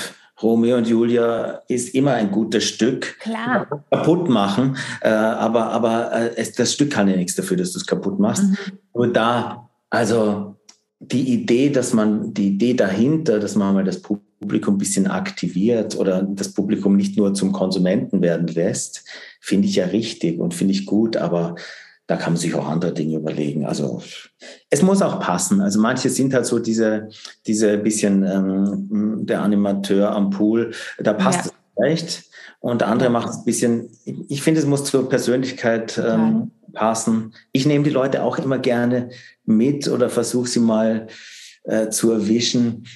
Romeo 0.41 0.79
und 0.79 0.89
Julia 0.89 1.61
ist 1.69 1.95
immer 1.95 2.15
ein 2.15 2.31
gutes 2.31 2.65
Stück. 2.65 3.19
Klar. 3.21 3.85
Kaputt 3.91 4.31
machen, 4.31 4.79
äh, 5.03 5.11
aber, 5.11 5.67
aber 5.67 6.13
äh, 6.15 6.31
es, 6.37 6.53
das 6.53 6.73
Stück 6.73 6.93
kann 6.93 7.09
ja 7.09 7.17
nichts 7.17 7.35
dafür, 7.35 7.59
dass 7.59 7.73
du 7.73 7.79
es 7.79 7.87
kaputt 7.87 8.19
machst. 8.19 8.45
Mhm. 8.45 8.57
Nur 8.95 9.13
da, 9.13 9.69
also 9.91 10.57
die 10.99 11.31
Idee, 11.35 11.69
dass 11.69 11.93
man, 11.93 12.33
die 12.33 12.49
Idee 12.49 12.73
dahinter, 12.73 13.39
dass 13.39 13.57
man 13.57 13.75
mal 13.75 13.85
das 13.85 14.01
Publikum 14.01 14.77
ein 14.77 14.79
bisschen 14.79 15.09
aktiviert 15.09 15.95
oder 15.95 16.23
das 16.23 16.55
Publikum 16.55 16.97
nicht 16.97 17.19
nur 17.19 17.35
zum 17.35 17.53
Konsumenten 17.53 18.23
werden 18.23 18.47
lässt, 18.47 19.05
finde 19.43 19.69
ich 19.69 19.77
ja 19.77 19.85
richtig 19.85 20.41
und 20.41 20.55
finde 20.55 20.73
ich 20.73 20.87
gut, 20.87 21.19
aber 21.19 21.57
da 22.11 22.17
kann 22.17 22.33
man 22.33 22.41
sich 22.41 22.57
auch 22.57 22.67
andere 22.67 22.93
Dinge 22.93 23.19
überlegen. 23.19 23.67
Also 23.67 24.03
es 24.69 24.83
muss 24.83 25.01
auch 25.01 25.21
passen. 25.21 25.61
Also 25.61 25.81
manche 25.81 26.11
sind 26.11 26.35
halt 26.35 26.45
so 26.45 26.59
diese, 26.59 27.09
diese 27.47 27.79
bisschen 27.79 28.25
ähm, 28.25 29.27
der 29.27 29.43
Animateur 29.43 30.11
am 30.11 30.31
Pool, 30.31 30.73
da 30.99 31.13
passt 31.13 31.45
ja. 31.45 31.53
es 31.53 31.53
vielleicht. 31.77 32.25
Und 32.59 32.83
andere 32.83 33.11
macht 33.11 33.29
es 33.29 33.37
ein 33.37 33.45
bisschen, 33.45 33.91
ich 34.29 34.43
finde, 34.43 34.61
es 34.61 34.67
muss 34.67 34.83
zur 34.83 35.09
Persönlichkeit 35.09 36.03
ähm, 36.05 36.51
passen. 36.73 37.33
Ich 37.53 37.65
nehme 37.65 37.85
die 37.85 37.91
Leute 37.91 38.25
auch 38.25 38.39
immer 38.39 38.59
gerne 38.59 39.11
mit 39.45 39.87
oder 39.87 40.11
versuche 40.11 40.49
sie 40.49 40.59
mal 40.59 41.07
äh, 41.63 41.91
zu 41.91 42.11
erwischen. 42.11 42.87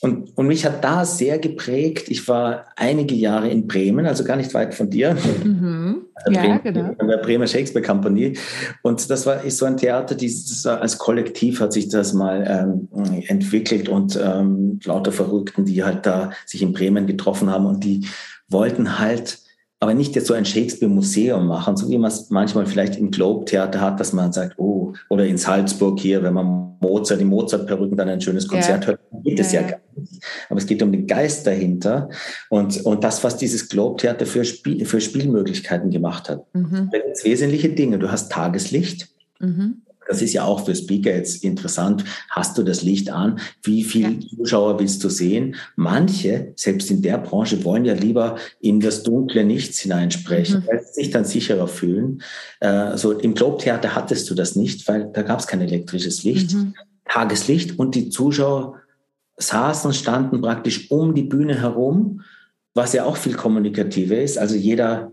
Und, 0.00 0.36
und 0.36 0.48
mich 0.48 0.66
hat 0.66 0.82
da 0.82 1.04
sehr 1.04 1.38
geprägt. 1.38 2.08
Ich 2.08 2.26
war 2.26 2.66
einige 2.74 3.14
Jahre 3.14 3.48
in 3.50 3.68
Bremen, 3.68 4.04
also 4.04 4.24
gar 4.24 4.36
nicht 4.36 4.52
weit 4.52 4.74
von 4.74 4.90
dir. 4.90 5.16
Mhm. 5.44 5.83
Ja, 6.30 6.40
Bremen, 6.40 6.60
genau. 6.62 6.94
An 6.98 7.08
der 7.08 7.18
Bremer 7.18 7.46
Shakespeare 7.46 7.84
Company. 7.84 8.36
Und 8.82 9.08
das 9.10 9.26
war 9.26 9.42
ist 9.44 9.58
so 9.58 9.66
ein 9.66 9.76
Theater, 9.76 10.14
die 10.14 10.32
als 10.64 10.98
Kollektiv 10.98 11.60
hat 11.60 11.72
sich 11.72 11.88
das 11.88 12.12
mal 12.12 12.44
ähm, 12.48 12.88
entwickelt 13.26 13.88
und 13.88 14.18
ähm, 14.22 14.80
lauter 14.84 15.12
Verrückten, 15.12 15.64
die 15.64 15.84
halt 15.84 16.06
da 16.06 16.30
sich 16.46 16.62
in 16.62 16.72
Bremen 16.72 17.06
getroffen 17.06 17.50
haben 17.50 17.66
und 17.66 17.84
die 17.84 18.06
wollten 18.48 18.98
halt 18.98 19.43
aber 19.84 19.92
nicht 19.92 20.14
jetzt 20.14 20.28
so 20.28 20.32
ein 20.32 20.46
Shakespeare-Museum 20.46 21.46
machen, 21.46 21.76
so 21.76 21.90
wie 21.90 21.98
man 21.98 22.10
es 22.10 22.30
manchmal 22.30 22.64
vielleicht 22.64 22.96
im 22.96 23.10
Globe-Theater 23.10 23.82
hat, 23.82 24.00
dass 24.00 24.14
man 24.14 24.32
sagt, 24.32 24.58
oh, 24.58 24.94
oder 25.10 25.26
in 25.26 25.36
Salzburg 25.36 26.00
hier, 26.00 26.22
wenn 26.22 26.32
man 26.32 26.78
Mozart, 26.80 27.20
die 27.20 27.26
Mozart-Perücken 27.26 27.94
dann 27.94 28.08
ein 28.08 28.22
schönes 28.22 28.48
Konzert 28.48 28.84
ja. 28.84 28.88
hört, 28.88 29.00
geht 29.22 29.38
es 29.38 29.52
ja, 29.52 29.60
ja, 29.60 29.68
gar 29.68 29.80
nicht. 29.94 30.24
Aber 30.48 30.58
es 30.58 30.66
geht 30.66 30.82
um 30.82 30.90
den 30.90 31.06
Geist 31.06 31.46
dahinter 31.46 32.08
und, 32.48 32.82
und 32.86 33.04
das, 33.04 33.22
was 33.24 33.36
dieses 33.36 33.68
Globe-Theater 33.68 34.24
für, 34.24 34.46
Spiel, 34.46 34.86
für 34.86 35.02
Spielmöglichkeiten 35.02 35.90
gemacht 35.90 36.30
hat. 36.30 36.46
Mhm. 36.54 36.88
Da 36.90 36.98
gibt 37.00 37.18
es 37.18 37.24
wesentliche 37.26 37.68
Dinge. 37.68 37.98
Du 37.98 38.10
hast 38.10 38.32
Tageslicht. 38.32 39.08
Mhm. 39.38 39.82
Das 40.06 40.22
ist 40.22 40.32
ja 40.32 40.44
auch 40.44 40.64
für 40.64 40.74
Speaker 40.74 41.14
jetzt 41.14 41.44
interessant. 41.44 42.04
Hast 42.30 42.58
du 42.58 42.62
das 42.62 42.82
Licht 42.82 43.10
an? 43.10 43.38
Wie 43.62 43.84
viele 43.84 44.10
ja. 44.10 44.20
Zuschauer 44.36 44.78
willst 44.78 45.02
du 45.04 45.08
sehen? 45.08 45.56
Manche, 45.76 46.52
selbst 46.56 46.90
in 46.90 47.02
der 47.02 47.18
Branche, 47.18 47.64
wollen 47.64 47.84
ja 47.84 47.94
lieber 47.94 48.36
in 48.60 48.80
das 48.80 49.02
dunkle 49.02 49.44
Nichts 49.44 49.78
hineinsprechen, 49.80 50.60
mhm. 50.60 50.66
weil 50.66 50.80
sie 50.84 51.02
sich 51.02 51.10
dann 51.10 51.24
sicherer 51.24 51.68
fühlen. 51.68 52.22
Äh, 52.60 52.96
so 52.96 53.12
im 53.12 53.34
Globe-Theater 53.34 53.94
hattest 53.94 54.30
du 54.30 54.34
das 54.34 54.56
nicht, 54.56 54.86
weil 54.88 55.10
da 55.12 55.22
gab 55.22 55.40
es 55.40 55.46
kein 55.46 55.60
elektrisches 55.60 56.24
Licht. 56.24 56.54
Mhm. 56.54 56.74
Tageslicht 57.06 57.78
und 57.78 57.94
die 57.94 58.08
Zuschauer 58.08 58.80
saßen, 59.36 59.92
standen 59.92 60.40
praktisch 60.40 60.90
um 60.90 61.14
die 61.14 61.22
Bühne 61.22 61.60
herum, 61.60 62.22
was 62.74 62.92
ja 62.92 63.04
auch 63.04 63.16
viel 63.16 63.34
kommunikativer 63.34 64.18
ist. 64.18 64.38
Also 64.38 64.56
jeder 64.56 65.12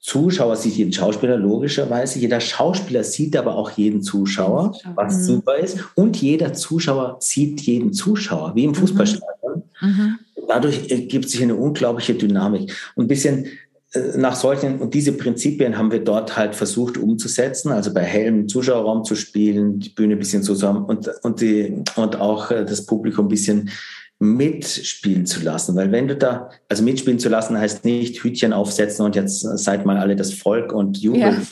Zuschauer 0.00 0.56
sieht 0.56 0.74
jeden 0.74 0.92
Schauspieler, 0.92 1.36
logischerweise. 1.36 2.18
Jeder 2.18 2.40
Schauspieler 2.40 3.02
sieht 3.02 3.36
aber 3.36 3.56
auch 3.56 3.70
jeden 3.72 4.02
Zuschauer, 4.02 4.78
was 4.94 5.18
mhm. 5.18 5.22
super 5.24 5.56
ist. 5.56 5.78
Und 5.96 6.16
jeder 6.16 6.52
Zuschauer 6.52 7.16
sieht 7.20 7.60
jeden 7.62 7.92
Zuschauer, 7.92 8.54
wie 8.54 8.64
im 8.64 8.70
mhm. 8.70 8.76
Fußballstadion. 8.76 9.62
Mhm. 9.80 10.18
Dadurch 10.46 10.90
ergibt 10.90 11.28
sich 11.28 11.42
eine 11.42 11.56
unglaubliche 11.56 12.14
Dynamik. 12.14 12.72
Und 12.94 13.04
ein 13.04 13.08
bisschen 13.08 13.46
äh, 13.92 14.16
nach 14.16 14.36
solchen, 14.36 14.78
und 14.78 14.94
diese 14.94 15.12
Prinzipien 15.12 15.76
haben 15.76 15.90
wir 15.90 16.00
dort 16.00 16.36
halt 16.36 16.54
versucht 16.54 16.96
umzusetzen, 16.96 17.72
also 17.72 17.92
bei 17.92 18.02
Helm 18.02 18.48
Zuschauerraum 18.48 19.04
zu 19.04 19.16
spielen, 19.16 19.80
die 19.80 19.90
Bühne 19.90 20.14
ein 20.14 20.18
bisschen 20.18 20.42
zusammen 20.42 20.84
und, 20.84 21.10
und, 21.22 21.40
die, 21.40 21.82
und 21.96 22.20
auch 22.20 22.50
äh, 22.50 22.64
das 22.64 22.86
Publikum 22.86 23.26
ein 23.26 23.30
bisschen 23.30 23.70
mitspielen 24.18 25.26
zu 25.26 25.40
lassen. 25.42 25.76
Weil 25.76 25.92
wenn 25.92 26.08
du 26.08 26.16
da, 26.16 26.50
also 26.68 26.82
mitspielen 26.82 27.18
zu 27.18 27.28
lassen 27.28 27.58
heißt 27.58 27.84
nicht 27.84 28.22
Hütchen 28.22 28.52
aufsetzen 28.52 29.04
und 29.04 29.16
jetzt 29.16 29.40
seid 29.40 29.86
mal 29.86 29.98
alle 29.98 30.16
das 30.16 30.32
Volk 30.32 30.72
und 30.72 30.98
jubeln. 30.98 31.22
Ja. 31.22 31.42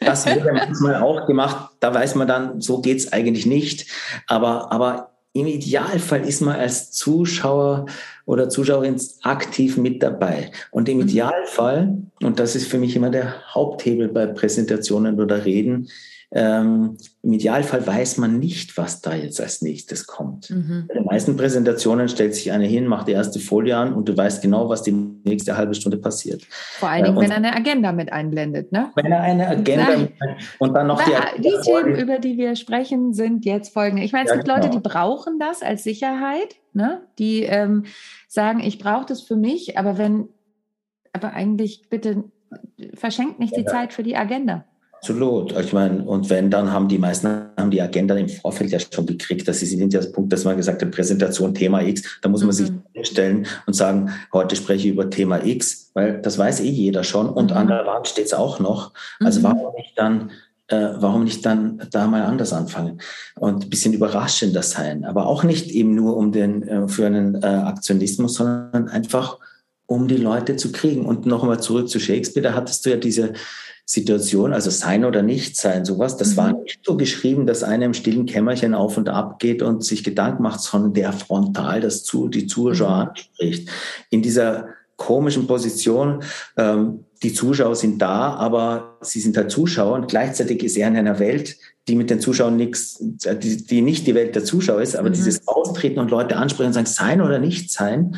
Das 0.00 0.26
wird 0.26 0.44
ja 0.44 0.52
manchmal 0.52 0.96
auch 1.02 1.26
gemacht. 1.26 1.70
Da 1.80 1.92
weiß 1.92 2.14
man 2.14 2.28
dann, 2.28 2.60
so 2.60 2.80
geht's 2.80 3.12
eigentlich 3.12 3.46
nicht. 3.46 3.86
Aber, 4.26 4.72
aber 4.72 5.10
im 5.32 5.46
Idealfall 5.46 6.26
ist 6.26 6.40
man 6.40 6.56
als 6.56 6.90
Zuschauer 6.90 7.86
oder 8.26 8.48
Zuschauerin 8.48 8.96
aktiv 9.22 9.76
mit 9.76 10.02
dabei. 10.02 10.50
Und 10.70 10.88
im 10.88 10.98
mhm. 10.98 11.04
Idealfall, 11.04 11.98
und 12.22 12.38
das 12.38 12.56
ist 12.56 12.66
für 12.66 12.78
mich 12.78 12.96
immer 12.96 13.10
der 13.10 13.34
Haupthebel 13.54 14.08
bei 14.08 14.26
Präsentationen 14.26 15.20
oder 15.20 15.44
Reden, 15.44 15.88
ähm, 16.32 16.96
Im 17.22 17.32
Idealfall 17.32 17.84
weiß 17.84 18.18
man 18.18 18.38
nicht, 18.38 18.78
was 18.78 19.00
da 19.00 19.14
jetzt 19.14 19.40
als 19.40 19.62
nächstes 19.62 20.06
kommt. 20.06 20.48
Mhm. 20.50 20.84
Bei 20.86 20.94
den 20.94 21.04
meisten 21.04 21.36
Präsentationen 21.36 22.08
stellt 22.08 22.36
sich 22.36 22.52
eine 22.52 22.66
hin, 22.66 22.86
macht 22.86 23.08
die 23.08 23.12
erste 23.12 23.40
Folie 23.40 23.76
an 23.76 23.92
und 23.92 24.08
du 24.08 24.16
weißt 24.16 24.40
genau, 24.40 24.68
was 24.68 24.84
die 24.84 24.92
nächste 24.92 25.56
halbe 25.56 25.74
Stunde 25.74 25.98
passiert. 25.98 26.44
Vor 26.48 26.88
allen 26.88 27.04
Dingen, 27.04 27.16
äh, 27.16 27.20
wenn 27.22 27.30
er 27.32 27.36
eine 27.36 27.56
Agenda 27.56 27.90
mit 27.90 28.12
einblendet, 28.12 28.70
ne? 28.70 28.90
Wenn 28.94 29.10
er 29.10 29.22
eine 29.22 29.48
Agenda 29.48 29.88
Nein. 29.88 30.00
mit 30.02 30.12
und 30.60 30.72
dann 30.72 30.86
noch 30.86 31.02
Na, 31.04 31.36
die. 31.36 31.42
Die 31.42 31.54
Themen, 31.64 31.96
über 31.96 32.20
die 32.20 32.38
wir 32.38 32.54
sprechen, 32.54 33.12
sind 33.12 33.44
jetzt 33.44 33.74
folgende. 33.74 34.04
Ich 34.04 34.12
meine, 34.12 34.26
es 34.26 34.30
ja, 34.30 34.36
gibt 34.36 34.46
genau. 34.46 34.60
Leute, 34.60 34.70
die 34.70 34.78
brauchen 34.78 35.40
das 35.40 35.62
als 35.62 35.82
Sicherheit, 35.82 36.54
ne? 36.74 37.02
Die 37.18 37.42
ähm, 37.42 37.86
sagen, 38.28 38.60
ich 38.60 38.78
brauche 38.78 39.06
das 39.06 39.20
für 39.20 39.36
mich, 39.36 39.78
aber 39.78 39.98
wenn, 39.98 40.28
aber 41.12 41.32
eigentlich 41.32 41.88
bitte 41.90 42.22
verschenkt 42.94 43.40
nicht 43.40 43.56
ja. 43.56 43.58
die 43.58 43.64
Zeit 43.64 43.92
für 43.92 44.04
die 44.04 44.16
Agenda. 44.16 44.64
Absolut. 45.00 45.58
Ich 45.58 45.72
meine, 45.72 46.02
und 46.02 46.28
wenn, 46.28 46.50
dann 46.50 46.70
haben 46.70 46.86
die 46.86 46.98
meisten 46.98 47.26
haben 47.56 47.70
die 47.70 47.80
Agenda 47.80 48.14
im 48.16 48.28
Vorfeld 48.28 48.70
ja 48.70 48.78
schon 48.78 49.06
gekriegt. 49.06 49.48
Das 49.48 49.62
ist 49.62 49.72
ja 49.72 49.86
das 49.86 50.12
Punkt, 50.12 50.30
dass 50.30 50.44
man 50.44 50.58
gesagt 50.58 50.82
hat, 50.82 50.90
Präsentation 50.90 51.54
Thema 51.54 51.80
X. 51.80 52.18
Da 52.20 52.28
muss 52.28 52.40
man 52.42 52.48
mhm. 52.48 52.52
sich 52.52 52.70
hinstellen 52.92 53.46
und 53.66 53.72
sagen, 53.72 54.10
heute 54.34 54.56
spreche 54.56 54.88
ich 54.88 54.92
über 54.92 55.08
Thema 55.08 55.42
X, 55.42 55.90
weil 55.94 56.20
das 56.20 56.36
weiß 56.36 56.60
eh 56.60 56.68
jeder 56.68 57.02
schon. 57.02 57.30
Und 57.30 57.50
mhm. 57.50 57.56
an 57.56 57.68
der 57.68 57.86
Wand 57.86 58.08
steht 58.08 58.26
es 58.26 58.34
auch 58.34 58.60
noch. 58.60 58.92
Also 59.20 59.40
mhm. 59.40 59.44
warum 59.44 59.74
nicht 59.74 59.98
dann 59.98 60.30
äh, 60.68 60.90
warum 60.96 61.24
nicht 61.24 61.46
dann 61.46 61.82
da 61.90 62.06
mal 62.06 62.22
anders 62.22 62.52
anfangen 62.52 63.00
und 63.36 63.64
ein 63.64 63.70
bisschen 63.70 63.92
überraschender 63.92 64.62
sein, 64.62 65.04
aber 65.04 65.26
auch 65.26 65.42
nicht 65.42 65.70
eben 65.70 65.96
nur 65.96 66.16
um 66.16 66.30
den 66.30 66.62
äh, 66.62 66.86
für 66.86 67.06
einen 67.06 67.42
äh, 67.42 67.46
Aktionismus, 67.46 68.34
sondern 68.34 68.88
einfach 68.88 69.38
um 69.86 70.06
die 70.06 70.16
Leute 70.16 70.54
zu 70.54 70.70
kriegen. 70.70 71.06
Und 71.06 71.26
noch 71.26 71.42
einmal 71.42 71.60
zurück 71.60 71.88
zu 71.88 71.98
Shakespeare, 71.98 72.48
da 72.48 72.54
hattest 72.54 72.86
du 72.86 72.90
ja 72.90 72.96
diese 72.96 73.32
Situation, 73.90 74.52
also 74.52 74.70
sein 74.70 75.04
oder 75.04 75.20
nicht 75.20 75.56
sein, 75.56 75.84
sowas, 75.84 76.16
das 76.16 76.32
mhm. 76.32 76.36
war 76.36 76.52
nicht 76.52 76.78
so 76.84 76.96
geschrieben, 76.96 77.44
dass 77.44 77.64
einer 77.64 77.86
im 77.86 77.94
stillen 77.94 78.24
Kämmerchen 78.24 78.72
auf 78.72 78.96
und 78.96 79.08
ab 79.08 79.40
geht 79.40 79.62
und 79.62 79.84
sich 79.84 80.04
Gedanken 80.04 80.44
macht, 80.44 80.60
sondern 80.60 80.94
der 80.94 81.12
frontal 81.12 81.80
das 81.80 82.04
zu, 82.04 82.28
die 82.28 82.46
Zuschauer 82.46 82.90
mhm. 82.90 83.08
anspricht. 83.08 83.68
In 84.10 84.22
dieser 84.22 84.68
komischen 84.96 85.48
Position, 85.48 86.22
ähm, 86.56 87.04
die 87.24 87.34
Zuschauer 87.34 87.74
sind 87.74 88.00
da, 88.00 88.34
aber 88.34 88.96
sie 89.00 89.18
sind 89.18 89.36
halt 89.36 89.50
Zuschauer 89.50 89.94
und 89.94 90.06
gleichzeitig 90.06 90.62
ist 90.62 90.76
er 90.76 90.86
in 90.86 90.96
einer 90.96 91.18
Welt, 91.18 91.56
die 91.88 91.96
mit 91.96 92.10
den 92.10 92.20
Zuschauern 92.20 92.56
nichts, 92.56 92.96
die, 93.00 93.66
die 93.66 93.82
nicht 93.82 94.06
die 94.06 94.14
Welt 94.14 94.36
der 94.36 94.44
Zuschauer 94.44 94.82
ist, 94.82 94.94
aber 94.94 95.08
mhm. 95.08 95.14
dieses 95.14 95.48
Austreten 95.48 95.98
und 95.98 96.12
Leute 96.12 96.36
ansprechen 96.36 96.68
und 96.68 96.74
sagen, 96.74 96.86
sein 96.86 97.20
oder 97.22 97.40
nicht 97.40 97.72
sein, 97.72 98.16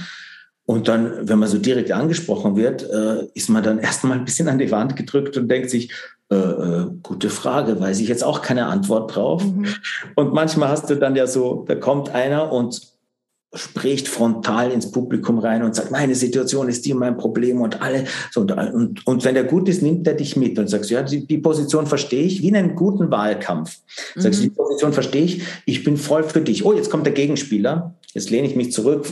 und 0.65 0.89
dann, 0.89 1.29
wenn 1.29 1.39
man 1.39 1.49
so 1.49 1.59
direkt 1.59 1.91
angesprochen 1.91 2.57
wird, 2.57 2.89
äh, 2.89 3.27
ist 3.35 3.49
man 3.49 3.63
dann 3.63 3.79
erstmal 3.79 4.19
ein 4.19 4.25
bisschen 4.25 4.49
an 4.49 4.59
die 4.59 4.71
Wand 4.71 4.97
gedrückt 4.97 5.37
und 5.37 5.49
denkt 5.49 5.71
sich, 5.71 5.93
äh, 6.31 6.37
äh, 6.37 6.87
gute 7.03 7.31
Frage, 7.31 7.79
weiß 7.81 8.01
ich 8.01 8.09
jetzt 8.09 8.25
auch 8.25 8.43
keine 8.43 8.67
Antwort 8.67 9.15
drauf. 9.15 9.45
Mhm. 9.45 9.67
Und 10.15 10.33
manchmal 10.33 10.69
hast 10.69 10.89
du 10.89 10.95
dann 10.95 11.17
ja 11.17 11.27
so, 11.27 11.65
da 11.67 11.75
kommt 11.75 12.11
einer 12.11 12.53
und 12.53 12.81
spricht 13.55 14.09
frontal 14.09 14.71
ins 14.71 14.91
Publikum 14.91 15.39
rein 15.39 15.63
und 15.63 15.75
sagt, 15.75 15.91
meine 15.91 16.15
Situation 16.15 16.69
ist 16.69 16.87
die 16.87 16.95
und 16.95 17.01
mein 17.01 17.19
Problem 17.19 17.61
und 17.61 17.83
alle. 17.83 18.05
So, 18.31 18.41
und, 18.41 18.53
und, 18.53 19.07
und 19.07 19.25
wenn 19.25 19.35
der 19.35 19.45
gut 19.45 19.69
ist, 19.69 19.83
nimmt 19.83 20.07
er 20.07 20.15
dich 20.15 20.37
mit 20.37 20.59
und 20.59 20.69
sagst, 20.69 20.91
ja, 20.91 21.03
die, 21.03 21.27
die 21.27 21.39
Position 21.39 21.87
verstehe 21.87 22.23
ich, 22.23 22.41
wie 22.41 22.49
in 22.49 22.57
einem 22.57 22.77
guten 22.77 23.11
Wahlkampf. 23.11 23.77
Sagst 24.17 24.41
mhm. 24.41 24.45
die 24.45 24.51
Position 24.51 24.93
verstehe 24.95 25.25
ich, 25.25 25.43
ich 25.67 25.85
bin 25.85 25.99
voll 25.99 26.25
für 26.25 26.41
dich. 26.41 26.65
Oh, 26.65 26.73
jetzt 26.73 26.89
kommt 26.89 27.05
der 27.05 27.13
Gegenspieler. 27.13 27.95
Jetzt 28.13 28.31
lehne 28.31 28.47
ich 28.47 28.57
mich 28.57 28.73
zurück. 28.73 29.07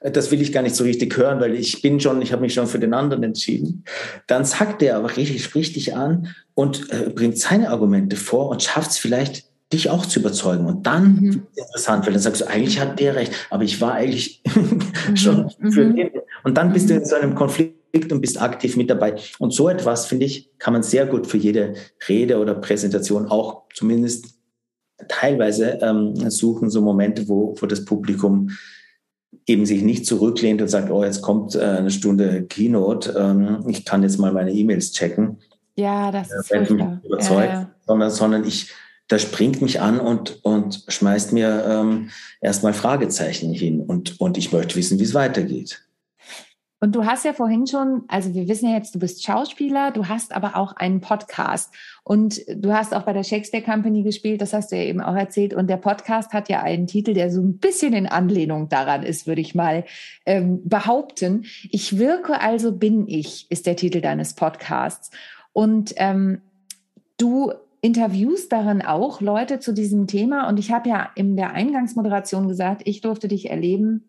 Das 0.00 0.30
will 0.30 0.40
ich 0.40 0.52
gar 0.52 0.62
nicht 0.62 0.76
so 0.76 0.84
richtig 0.84 1.16
hören, 1.16 1.40
weil 1.40 1.54
ich 1.54 1.82
bin 1.82 1.98
schon, 2.00 2.22
ich 2.22 2.32
habe 2.32 2.42
mich 2.42 2.54
schon 2.54 2.66
für 2.66 2.78
den 2.78 2.94
anderen 2.94 3.22
entschieden. 3.24 3.84
Dann 4.26 4.44
sagt 4.44 4.82
er 4.82 4.96
aber 4.96 5.16
richtig, 5.16 5.42
spricht 5.42 5.74
dich 5.76 5.96
an 5.96 6.28
und 6.54 6.90
äh, 6.90 7.10
bringt 7.10 7.38
seine 7.38 7.70
Argumente 7.70 8.16
vor 8.16 8.48
und 8.48 8.62
schafft 8.62 8.92
es 8.92 8.98
vielleicht 8.98 9.46
dich 9.72 9.90
auch 9.90 10.06
zu 10.06 10.20
überzeugen. 10.20 10.66
Und 10.66 10.86
dann 10.86 11.16
mhm. 11.16 11.42
interessant, 11.56 12.06
weil 12.06 12.12
dann 12.12 12.22
sagst 12.22 12.42
du, 12.42 12.48
eigentlich 12.48 12.78
hat 12.78 13.00
der 13.00 13.16
recht, 13.16 13.32
aber 13.50 13.64
ich 13.64 13.80
war 13.80 13.94
eigentlich 13.94 14.42
mhm. 14.54 15.16
schon 15.16 15.50
mhm. 15.58 15.72
für 15.72 15.84
den. 15.92 16.10
Und 16.44 16.56
dann 16.56 16.72
bist 16.72 16.88
du 16.88 16.94
in 16.94 17.04
so 17.04 17.16
einem 17.16 17.34
Konflikt 17.34 18.12
und 18.12 18.20
bist 18.20 18.40
aktiv 18.40 18.76
mit 18.76 18.88
dabei. 18.88 19.16
Und 19.38 19.52
so 19.52 19.68
etwas, 19.68 20.06
finde 20.06 20.26
ich, 20.26 20.50
kann 20.58 20.72
man 20.72 20.82
sehr 20.82 21.06
gut 21.06 21.26
für 21.26 21.38
jede 21.38 21.74
Rede 22.08 22.38
oder 22.38 22.54
Präsentation 22.54 23.26
auch 23.26 23.64
zumindest 23.74 24.35
teilweise 25.08 25.78
ähm, 25.82 26.30
suchen 26.30 26.70
so 26.70 26.80
Momente, 26.80 27.28
wo, 27.28 27.54
wo 27.58 27.66
das 27.66 27.84
Publikum 27.84 28.50
eben 29.46 29.66
sich 29.66 29.82
nicht 29.82 30.06
zurücklehnt 30.06 30.62
und 30.62 30.68
sagt, 30.68 30.90
oh, 30.90 31.04
jetzt 31.04 31.22
kommt 31.22 31.54
äh, 31.54 31.60
eine 31.60 31.90
Stunde 31.90 32.44
Keynote, 32.44 33.14
ähm, 33.16 33.64
ich 33.68 33.84
kann 33.84 34.02
jetzt 34.02 34.18
mal 34.18 34.32
meine 34.32 34.52
E-Mails 34.52 34.92
checken. 34.92 35.38
Ja, 35.76 36.10
das 36.10 36.32
ist 36.32 36.50
äh, 36.50 36.64
überzeugt, 36.64 37.48
ja, 37.48 37.60
ja. 37.60 37.70
Sondern, 37.86 38.10
sondern 38.10 38.44
ich, 38.44 38.70
das 39.08 39.22
springt 39.22 39.62
mich 39.62 39.80
an 39.80 40.00
und, 40.00 40.44
und 40.44 40.84
schmeißt 40.88 41.32
mir 41.32 41.64
ähm, 41.68 42.10
erstmal 42.40 42.72
Fragezeichen 42.72 43.52
hin 43.52 43.80
und, 43.80 44.20
und 44.20 44.38
ich 44.38 44.52
möchte 44.52 44.74
wissen, 44.76 44.98
wie 44.98 45.04
es 45.04 45.14
weitergeht. 45.14 45.85
Und 46.78 46.94
du 46.94 47.06
hast 47.06 47.24
ja 47.24 47.32
vorhin 47.32 47.66
schon, 47.66 48.04
also 48.08 48.34
wir 48.34 48.48
wissen 48.48 48.68
ja 48.68 48.76
jetzt, 48.76 48.94
du 48.94 48.98
bist 48.98 49.24
Schauspieler, 49.24 49.92
du 49.92 50.08
hast 50.08 50.34
aber 50.36 50.56
auch 50.56 50.76
einen 50.76 51.00
Podcast 51.00 51.72
und 52.04 52.42
du 52.54 52.72
hast 52.72 52.94
auch 52.94 53.04
bei 53.04 53.14
der 53.14 53.24
Shakespeare 53.24 53.64
Company 53.64 54.02
gespielt, 54.02 54.42
das 54.42 54.52
hast 54.52 54.70
du 54.70 54.76
ja 54.76 54.82
eben 54.82 55.00
auch 55.00 55.14
erzählt. 55.14 55.54
Und 55.54 55.68
der 55.70 55.78
Podcast 55.78 56.34
hat 56.34 56.50
ja 56.50 56.62
einen 56.62 56.86
Titel, 56.86 57.14
der 57.14 57.30
so 57.30 57.40
ein 57.40 57.56
bisschen 57.56 57.94
in 57.94 58.06
Anlehnung 58.06 58.68
daran 58.68 59.04
ist, 59.04 59.26
würde 59.26 59.40
ich 59.40 59.54
mal 59.54 59.84
ähm, 60.26 60.60
behaupten. 60.68 61.46
Ich 61.70 61.98
wirke 61.98 62.42
also 62.42 62.72
bin 62.72 63.08
ich, 63.08 63.50
ist 63.50 63.66
der 63.66 63.76
Titel 63.76 64.02
deines 64.02 64.34
Podcasts. 64.34 65.10
Und 65.54 65.94
ähm, 65.96 66.42
du 67.16 67.52
interviewst 67.80 68.52
darin 68.52 68.82
auch 68.82 69.22
Leute 69.22 69.60
zu 69.60 69.72
diesem 69.72 70.06
Thema. 70.06 70.46
Und 70.48 70.58
ich 70.58 70.72
habe 70.72 70.90
ja 70.90 71.08
in 71.14 71.36
der 71.36 71.52
Eingangsmoderation 71.52 72.48
gesagt, 72.48 72.82
ich 72.84 73.00
durfte 73.00 73.28
dich 73.28 73.48
erleben 73.48 74.04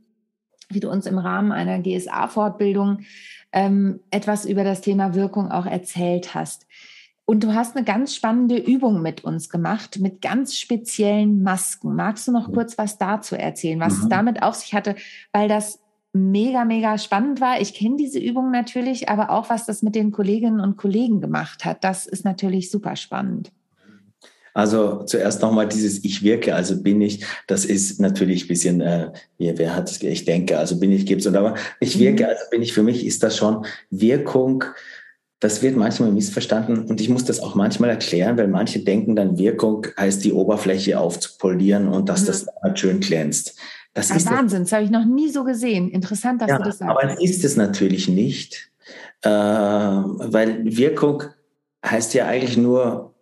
wie 0.70 0.80
du 0.80 0.90
uns 0.90 1.06
im 1.06 1.18
Rahmen 1.18 1.52
einer 1.52 1.80
GSA-Fortbildung 1.80 3.00
ähm, 3.52 4.00
etwas 4.12 4.46
über 4.46 4.64
das 4.64 4.82
Thema 4.82 5.16
Wirkung 5.16 5.52
auch 5.52 5.66
erzählt 5.66 6.36
hast. 6.36 6.68
Und 7.26 7.44
du 7.44 7.54
hast 7.54 7.76
eine 7.76 7.84
ganz 7.84 8.16
spannende 8.16 8.58
Übung 8.58 9.02
mit 9.02 9.26
uns 9.26 9.50
gemacht, 9.50 10.00
mit 10.00 10.22
ganz 10.22 10.56
speziellen 10.56 11.44
Masken. 11.44 11.94
Magst 11.94 12.28
du 12.28 12.32
noch 12.32 12.54
kurz 12.54 12.78
was 12.78 12.98
dazu 12.98 13.36
erzählen, 13.36 13.82
was 13.82 13.98
mhm. 13.98 14.04
es 14.04 14.10
damit 14.10 14.44
auf 14.44 14.56
sich 14.56 14.74
hatte? 14.74 14.96
Weil 15.34 15.50
das 15.50 15.82
mega, 16.14 16.64
mega 16.64 16.98
spannend 16.98 17.42
war. 17.42 17.60
Ich 17.60 17.74
kenne 17.74 17.98
diese 17.98 18.20
Übung 18.20 18.52
natürlich, 18.52 19.10
aber 19.10 19.30
auch 19.30 19.50
was 19.50 19.66
das 19.66 19.82
mit 19.84 19.96
den 19.96 20.12
Kolleginnen 20.12 20.60
und 20.60 20.78
Kollegen 20.78 21.22
gemacht 21.22 21.66
hat, 21.66 21.84
das 21.84 22.08
ist 22.08 22.26
natürlich 22.26 22.72
super 22.72 22.96
spannend. 22.96 23.52
Also 24.58 25.04
zuerst 25.04 25.44
nochmal 25.44 25.68
dieses 25.68 26.04
Ich 26.04 26.24
wirke, 26.24 26.56
also 26.56 26.82
bin 26.82 27.00
ich, 27.00 27.24
das 27.46 27.64
ist 27.64 28.02
natürlich 28.02 28.46
ein 28.46 28.48
bisschen, 28.48 28.82
äh, 28.82 29.12
wer 29.38 29.76
hat 29.76 29.92
es, 29.92 30.02
ich 30.02 30.26
denke, 30.26 30.58
also 30.58 30.80
bin 30.80 30.92
ich, 30.92 31.06
gibt's, 31.06 31.28
und 31.28 31.36
aber 31.36 31.54
ich 31.80 31.96
mhm. 31.96 32.00
wirke, 32.00 32.28
also 32.28 32.42
bin 32.50 32.64
ich, 32.64 32.74
für 32.74 32.82
mich 32.82 33.06
ist 33.06 33.22
das 33.22 33.38
schon 33.38 33.68
Wirkung, 33.92 34.64
das 35.40 35.62
wird 35.62 35.78
manchmal 35.78 36.12
missverstanden 36.12 36.86
und 36.86 37.00
ich 37.00 37.08
muss 37.08 37.24
das 37.24 37.40
auch 37.40 37.54
manchmal 37.54 37.92
erklären, 37.92 38.36
weil 38.40 38.48
manche 38.48 38.80
denken 38.80 39.16
dann 39.16 39.38
Wirkung 39.38 39.86
heißt 39.96 40.26
die 40.26 40.34
Oberfläche 40.34 41.00
aufzupolieren 41.00 41.88
und 41.88 42.10
dass 42.10 42.24
mhm. 42.24 42.26
das 42.26 42.48
halt 42.64 42.80
schön 42.80 43.00
glänzt. 43.00 43.60
Das 43.94 44.10
ist 44.10 44.26
Wahnsinn, 44.26 44.62
das, 44.62 44.72
das 44.72 44.72
habe 44.72 44.86
ich 44.86 44.90
noch 44.90 45.06
nie 45.06 45.30
so 45.30 45.44
gesehen. 45.44 45.92
Interessant, 45.92 46.42
dass 46.42 46.50
ja, 46.50 46.58
du 46.58 46.64
das 46.64 46.80
sagst. 46.80 46.90
Aber 46.90 47.04
es 47.04 47.20
ist 47.20 47.46
es 47.46 47.58
natürlich 47.58 48.08
nicht, 48.08 48.72
äh, 49.22 49.30
weil 49.30 50.62
Wirkung 50.66 51.26
heißt 51.86 52.16
ja 52.16 52.26
eigentlich 52.26 52.58
nur 52.58 53.14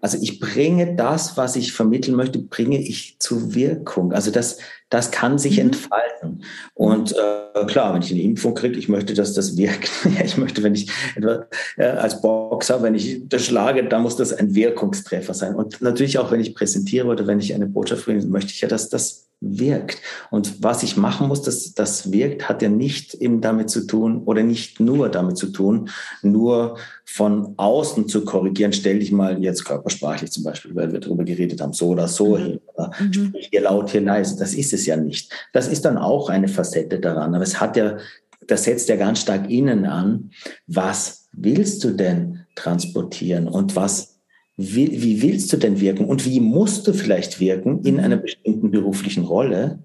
also 0.00 0.18
ich 0.20 0.40
bringe 0.40 0.96
das, 0.96 1.36
was 1.36 1.56
ich 1.56 1.72
vermitteln 1.72 2.16
möchte, 2.16 2.38
bringe 2.38 2.80
ich 2.80 3.16
zur 3.18 3.54
Wirkung. 3.54 4.12
Also 4.12 4.30
das, 4.30 4.58
das 4.88 5.10
kann 5.10 5.38
sich 5.38 5.56
mhm. 5.56 5.66
entfalten. 5.66 6.44
Und 6.74 7.12
äh, 7.12 7.64
klar, 7.66 7.94
wenn 7.94 8.02
ich 8.02 8.10
eine 8.10 8.22
Impfung 8.22 8.54
kriege, 8.54 8.78
ich 8.78 8.88
möchte, 8.88 9.14
dass 9.14 9.34
das 9.34 9.56
wirkt. 9.56 9.90
ich 10.24 10.36
möchte, 10.36 10.62
wenn 10.62 10.74
ich 10.74 10.90
etwa 11.16 11.46
äh, 11.76 11.84
als 11.84 12.20
Boxer, 12.20 12.82
wenn 12.82 12.94
ich 12.94 13.28
das 13.28 13.44
schlage, 13.44 13.86
dann 13.86 14.02
muss 14.02 14.16
das 14.16 14.32
ein 14.32 14.54
Wirkungstreffer 14.54 15.34
sein. 15.34 15.54
Und 15.54 15.80
natürlich 15.82 16.18
auch, 16.18 16.30
wenn 16.30 16.40
ich 16.40 16.54
präsentiere 16.54 17.06
oder 17.06 17.26
wenn 17.26 17.40
ich 17.40 17.54
eine 17.54 17.66
Botschaft 17.66 18.04
bringe, 18.04 18.24
möchte 18.26 18.52
ich 18.52 18.60
ja, 18.60 18.68
dass 18.68 18.88
das 18.88 19.29
wirkt. 19.40 20.02
Und 20.30 20.62
was 20.62 20.82
ich 20.82 20.96
machen 20.96 21.28
muss, 21.28 21.42
dass 21.42 21.72
das 21.72 22.12
wirkt, 22.12 22.48
hat 22.48 22.60
ja 22.60 22.68
nicht 22.68 23.14
eben 23.14 23.40
damit 23.40 23.70
zu 23.70 23.86
tun 23.86 24.22
oder 24.24 24.42
nicht 24.42 24.80
nur 24.80 25.08
damit 25.08 25.38
zu 25.38 25.46
tun, 25.46 25.88
nur 26.22 26.76
von 27.04 27.54
außen 27.56 28.06
zu 28.06 28.24
korrigieren, 28.24 28.72
stell 28.72 28.98
dich 28.98 29.12
mal 29.12 29.42
jetzt 29.42 29.64
körpersprachlich 29.64 30.30
zum 30.30 30.44
Beispiel, 30.44 30.74
weil 30.74 30.92
wir 30.92 31.00
darüber 31.00 31.24
geredet 31.24 31.60
haben, 31.60 31.72
so 31.72 31.88
oder 31.88 32.06
so 32.06 32.36
mhm. 32.36 32.42
hin, 32.42 32.60
oder 32.74 32.92
mhm. 33.00 33.12
sprich 33.12 33.48
hier 33.50 33.62
laut, 33.62 33.90
hier 33.90 34.02
leise. 34.02 34.38
Das 34.38 34.54
ist 34.54 34.72
es 34.74 34.84
ja 34.86 34.96
nicht. 34.96 35.32
Das 35.52 35.68
ist 35.68 35.84
dann 35.84 35.96
auch 35.96 36.28
eine 36.28 36.48
Facette 36.48 37.00
daran. 37.00 37.34
Aber 37.34 37.42
es 37.42 37.60
hat 37.60 37.76
ja, 37.76 37.96
das 38.46 38.64
setzt 38.64 38.88
ja 38.90 38.96
ganz 38.96 39.20
stark 39.20 39.50
innen 39.50 39.86
an. 39.86 40.30
Was 40.66 41.28
willst 41.32 41.82
du 41.84 41.92
denn 41.92 42.44
transportieren 42.54 43.48
und 43.48 43.74
was 43.74 44.09
wie, 44.60 45.02
wie 45.02 45.22
willst 45.22 45.52
du 45.52 45.56
denn 45.56 45.80
wirken 45.80 46.04
und 46.04 46.26
wie 46.26 46.40
musst 46.40 46.86
du 46.86 46.92
vielleicht 46.92 47.40
wirken 47.40 47.82
in 47.84 47.94
mhm. 47.94 48.00
einer 48.00 48.16
bestimmten 48.16 48.70
beruflichen 48.70 49.24
Rolle? 49.24 49.80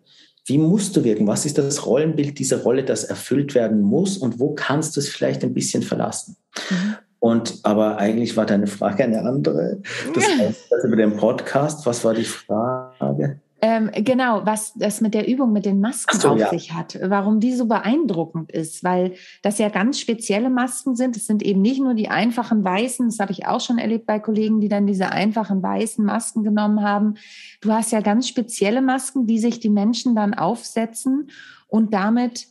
Wie 0.46 0.58
musst 0.58 0.96
du 0.96 1.04
wirken? 1.04 1.28
Was 1.28 1.46
ist 1.46 1.58
das 1.58 1.86
Rollenbild 1.86 2.38
dieser 2.38 2.62
Rolle, 2.62 2.84
das 2.84 3.04
erfüllt 3.06 3.56
werden 3.56 3.82
muss 3.82 4.18
und 4.18 4.40
wo 4.40 4.54
kannst 4.54 4.96
du 4.96 5.00
es 5.00 5.10
vielleicht 5.10 5.44
ein 5.44 5.54
bisschen 5.54 5.82
verlassen? 5.82 6.36
Mhm. 6.70 6.96
Und 7.20 7.60
aber 7.64 7.98
eigentlich 7.98 8.38
war 8.38 8.46
deine 8.46 8.68
Frage 8.68 9.04
eine 9.04 9.22
andere. 9.22 9.82
Das 10.14 10.24
heißt, 10.28 10.72
also 10.72 10.88
über 10.88 10.98
den 10.98 11.18
Podcast, 11.18 11.86
was 11.86 12.04
war 12.06 12.14
die 12.14 12.24
Frage? 12.24 13.40
Ähm, 13.68 13.90
genau, 13.96 14.46
was 14.46 14.76
das 14.76 15.02
mit 15.02 15.16
der 15.16 15.28
Übung 15.28 15.52
mit 15.52 15.66
den 15.66 15.80
Masken 15.80 16.20
so, 16.20 16.30
auf 16.30 16.40
ja. 16.40 16.50
sich 16.52 16.74
hat, 16.74 17.00
warum 17.02 17.40
die 17.40 17.52
so 17.52 17.66
beeindruckend 17.66 18.52
ist, 18.52 18.84
weil 18.84 19.16
das 19.42 19.58
ja 19.58 19.70
ganz 19.70 20.00
spezielle 20.00 20.52
Masken 20.52 20.96
sind. 20.96 21.18
Es 21.18 21.26
sind 21.26 21.42
eben 21.42 21.64
nicht 21.64 21.82
nur 21.82 21.96
die 21.96 22.08
einfachen 22.08 22.64
weißen, 22.64 23.08
das 23.08 23.18
habe 23.18 23.32
ich 23.32 23.48
auch 23.48 23.60
schon 23.60 23.80
erlebt 23.80 24.06
bei 24.06 24.20
Kollegen, 24.20 24.62
die 24.62 24.70
dann 24.70 24.86
diese 24.86 25.10
einfachen 25.12 25.64
weißen 25.64 26.06
Masken 26.06 26.44
genommen 26.44 26.84
haben. 26.84 27.16
Du 27.60 27.72
hast 27.72 27.92
ja 27.92 28.02
ganz 28.02 28.28
spezielle 28.28 28.84
Masken, 28.84 29.26
die 29.26 29.40
sich 29.40 29.60
die 29.60 29.72
Menschen 29.72 30.16
dann 30.16 30.36
aufsetzen 30.36 31.32
und 31.68 31.92
damit 31.92 32.46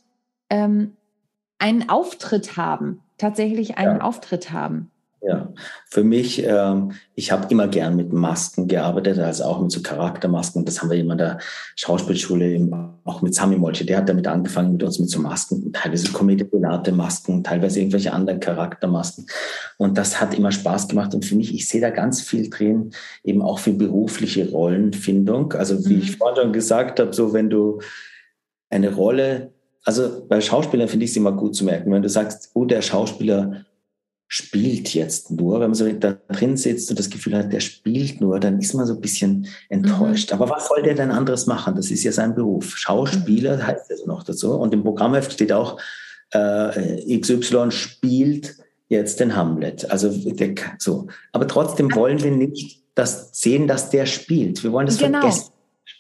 ähm, 0.51 0.97
einen 1.61 1.89
Auftritt 1.89 2.57
haben, 2.57 3.03
tatsächlich 3.19 3.79
einen 3.79 3.99
ja. 3.99 4.03
Auftritt 4.03 4.51
haben. 4.51 4.91
Ja, 5.27 5.55
für 5.87 6.05
mich, 6.05 6.45
ähm, 6.45 6.93
ich 7.15 7.33
habe 7.33 7.47
immer 7.49 7.67
gern 7.67 7.97
mit 7.97 8.13
Masken 8.13 8.69
gearbeitet, 8.69 9.19
also 9.19 9.45
auch 9.45 9.63
mit 9.63 9.71
so 9.71 9.81
Charaktermasken. 9.81 10.67
Das 10.67 10.83
haben 10.83 10.91
wir 10.91 10.99
immer 10.99 11.13
in 11.13 11.19
der 11.19 11.39
Schauspielschule, 11.77 12.69
auch 13.05 13.23
mit 13.23 13.35
Sami 13.35 13.57
Molche, 13.57 13.87
der 13.87 13.99
hat 13.99 14.09
damit 14.11 14.27
angefangen 14.27 14.73
mit 14.73 14.83
uns 14.83 14.99
mit 14.99 15.09
so 15.09 15.21
Masken, 15.21 15.73
teilweise 15.73 16.13
komödiante 16.13 16.93
Masken, 16.93 17.43
teilweise 17.43 17.81
irgendwelche 17.81 18.13
anderen 18.13 18.39
Charaktermasken. 18.39 19.27
Und 19.79 19.97
das 19.97 20.21
hat 20.21 20.37
immer 20.37 20.53
Spaß 20.53 20.89
gemacht. 20.89 21.15
Und 21.15 21.25
für 21.25 21.37
mich, 21.37 21.55
ich 21.55 21.69
sehe 21.69 21.81
da 21.81 21.89
ganz 21.89 22.21
viel 22.21 22.51
drin, 22.51 22.91
eben 23.23 23.41
auch 23.41 23.61
für 23.61 23.73
berufliche 23.73 24.51
Rollenfindung. 24.51 25.55
Also 25.55 25.87
wie 25.87 25.95
mhm. 25.95 26.03
ich 26.03 26.17
vorhin 26.19 26.43
schon 26.43 26.53
gesagt 26.53 27.01
habe, 27.01 27.15
so 27.15 27.33
wenn 27.33 27.49
du 27.49 27.81
eine 28.69 28.93
Rolle, 28.95 29.53
also 29.85 30.27
bei 30.29 30.43
Schauspielern 30.43 30.89
finde 30.89 31.05
ich 31.05 31.13
es 31.13 31.17
immer 31.17 31.33
gut 31.33 31.57
zu 31.57 31.65
merken, 31.65 31.93
wenn 31.93 32.03
du 32.03 32.11
sagst, 32.11 32.51
oh, 32.53 32.67
der 32.67 32.83
Schauspieler 32.83 33.65
spielt 34.35 34.95
jetzt 34.95 35.31
nur. 35.31 35.61
Wenn 35.61 35.69
man 35.69 35.75
so 35.75 35.89
da 35.93 36.17
drin 36.29 36.57
sitzt 36.57 36.91
und 36.91 36.99
das 36.99 37.09
Gefühl 37.09 37.37
hat, 37.37 37.53
der 37.53 37.61
spielt 37.61 38.21
nur, 38.21 38.41
dann 38.41 38.59
ist 38.59 38.75
man 38.75 38.85
so 38.85 38.95
ein 38.95 39.01
bisschen 39.01 39.47
enttäuscht. 39.69 40.33
Mhm. 40.33 40.35
Aber 40.35 40.51
was 40.51 40.67
soll 40.67 40.83
der 40.83 40.95
denn 40.95 41.13
anderes 41.13 41.47
machen? 41.47 41.77
Das 41.77 41.93
ist 41.93 42.03
ja 42.03 42.11
sein 42.11 42.35
Beruf. 42.35 42.77
Schauspieler 42.77 43.59
mhm. 43.59 43.67
heißt 43.69 43.93
es 43.93 44.07
noch 44.07 44.25
dazu. 44.25 44.55
Und 44.55 44.75
im 44.75 44.83
Programmheft 44.83 45.35
steht 45.35 45.53
auch, 45.53 45.81
äh, 46.33 47.17
XY 47.21 47.71
spielt 47.71 48.57
jetzt 48.89 49.21
den 49.21 49.37
Hamlet. 49.37 49.89
Also 49.89 50.11
der, 50.11 50.57
so. 50.79 51.07
Aber 51.31 51.47
trotzdem 51.47 51.95
wollen 51.95 52.21
wir 52.21 52.33
nicht 52.33 52.83
das 52.97 53.31
sehen, 53.41 53.69
dass 53.69 53.91
der 53.91 54.05
spielt. 54.07 54.65
Wir 54.65 54.73
wollen 54.73 54.87
das 54.87 54.99
genau. 54.99 55.21
vergessen. 55.21 55.53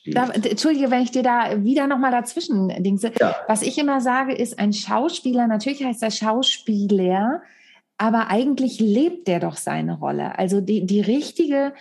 Da, 0.06 0.28
Entschuldige, 0.30 0.90
wenn 0.90 1.02
ich 1.02 1.12
dir 1.12 1.22
da 1.22 1.62
wieder 1.62 1.86
nochmal 1.86 2.10
dazwischen 2.10 2.68
dingse. 2.82 3.12
Ja. 3.20 3.36
Was 3.46 3.62
ich 3.62 3.78
immer 3.78 4.00
sage, 4.00 4.34
ist 4.34 4.58
ein 4.58 4.72
Schauspieler, 4.72 5.46
natürlich 5.46 5.84
heißt 5.84 6.02
er 6.02 6.10
Schauspieler, 6.10 7.42
aber 7.96 8.28
eigentlich 8.28 8.80
lebt 8.80 9.28
der 9.28 9.40
doch 9.40 9.56
seine 9.56 9.98
Rolle. 9.98 10.38
Also 10.38 10.60
die, 10.60 10.86
die 10.86 11.00
richtige 11.00 11.72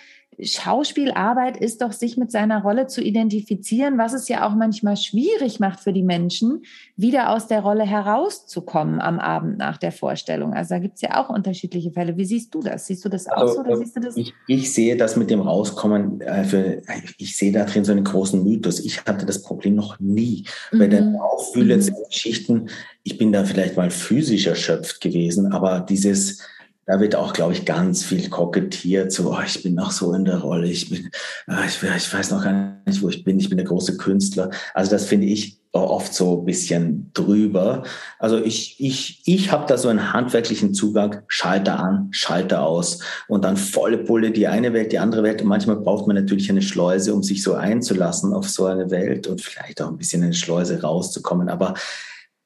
Schauspielarbeit 0.41 1.57
ist 1.57 1.81
doch, 1.81 1.91
sich 1.91 2.17
mit 2.17 2.31
seiner 2.31 2.61
Rolle 2.61 2.87
zu 2.87 3.01
identifizieren, 3.01 3.97
was 3.97 4.13
es 4.13 4.27
ja 4.27 4.47
auch 4.47 4.55
manchmal 4.55 4.97
schwierig 4.97 5.59
macht 5.59 5.79
für 5.79 5.93
die 5.93 6.03
Menschen, 6.03 6.63
wieder 6.95 7.29
aus 7.29 7.47
der 7.47 7.61
Rolle 7.61 7.83
herauszukommen 7.83 9.01
am 9.01 9.19
Abend 9.19 9.57
nach 9.57 9.77
der 9.77 9.91
Vorstellung. 9.91 10.53
Also 10.53 10.75
da 10.75 10.79
gibt 10.79 10.95
es 10.95 11.01
ja 11.01 11.23
auch 11.23 11.29
unterschiedliche 11.29 11.91
Fälle. 11.91 12.17
Wie 12.17 12.25
siehst 12.25 12.53
du 12.53 12.61
das? 12.61 12.87
Siehst 12.87 13.03
du 13.05 13.09
das 13.09 13.27
auch 13.27 13.37
also, 13.37 13.53
so 13.55 13.59
oder 13.61 13.77
siehst 13.77 13.95
du 13.95 13.99
das? 13.99 14.17
Ich, 14.17 14.33
ich, 14.47 14.73
sehe 14.73 14.97
das 14.97 15.15
mit 15.15 15.29
dem 15.29 15.41
Rauskommen, 15.41 16.21
äh, 16.21 16.43
für, 16.43 16.81
ich 17.17 17.37
sehe 17.37 17.51
da 17.51 17.65
drin 17.65 17.85
so 17.85 17.91
einen 17.91 18.03
großen 18.03 18.43
Mythos. 18.43 18.79
Ich 18.79 19.05
hatte 19.05 19.25
das 19.25 19.41
Problem 19.41 19.75
noch 19.75 19.99
nie. 19.99 20.45
Mhm. 20.71 20.89
Den 20.89 21.15
Auffühlungsgeschichten, 21.15 22.63
mhm. 22.63 22.69
ich 23.03 23.17
bin 23.17 23.31
da 23.31 23.43
vielleicht 23.43 23.77
mal 23.77 23.89
physisch 23.89 24.47
erschöpft 24.47 25.01
gewesen, 25.01 25.51
aber 25.51 25.79
dieses 25.79 26.39
da 26.85 26.99
wird 26.99 27.15
auch, 27.15 27.33
glaube 27.33 27.53
ich, 27.53 27.65
ganz 27.65 28.03
viel 28.03 28.29
kokettiert. 28.29 29.11
So, 29.11 29.31
oh, 29.31 29.39
ich 29.45 29.63
bin 29.63 29.75
noch 29.75 29.91
so 29.91 30.13
in 30.13 30.25
der 30.25 30.39
Rolle. 30.39 30.67
Ich 30.67 30.89
bin, 30.89 31.09
ah, 31.47 31.63
ich, 31.65 31.81
ich, 31.81 32.13
weiß 32.13 32.31
noch 32.31 32.43
gar 32.43 32.81
nicht, 32.85 33.01
wo 33.01 33.09
ich 33.09 33.23
bin. 33.23 33.39
Ich 33.39 33.49
bin 33.49 33.57
der 33.57 33.67
große 33.67 33.95
Künstler. 33.97 34.49
Also 34.73 34.91
das 34.91 35.05
finde 35.05 35.27
ich 35.27 35.61
oft 35.71 36.13
so 36.13 36.39
ein 36.39 36.45
bisschen 36.45 37.09
drüber. 37.13 37.83
Also 38.19 38.37
ich, 38.37 38.79
ich, 38.79 39.21
ich 39.25 39.51
habe 39.51 39.65
da 39.65 39.77
so 39.77 39.87
einen 39.87 40.11
handwerklichen 40.11 40.73
Zugang. 40.73 41.21
Schalter 41.27 41.79
an, 41.79 42.09
Schalter 42.11 42.65
aus 42.65 42.99
und 43.29 43.45
dann 43.45 43.55
volle 43.55 43.97
Pulle 43.97 44.31
die 44.31 44.47
eine 44.47 44.73
Welt, 44.73 44.91
die 44.91 44.99
andere 44.99 45.23
Welt. 45.23 45.41
Und 45.41 45.47
manchmal 45.47 45.77
braucht 45.77 46.05
man 46.05 46.17
natürlich 46.17 46.49
eine 46.49 46.61
Schleuse, 46.61 47.13
um 47.13 47.23
sich 47.23 47.43
so 47.43 47.53
einzulassen 47.53 48.33
auf 48.33 48.49
so 48.49 48.65
eine 48.65 48.91
Welt 48.91 49.25
und 49.27 49.41
vielleicht 49.41 49.81
auch 49.81 49.87
ein 49.87 49.97
bisschen 49.97 50.21
in 50.21 50.25
eine 50.25 50.33
Schleuse 50.35 50.81
rauszukommen. 50.81 51.47
Aber 51.47 51.75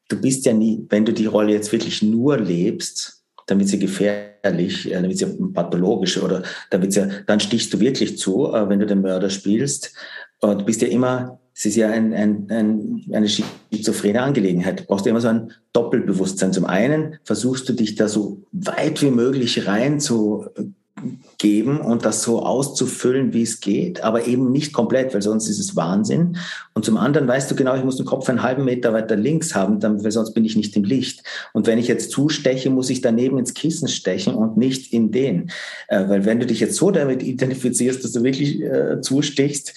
du 0.10 0.22
bist 0.22 0.46
ja 0.46 0.54
nie, 0.54 0.86
wenn 0.90 1.06
du 1.06 1.12
die 1.12 1.26
Rolle 1.26 1.52
jetzt 1.52 1.72
wirklich 1.72 2.04
nur 2.04 2.38
lebst, 2.38 3.17
dann 3.48 3.60
wird 3.60 3.70
sie 3.70 3.80
gefährlich, 3.80 4.90
äh, 4.90 4.94
dann 4.94 5.10
wird 5.10 5.18
sie 5.18 5.26
pathologisch 5.54 6.22
oder 6.22 6.44
dann, 6.70 6.82
wird 6.82 6.94
sie, 6.94 7.08
dann 7.26 7.40
stichst 7.40 7.74
du 7.74 7.80
wirklich 7.80 8.18
zu, 8.18 8.54
äh, 8.54 8.70
wenn 8.70 8.80
du 8.80 8.86
den 8.86 9.02
Mörder 9.02 9.30
spielst. 9.30 9.94
Du 10.40 10.64
bist 10.64 10.84
ja 10.84 10.88
immer, 10.88 11.40
es 11.56 11.66
ist 11.66 11.78
ja 11.78 11.90
ein, 11.90 12.14
ein, 12.14 12.46
ein, 12.52 13.04
eine 13.12 13.28
schizophrene 13.28 14.22
Angelegenheit. 14.22 14.82
Du 14.82 14.84
brauchst 14.84 15.08
ja 15.08 15.10
immer 15.10 15.22
so 15.22 15.30
ein 15.30 15.52
Doppelbewusstsein. 15.74 16.54
Zum 16.54 16.66
einen 16.66 17.18
versuchst 17.24 17.68
du 17.68 17.74
dich 17.74 17.96
da 17.96 18.08
so 18.08 18.44
weit 18.52 19.02
wie 19.02 19.10
möglich 19.10 19.66
rein 19.66 20.00
zu 20.00 20.46
geben 21.38 21.80
und 21.82 22.04
das 22.04 22.24
so 22.24 22.42
auszufüllen, 22.42 23.32
wie 23.34 23.44
es 23.44 23.60
geht, 23.60 24.04
aber 24.04 24.26
eben 24.26 24.52
nicht 24.52 24.74
komplett, 24.74 25.14
weil 25.14 25.22
sonst 25.22 25.48
ist 25.48 25.60
es 25.60 25.76
Wahnsinn. 25.76 26.38
Und 26.74 26.84
zum 26.84 26.98
anderen 26.98 27.28
weißt 27.28 27.50
du 27.52 27.56
genau, 27.56 27.76
ich 27.76 27.84
muss 27.84 27.98
den 27.98 28.08
Kopf 28.08 28.28
einen 28.28 28.42
halben 28.42 28.66
Meter 28.66 28.92
weiter 28.94 29.16
links 29.16 29.54
haben, 29.54 29.80
dann, 29.80 30.04
weil 30.04 30.12
sonst 30.12 30.34
bin 30.34 30.46
ich 30.46 30.56
nicht 30.56 30.76
im 30.76 30.84
Licht. 30.84 31.24
Und 31.54 31.68
wenn 31.68 31.78
ich 31.78 31.88
jetzt 31.88 32.12
zusteche, 32.12 32.72
muss 32.72 32.90
ich 32.90 33.02
daneben 33.02 33.38
ins 33.38 33.54
Kissen 33.54 33.88
stechen 33.88 34.34
und 34.34 34.58
nicht 34.58 34.92
in 34.94 35.12
den. 35.12 35.52
Äh, 35.88 36.10
weil 36.10 36.26
wenn 36.26 36.40
du 36.40 36.48
dich 36.48 36.60
jetzt 36.60 36.76
so 36.76 36.90
damit 36.90 37.22
identifizierst, 37.22 38.04
dass 38.04 38.14
du 38.14 38.24
wirklich 38.24 38.62
äh, 38.62 39.02
zustichst, 39.02 39.76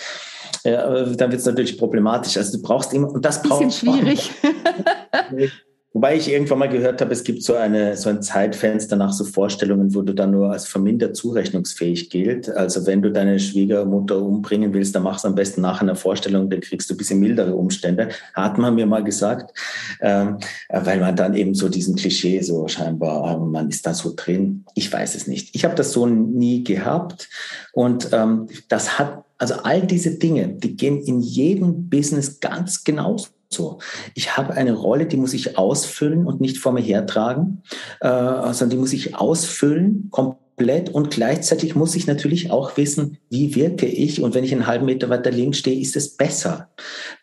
äh, 0.65 0.73
dann 0.73 1.31
wird 1.31 1.41
es 1.41 1.47
natürlich 1.47 1.77
problematisch. 1.77 2.39
Also 2.39 2.57
du 2.57 2.63
brauchst 2.63 2.95
immer, 2.95 3.11
und 3.11 3.25
das 3.25 3.43
braucht. 3.43 3.65
Bisschen 3.65 3.93
schwierig. 3.93 4.31
Wobei 5.93 6.16
ich 6.16 6.30
irgendwann 6.30 6.61
mal 6.61 6.68
gehört 6.68 7.01
habe, 7.01 7.12
es 7.12 7.24
gibt 7.24 7.43
so, 7.43 7.57
eine, 7.57 7.97
so 7.97 8.11
ein 8.11 8.22
Zeitfenster 8.22 8.95
nach 8.95 9.12
so 9.12 9.24
Vorstellungen, 9.24 9.93
wo 9.93 10.03
du 10.03 10.14
dann 10.14 10.30
nur 10.30 10.53
als 10.53 10.68
vermindert 10.68 11.16
zurechnungsfähig 11.16 12.11
gilt. 12.11 12.49
Also 12.49 12.86
wenn 12.86 13.03
du 13.03 13.11
deine 13.11 13.41
Schwiegermutter 13.41 14.22
umbringen 14.22 14.72
willst, 14.72 14.95
dann 14.95 15.03
machst 15.03 15.24
du 15.24 15.28
am 15.28 15.34
besten 15.34 15.62
nach 15.62 15.82
einer 15.82 15.97
Vorstellung, 15.97 16.49
dann 16.49 16.61
kriegst 16.61 16.88
du 16.88 16.95
ein 16.95 16.97
bisschen 16.97 17.18
mildere 17.18 17.57
Umstände. 17.57 18.11
Hat 18.34 18.57
man 18.57 18.76
mir 18.76 18.86
mal 18.86 19.03
gesagt, 19.03 19.53
ähm, 20.01 20.38
weil 20.68 21.01
man 21.01 21.16
dann 21.16 21.34
eben 21.34 21.55
so 21.55 21.68
diesen 21.68 21.97
Klischee 21.97 22.41
so 22.41 22.68
scheinbar, 22.68 23.34
ähm, 23.34 23.51
man 23.51 23.68
ist 23.68 23.84
da 23.84 23.93
so 23.93 24.12
drin. 24.14 24.64
Ich 24.76 24.93
weiß 24.93 25.16
es 25.16 25.26
nicht. 25.26 25.57
Ich 25.57 25.64
habe 25.64 25.74
das 25.74 25.91
so 25.91 26.07
nie 26.07 26.62
gehabt 26.62 27.28
und 27.72 28.11
ähm, 28.12 28.47
das 28.68 29.01
hat, 29.01 29.24
also 29.38 29.55
all 29.64 29.82
diese 29.82 30.18
Dinge, 30.18 30.51
die 30.51 30.76
gehen 30.76 31.01
in 31.01 31.18
jedem 31.18 31.88
Business 31.88 32.38
ganz 32.38 32.84
genauso 32.84 33.26
so, 33.53 33.78
ich 34.14 34.36
habe 34.36 34.55
eine 34.55 34.72
Rolle, 34.72 35.07
die 35.07 35.16
muss 35.16 35.34
ich 35.34 35.59
ausfüllen 35.59 36.24
und 36.24 36.40
nicht 36.40 36.59
vor 36.59 36.72
mir 36.72 36.82
hertragen, 36.82 37.62
äh, 38.01 38.09
sondern 38.09 38.70
die 38.70 38.76
muss 38.76 38.92
ich 38.92 39.16
ausfüllen, 39.16 40.09
komplett 40.11 40.90
und 40.90 41.11
gleichzeitig 41.11 41.74
muss 41.74 41.96
ich 41.96 42.07
natürlich 42.07 42.53
auch 42.53 42.76
wissen, 42.76 43.18
wie 43.28 43.55
wirke 43.57 43.86
ich 43.86 44.22
und 44.22 44.34
wenn 44.34 44.44
ich 44.44 44.53
einen 44.53 44.68
halben 44.68 44.86
Meter 44.86 45.11
weiter 45.11 45.32
links 45.32 45.59
stehe, 45.59 45.80
ist 45.80 45.96
es 45.96 46.16
besser, 46.16 46.68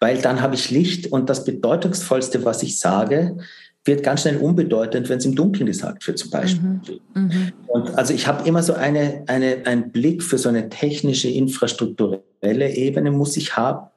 weil 0.01 0.21
dann 0.21 0.41
habe 0.41 0.55
ich 0.55 0.69
Licht 0.69 1.11
und 1.13 1.29
das 1.29 1.45
Bedeutungsvollste, 1.45 2.43
was 2.43 2.61
ich 2.61 2.77
sage, 2.77 3.37
wird 3.85 4.03
ganz 4.03 4.21
schnell 4.21 4.35
unbedeutend, 4.37 5.07
wenn 5.07 5.19
es 5.19 5.25
im 5.25 5.33
Dunkeln 5.33 5.65
gesagt 5.65 6.05
wird, 6.07 6.17
zum 6.17 6.29
Beispiel. 6.29 6.99
Mhm. 7.15 7.21
Mhm. 7.21 7.53
Und 7.67 7.97
also 7.97 8.13
ich 8.13 8.27
habe 8.27 8.45
immer 8.45 8.61
so 8.61 8.73
eine, 8.73 9.23
eine, 9.27 9.65
einen 9.65 9.93
Blick 9.93 10.21
für 10.23 10.37
so 10.37 10.49
eine 10.49 10.67
technische, 10.67 11.29
infrastrukturelle 11.29 12.75
Ebene 12.75 13.11
muss 13.11 13.37
ich 13.37 13.55
haben 13.55 13.87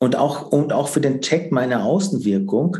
und 0.00 0.16
auch, 0.16 0.50
und 0.50 0.72
auch 0.72 0.88
für 0.88 1.00
den 1.00 1.20
Check 1.20 1.52
meiner 1.52 1.84
Außenwirkung 1.84 2.78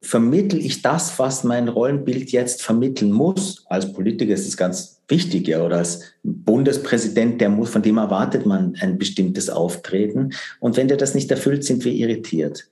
vermittel 0.00 0.64
ich 0.64 0.82
das, 0.82 1.18
was 1.18 1.42
mein 1.42 1.66
Rollenbild 1.66 2.30
jetzt 2.30 2.62
vermitteln 2.62 3.10
muss. 3.10 3.64
Als 3.66 3.92
Politiker 3.92 4.32
ist 4.32 4.46
es 4.46 4.56
ganz 4.56 5.00
wichtig, 5.08 5.48
ja, 5.48 5.64
oder 5.64 5.78
als 5.78 6.02
Bundespräsident, 6.22 7.40
der 7.40 7.48
muss, 7.48 7.70
von 7.70 7.82
dem 7.82 7.96
erwartet 7.96 8.46
man 8.46 8.76
ein 8.80 8.98
bestimmtes 8.98 9.50
Auftreten. 9.50 10.30
Und 10.60 10.76
wenn 10.76 10.88
der 10.88 10.98
das 10.98 11.14
nicht 11.14 11.30
erfüllt, 11.30 11.64
sind 11.64 11.84
wir 11.84 11.92
irritiert. 11.92 12.68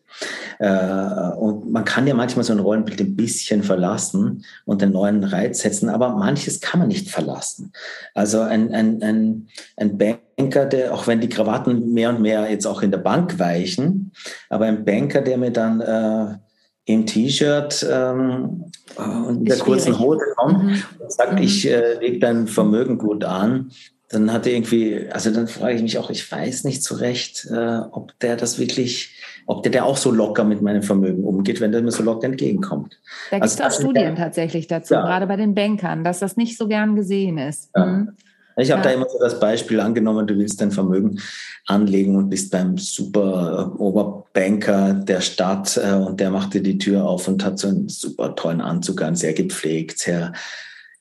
Äh, 0.58 1.30
und 1.38 1.70
man 1.70 1.84
kann 1.84 2.06
ja 2.06 2.14
manchmal 2.14 2.44
so 2.44 2.52
ein 2.52 2.58
Rollenbild 2.58 3.00
ein 3.00 3.16
bisschen 3.16 3.62
verlassen 3.62 4.44
und 4.64 4.82
einen 4.82 4.92
neuen 4.92 5.24
Reiz 5.24 5.60
setzen, 5.60 5.88
aber 5.88 6.10
manches 6.16 6.60
kann 6.60 6.80
man 6.80 6.88
nicht 6.88 7.10
verlassen. 7.10 7.72
Also 8.14 8.40
ein, 8.40 8.72
ein, 8.72 9.02
ein, 9.02 9.48
ein 9.76 9.98
Banker, 9.98 10.66
der, 10.66 10.94
auch 10.94 11.06
wenn 11.06 11.20
die 11.20 11.28
Krawatten 11.28 11.92
mehr 11.92 12.10
und 12.10 12.22
mehr 12.22 12.50
jetzt 12.50 12.66
auch 12.66 12.82
in 12.82 12.90
der 12.90 12.98
Bank 12.98 13.38
weichen, 13.38 14.12
aber 14.48 14.66
ein 14.66 14.84
Banker, 14.84 15.20
der 15.20 15.38
mir 15.38 15.50
dann 15.50 15.80
äh, 15.80 16.38
im 16.86 17.04
T-Shirt 17.04 17.86
ähm, 17.90 18.64
und 18.96 19.38
in 19.40 19.44
der 19.44 19.58
kurzen 19.58 19.98
Hose 19.98 20.24
kommt 20.36 20.64
mhm. 20.64 20.82
und 21.00 21.12
sagt, 21.12 21.32
mhm. 21.32 21.38
ich 21.38 21.68
äh, 21.68 21.98
lege 21.98 22.20
dein 22.20 22.46
Vermögen 22.46 22.96
gut 22.96 23.24
an, 23.24 23.70
dann 24.08 24.32
hat 24.32 24.46
er 24.46 24.52
irgendwie, 24.52 25.08
also 25.10 25.30
dann 25.30 25.48
frage 25.48 25.74
ich 25.74 25.82
mich 25.82 25.98
auch, 25.98 26.10
ich 26.10 26.30
weiß 26.30 26.64
nicht 26.64 26.82
so 26.84 26.94
recht, 26.94 27.46
äh, 27.50 27.78
ob 27.90 28.18
der 28.20 28.36
das 28.36 28.58
wirklich, 28.58 29.16
ob 29.46 29.62
der, 29.64 29.72
der 29.72 29.84
auch 29.84 29.96
so 29.96 30.12
locker 30.12 30.44
mit 30.44 30.62
meinem 30.62 30.82
Vermögen 30.82 31.24
umgeht, 31.24 31.60
wenn 31.60 31.72
der 31.72 31.82
mir 31.82 31.90
so 31.90 32.04
locker 32.04 32.26
entgegenkommt. 32.26 33.00
Da 33.30 33.38
gibt 33.38 33.46
es 33.46 33.60
also, 33.60 33.76
auch 33.76 33.80
Studien 33.80 34.14
der, 34.14 34.24
tatsächlich 34.24 34.68
dazu, 34.68 34.94
ja. 34.94 35.02
gerade 35.02 35.26
bei 35.26 35.36
den 35.36 35.54
Bankern, 35.54 36.04
dass 36.04 36.20
das 36.20 36.36
nicht 36.36 36.56
so 36.56 36.68
gern 36.68 36.94
gesehen 36.94 37.38
ist. 37.38 37.70
Ja. 37.74 37.86
Mhm. 37.86 38.12
Ich 38.58 38.70
habe 38.70 38.80
ja. 38.80 38.88
da 38.88 38.94
immer 38.94 39.08
so 39.08 39.18
das 39.18 39.38
Beispiel 39.38 39.80
angenommen, 39.80 40.26
du 40.26 40.38
willst 40.38 40.62
dein 40.62 40.70
Vermögen 40.70 41.20
anlegen 41.66 42.16
und 42.16 42.30
bist 42.30 42.50
beim 42.50 42.78
super 42.78 43.74
äh, 43.76 43.78
Oberbanker 43.78 44.94
der 44.94 45.20
Stadt 45.20 45.78
äh, 45.82 45.92
und 45.92 46.20
der 46.20 46.30
macht 46.30 46.54
dir 46.54 46.62
die 46.62 46.78
Tür 46.78 47.04
auf 47.04 47.28
und 47.28 47.44
hat 47.44 47.58
so 47.58 47.68
einen 47.68 47.88
super 47.88 48.34
tollen 48.34 48.62
Anzug 48.62 49.02
an, 49.02 49.14
sehr 49.14 49.34
gepflegt, 49.34 49.98
sehr 49.98 50.32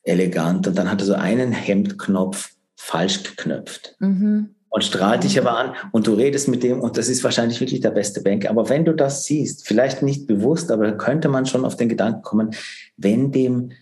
elegant. 0.02 0.66
Und 0.66 0.76
dann 0.76 0.90
hat 0.90 1.00
er 1.00 1.06
so 1.06 1.14
einen 1.14 1.52
Hemdknopf 1.52 2.55
falsch 2.86 3.22
geknöpft. 3.24 3.96
Mhm. 3.98 4.50
Und 4.68 4.84
strahlt 4.84 5.24
dich 5.24 5.38
aber 5.38 5.56
an 5.56 5.74
und 5.92 6.06
du 6.06 6.14
redest 6.14 6.48
mit 6.48 6.62
dem 6.62 6.80
und 6.80 6.98
das 6.98 7.08
ist 7.08 7.24
wahrscheinlich 7.24 7.60
wirklich 7.60 7.80
der 7.80 7.90
beste 7.90 8.20
Banker. 8.20 8.50
Aber 8.50 8.68
wenn 8.68 8.84
du 8.84 8.92
das 8.92 9.24
siehst, 9.24 9.66
vielleicht 9.66 10.02
nicht 10.02 10.26
bewusst, 10.26 10.70
aber 10.70 10.92
könnte 10.92 11.28
man 11.28 11.46
schon 11.46 11.64
auf 11.64 11.76
den 11.76 11.88
Gedanken 11.88 12.22
kommen, 12.22 12.50
wenn 12.96 13.32
dem 13.32 13.72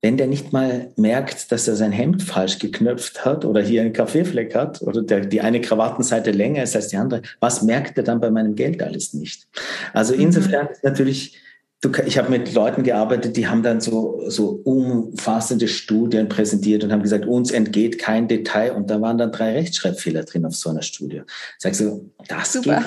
wenn 0.00 0.18
der 0.18 0.26
nicht 0.26 0.52
mal 0.52 0.92
merkt, 0.96 1.50
dass 1.50 1.66
er 1.66 1.76
sein 1.76 1.90
Hemd 1.90 2.22
falsch 2.22 2.58
geknöpft 2.58 3.24
hat 3.24 3.46
oder 3.46 3.62
hier 3.62 3.80
einen 3.80 3.94
Kaffeefleck 3.94 4.54
hat 4.54 4.82
oder 4.82 5.00
der, 5.00 5.20
die 5.20 5.40
eine 5.40 5.62
Krawattenseite 5.62 6.30
länger 6.30 6.62
ist 6.62 6.76
als 6.76 6.88
die 6.88 6.98
andere, 6.98 7.22
was 7.40 7.62
merkt 7.62 7.96
er 7.96 8.04
dann 8.04 8.20
bei 8.20 8.30
meinem 8.30 8.54
Geld 8.54 8.82
alles 8.82 9.14
nicht? 9.14 9.48
Also 9.94 10.12
mhm. 10.12 10.20
insofern 10.20 10.68
ist 10.68 10.84
natürlich, 10.84 11.38
ich 12.06 12.18
habe 12.18 12.30
mit 12.30 12.52
Leuten 12.54 12.82
gearbeitet, 12.82 13.36
die 13.36 13.48
haben 13.48 13.62
dann 13.62 13.80
so, 13.80 14.22
so 14.28 14.60
umfassende 14.64 15.68
Studien 15.68 16.28
präsentiert 16.28 16.84
und 16.84 16.92
haben 16.92 17.02
gesagt, 17.02 17.26
uns 17.26 17.50
entgeht 17.50 17.98
kein 17.98 18.28
Detail 18.28 18.72
und 18.72 18.90
da 18.90 19.00
waren 19.00 19.18
dann 19.18 19.32
drei 19.32 19.52
Rechtschreibfehler 19.52 20.24
drin 20.24 20.44
auf 20.44 20.54
so 20.54 20.70
einer 20.70 20.82
Studie. 20.82 21.22
Sagst 21.58 21.80
du, 21.80 22.10
das 22.28 22.52
Super. 22.52 22.84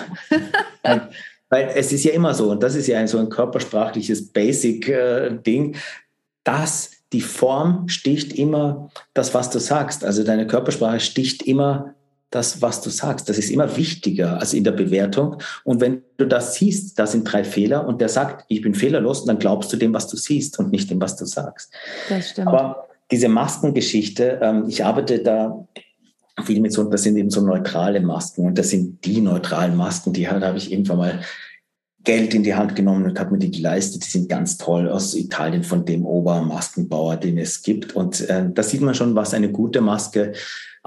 geht. 0.84 1.02
Weil 1.50 1.72
es 1.76 1.92
ist 1.94 2.04
ja 2.04 2.12
immer 2.12 2.34
so, 2.34 2.52
und 2.52 2.62
das 2.62 2.76
ist 2.76 2.88
ja 2.88 3.00
ein, 3.00 3.08
so 3.08 3.20
ein 3.20 3.30
körpersprachliches 3.30 4.30
Basic-Ding, 4.34 5.74
äh, 5.74 5.78
dass 6.44 6.92
die 7.14 7.22
Form 7.22 7.88
sticht 7.88 8.34
immer 8.34 8.90
das, 9.14 9.34
was 9.34 9.50
du 9.50 9.60
sagst. 9.60 10.04
Also 10.04 10.24
deine 10.24 10.46
Körpersprache 10.46 11.00
sticht 11.00 11.44
immer 11.44 11.96
das, 12.30 12.62
was 12.62 12.82
du 12.82 12.90
sagst. 12.90 13.30
Das 13.30 13.38
ist 13.38 13.50
immer 13.50 13.78
wichtiger 13.78 14.40
als 14.40 14.54
in 14.54 14.64
der 14.64 14.72
Bewertung. 14.72 15.38
Und 15.64 15.80
wenn 15.80 16.02
du 16.18 16.26
das 16.26 16.56
siehst, 16.56 17.00
da 17.00 17.08
sind 17.08 17.24
drei 17.24 17.44
Fehler 17.44 17.88
und 17.88 18.02
der 18.02 18.10
sagt, 18.10 18.46
ich 18.50 18.62
bin 18.62 18.74
fehlerlos, 18.74 19.26
dann 19.26 19.40
glaubst 19.40 19.72
du 19.72 19.78
dem, 19.78 19.94
was 19.94 20.08
du 20.08 20.18
siehst 20.18 20.60
und 20.60 20.72
nicht 20.72 20.90
dem, 20.90 21.00
was 21.00 21.16
du 21.16 21.26
sagst. 21.26 21.72
Das 22.10 22.32
stimmt. 22.32 22.48
Aber 22.48 22.88
diese 23.12 23.30
Maskengeschichte, 23.30 24.40
ähm, 24.42 24.66
ich 24.68 24.84
arbeite 24.84 25.20
da 25.20 25.68
viel 26.44 26.60
mit 26.60 26.74
so, 26.74 26.84
das 26.84 27.04
sind 27.04 27.18
eben 27.18 27.30
so 27.30 27.42
neutrale 27.42 28.00
Masken 28.02 28.46
und 28.46 28.58
das 28.58 28.70
sind 28.70 29.04
die 29.06 29.22
neutralen 29.22 29.76
Masken, 29.76 30.14
die 30.14 30.30
halt, 30.30 30.44
habe 30.44 30.58
ich 30.58 30.72
irgendwann 30.72 30.98
mal 30.98 31.20
Geld 32.04 32.34
in 32.34 32.44
die 32.44 32.56
Hand 32.56 32.76
genommen 32.76 33.06
und 33.06 33.20
habe 33.20 33.32
mir 33.32 33.40
die 33.40 33.52
geleistet. 33.52 34.06
Die 34.06 34.10
sind 34.10 34.30
ganz 34.30 34.58
toll 34.58 34.88
aus 34.88 35.14
Italien 35.14 35.64
von 35.64 35.84
dem 35.84 36.06
Obermaskenbauer, 36.06 37.18
den 37.18 37.38
es 37.38 37.64
gibt. 37.64 37.98
Und 37.98 38.22
äh, 38.30 38.46
da 38.50 38.64
sieht 38.64 38.80
man 38.80 38.96
schon, 38.96 39.16
was 39.16 39.34
eine 39.34 39.52
gute 39.52 39.82
Maske 39.82 40.32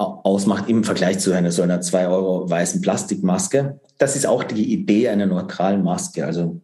ausmacht 0.00 0.68
im 0.68 0.84
Vergleich 0.84 1.18
zu 1.18 1.32
einer 1.32 1.50
so 1.50 1.62
einer 1.62 1.80
zwei 1.80 2.08
Euro 2.08 2.48
weißen 2.48 2.80
Plastikmaske. 2.80 3.80
Das 3.98 4.16
ist 4.16 4.26
auch 4.26 4.44
die 4.44 4.72
Idee 4.72 5.08
einer 5.08 5.26
neutralen 5.26 5.82
Maske. 5.82 6.24
Also 6.24 6.60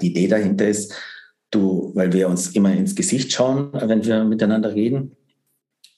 die 0.00 0.08
Idee 0.08 0.28
dahinter 0.28 0.66
ist, 0.66 0.94
du, 1.50 1.92
weil 1.94 2.12
wir 2.12 2.28
uns 2.28 2.48
immer 2.48 2.72
ins 2.72 2.94
Gesicht 2.94 3.32
schauen, 3.32 3.70
wenn 3.72 4.04
wir 4.04 4.24
miteinander 4.24 4.74
reden, 4.74 5.16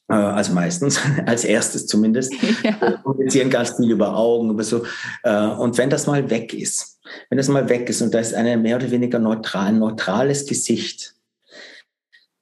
äh, 0.08 0.14
also 0.14 0.52
meistens, 0.52 1.00
als 1.26 1.44
erstes 1.44 1.86
zumindest. 1.86 2.32
Ja. 2.62 2.76
Wir 2.80 2.98
kommunizieren 2.98 3.48
ganz 3.48 3.76
viel 3.76 3.90
über 3.90 4.16
Augen, 4.16 4.50
über 4.50 4.64
so. 4.64 4.84
Äh, 5.22 5.46
und 5.46 5.78
wenn 5.78 5.88
das 5.88 6.06
mal 6.06 6.28
weg 6.28 6.52
ist, 6.52 7.00
wenn 7.30 7.38
das 7.38 7.48
mal 7.48 7.68
weg 7.68 7.88
ist 7.88 8.02
und 8.02 8.12
da 8.12 8.18
ist 8.18 8.34
eine 8.34 8.58
mehr 8.58 8.76
oder 8.76 8.90
weniger 8.90 9.18
neutral, 9.18 9.68
ein 9.68 9.78
neutrales 9.78 10.46
Gesicht, 10.46 11.14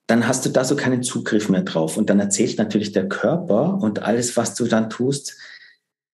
dann 0.08 0.26
hast 0.26 0.44
du 0.44 0.48
da 0.48 0.64
so 0.64 0.74
keinen 0.74 1.02
Zugriff 1.02 1.48
mehr 1.48 1.62
drauf. 1.62 1.96
Und 1.96 2.10
dann 2.10 2.18
erzählt 2.18 2.58
natürlich 2.58 2.92
der 2.92 3.08
Körper 3.08 3.78
und 3.80 4.02
alles, 4.02 4.36
was 4.36 4.54
du 4.54 4.64
dann 4.64 4.90
tust, 4.90 5.36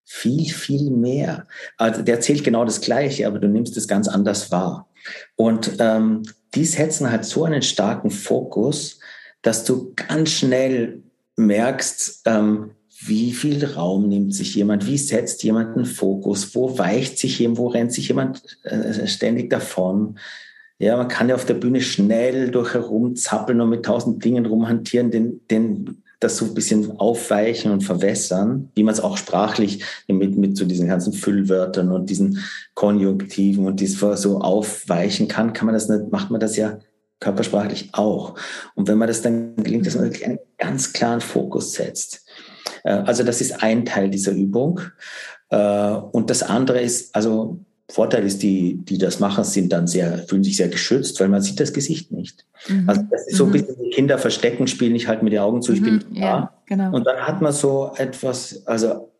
viel, 0.05 0.53
viel 0.53 0.91
mehr. 0.91 1.47
Also 1.79 2.03
der 2.03 2.17
erzählt 2.17 2.45
genau 2.45 2.65
das 2.65 2.81
Gleiche, 2.81 3.27
aber 3.27 3.39
du 3.39 3.49
nimmst 3.49 3.77
es 3.77 3.89
ganz 3.89 4.09
anders 4.09 4.51
wahr. 4.51 4.89
Und 5.37 5.77
ähm, 5.79 6.25
die 6.55 6.65
setzen 6.65 7.11
halt 7.11 7.25
so 7.25 7.45
einen 7.45 7.63
starken 7.63 8.11
Fokus, 8.11 8.99
dass 9.43 9.65
du 9.65 9.93
ganz 9.95 10.31
schnell 10.31 11.03
merkst, 11.37 12.23
ähm, 12.27 12.73
wie 13.01 13.33
viel 13.33 13.65
Raum 13.65 14.09
nimmt 14.09 14.35
sich 14.35 14.55
jemand, 14.55 14.87
wie 14.87 14.99
setzt 14.99 15.43
jemand 15.43 15.77
einen 15.77 15.87
Fokus, 15.87 16.55
wo 16.55 16.79
weicht 16.79 17.19
sich 17.19 17.39
jemand, 17.39 17.59
wo 17.59 17.67
rennt 17.69 17.93
sich 17.93 18.09
jemand 18.09 18.43
äh, 18.65 19.07
ständig 19.07 19.51
davon. 19.51 20.19
Ja, 20.79 20.97
man 20.97 21.09
kann 21.09 21.29
ja 21.29 21.35
auf 21.35 21.45
der 21.45 21.55
Bühne 21.55 21.81
schnell 21.81 22.51
durch 22.51 22.75
herumzappeln 22.75 23.61
und 23.61 23.71
mit 23.71 23.85
tausend 23.85 24.25
Dingen 24.25 24.45
rumhantieren, 24.45 25.11
den, 25.11 25.41
den, 25.49 26.03
das 26.19 26.37
so 26.37 26.47
ein 26.47 26.55
bisschen 26.55 26.99
aufweichen 26.99 27.71
und 27.71 27.83
verwässern, 27.83 28.71
wie 28.75 28.83
man 28.83 28.93
es 28.93 29.01
auch 29.01 29.17
sprachlich 29.17 29.85
mit, 30.09 30.37
mit 30.37 30.57
so 30.57 30.65
diesen 30.65 30.89
ganzen 30.89 31.13
Füllwörtern 31.13 31.93
und 31.93 32.11
diesen 32.11 32.39
Konjunktiven 32.75 33.67
und 33.67 33.79
dies 33.79 33.99
so 33.99 34.41
aufweichen 34.41 35.29
kann, 35.29 35.53
kann 35.53 35.67
man 35.67 35.75
das 35.75 35.89
nicht, 35.89 36.11
macht 36.11 36.31
man 36.31 36.41
das 36.41 36.57
ja 36.57 36.79
körpersprachlich 37.21 37.91
auch. 37.93 38.35
Und 38.75 38.89
wenn 38.89 38.99
man 38.99 39.09
das 39.09 39.23
dann 39.23 39.57
gelingt, 39.57 39.87
dass 39.87 39.95
man 39.95 40.13
einen 40.13 40.39
ganz 40.59 40.93
klaren 40.93 41.21
Fokus 41.21 41.73
setzt. 41.73 42.27
Äh, 42.83 42.91
also 42.91 43.23
das 43.23 43.41
ist 43.41 43.63
ein 43.63 43.85
Teil 43.85 44.11
dieser 44.11 44.33
Übung. 44.33 44.81
Äh, 45.51 45.93
und 46.13 46.31
das 46.31 46.43
andere 46.43 46.81
ist, 46.81 47.15
also 47.15 47.61
Vorteil 47.91 48.25
ist, 48.25 48.43
die, 48.43 48.77
die 48.77 48.97
das 48.97 49.21
machen, 49.21 49.45
sind 49.45 49.73
dann 49.73 49.87
sehr, 49.87 50.19
fühlen 50.19 50.43
sich 50.43 50.57
sehr 50.57 50.69
geschützt, 50.69 51.21
weil 51.21 51.29
man 51.29 51.43
sieht 51.43 51.61
das 51.61 51.73
Gesicht 51.73 52.13
nicht. 52.13 52.47
Mhm. 52.69 52.89
Also 52.89 53.03
das 53.11 53.27
ist 53.27 53.37
so 53.37 53.45
ein 53.45 53.49
mhm. 53.49 53.53
bisschen 53.53 53.77
die 53.83 53.91
Kinder 53.91 54.19
verstecken, 54.19 54.67
spielen 54.67 54.95
nicht 54.95 55.07
halt 55.07 55.23
mit 55.23 55.33
den 55.33 55.41
Augen 55.41 55.61
zu, 55.61 55.73
ich 55.73 55.81
mhm. 55.81 56.01
bin 56.01 56.05
da. 56.15 56.21
Ja, 56.21 56.53
genau. 56.67 56.95
Und 56.95 57.07
dann 57.07 57.19
hat 57.19 57.43
man 57.43 57.53
so 57.53 57.93
etwas, 57.97 58.67
also 58.67 59.11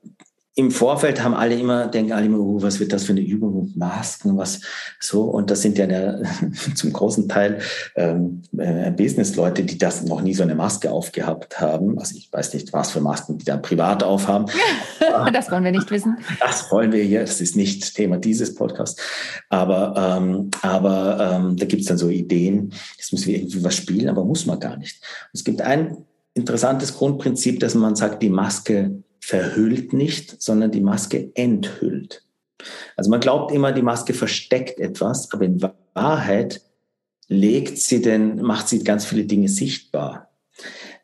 im 0.57 0.71
Vorfeld 0.71 1.23
haben 1.23 1.35
alle 1.35 1.57
immer, 1.57 1.89
denken 1.89 2.13
alle 2.13 2.27
immer, 2.27 2.39
oh, 2.39 2.63
was 2.63 2.79
wird 2.79 2.93
das 2.93 3.05
für 3.05 3.13
eine 3.13 3.23
Übung 3.23 3.65
mit 3.65 3.77
Masken, 3.77 4.37
was 4.37 4.61
so. 5.01 5.25
Und 5.25 5.51
das 5.51 5.63
sind 5.63 5.79
ja 5.79 5.87
der, 5.87 6.23
zum 6.77 6.93
großen 6.93 7.29
Teil 7.29 7.59
ähm, 7.97 8.43
äh, 8.57 8.93
Business-Leute, 8.93 9.65
die 9.65 9.79
das 9.79 10.05
noch 10.05 10.21
nie 10.21 10.33
so 10.33 10.45
eine 10.45 10.55
Maske 10.55 10.93
aufgehabt 10.93 11.61
haben. 11.61 11.99
Also 11.99 12.17
ich 12.17 12.33
weiß 12.33 12.55
nicht, 12.55 12.73
was 12.73 12.93
für 12.93 13.01
Masken 13.01 13.39
die 13.39 13.45
dann 13.45 13.63
privat 13.63 14.05
aufhaben. 14.05 14.47
das 15.33 15.51
wollen 15.51 15.65
wir 15.65 15.73
nicht 15.73 15.91
wissen. 15.91 16.19
Das 16.39 16.71
wollen 16.71 16.93
wir 16.93 17.03
hier. 17.03 17.23
Das 17.23 17.41
ist 17.41 17.57
nicht 17.57 17.95
Thema 17.97 18.19
dieses 18.19 18.55
Podcasts. 18.55 19.03
Aber, 19.49 19.95
ähm, 19.97 20.51
aber 20.63 21.33
ähm, 21.35 21.57
da 21.57 21.67
gibt 21.67 21.83
es 21.83 21.89
dann 21.89 21.99
so 21.99 22.11
Ideen, 22.11 22.73
jetzt 22.97 23.13
müssen 23.13 23.27
wir 23.27 23.39
irgendwie 23.39 23.65
was 23.65 23.75
spielen, 23.75 24.09
aber 24.09 24.25
muss 24.25 24.47
man 24.47 24.61
gar 24.61 24.77
nicht. 24.77 25.01
Es 25.33 25.43
gibt 25.43 25.63
ein 25.63 25.97
interessantes 26.35 26.97
Grundprinzip, 26.97 27.59
dass 27.59 27.75
man 27.75 27.97
sagt, 27.97 28.23
die 28.23 28.31
Maske 28.31 29.03
verhüllt 29.25 29.95
nicht, 29.95 30.43
sondern 30.43 30.71
die 30.71 30.83
Maske 30.83 31.31
enthüllt. 31.35 32.23
Also 32.95 33.11
man 33.11 33.21
glaubt 33.21 33.53
immer, 33.53 33.73
die 33.73 33.83
Maske 33.83 34.13
versteckt 34.13 34.79
etwas, 34.79 35.33
aber 35.33 35.47
in 35.47 35.63
Wahrheit 35.95 36.61
legt 37.29 37.79
sie 37.79 38.03
denn, 38.03 38.43
macht 38.43 38.69
sie 38.69 38.85
ganz 38.85 39.07
viele 39.07 39.25
Dinge 39.25 39.49
sichtbar. 39.49 40.29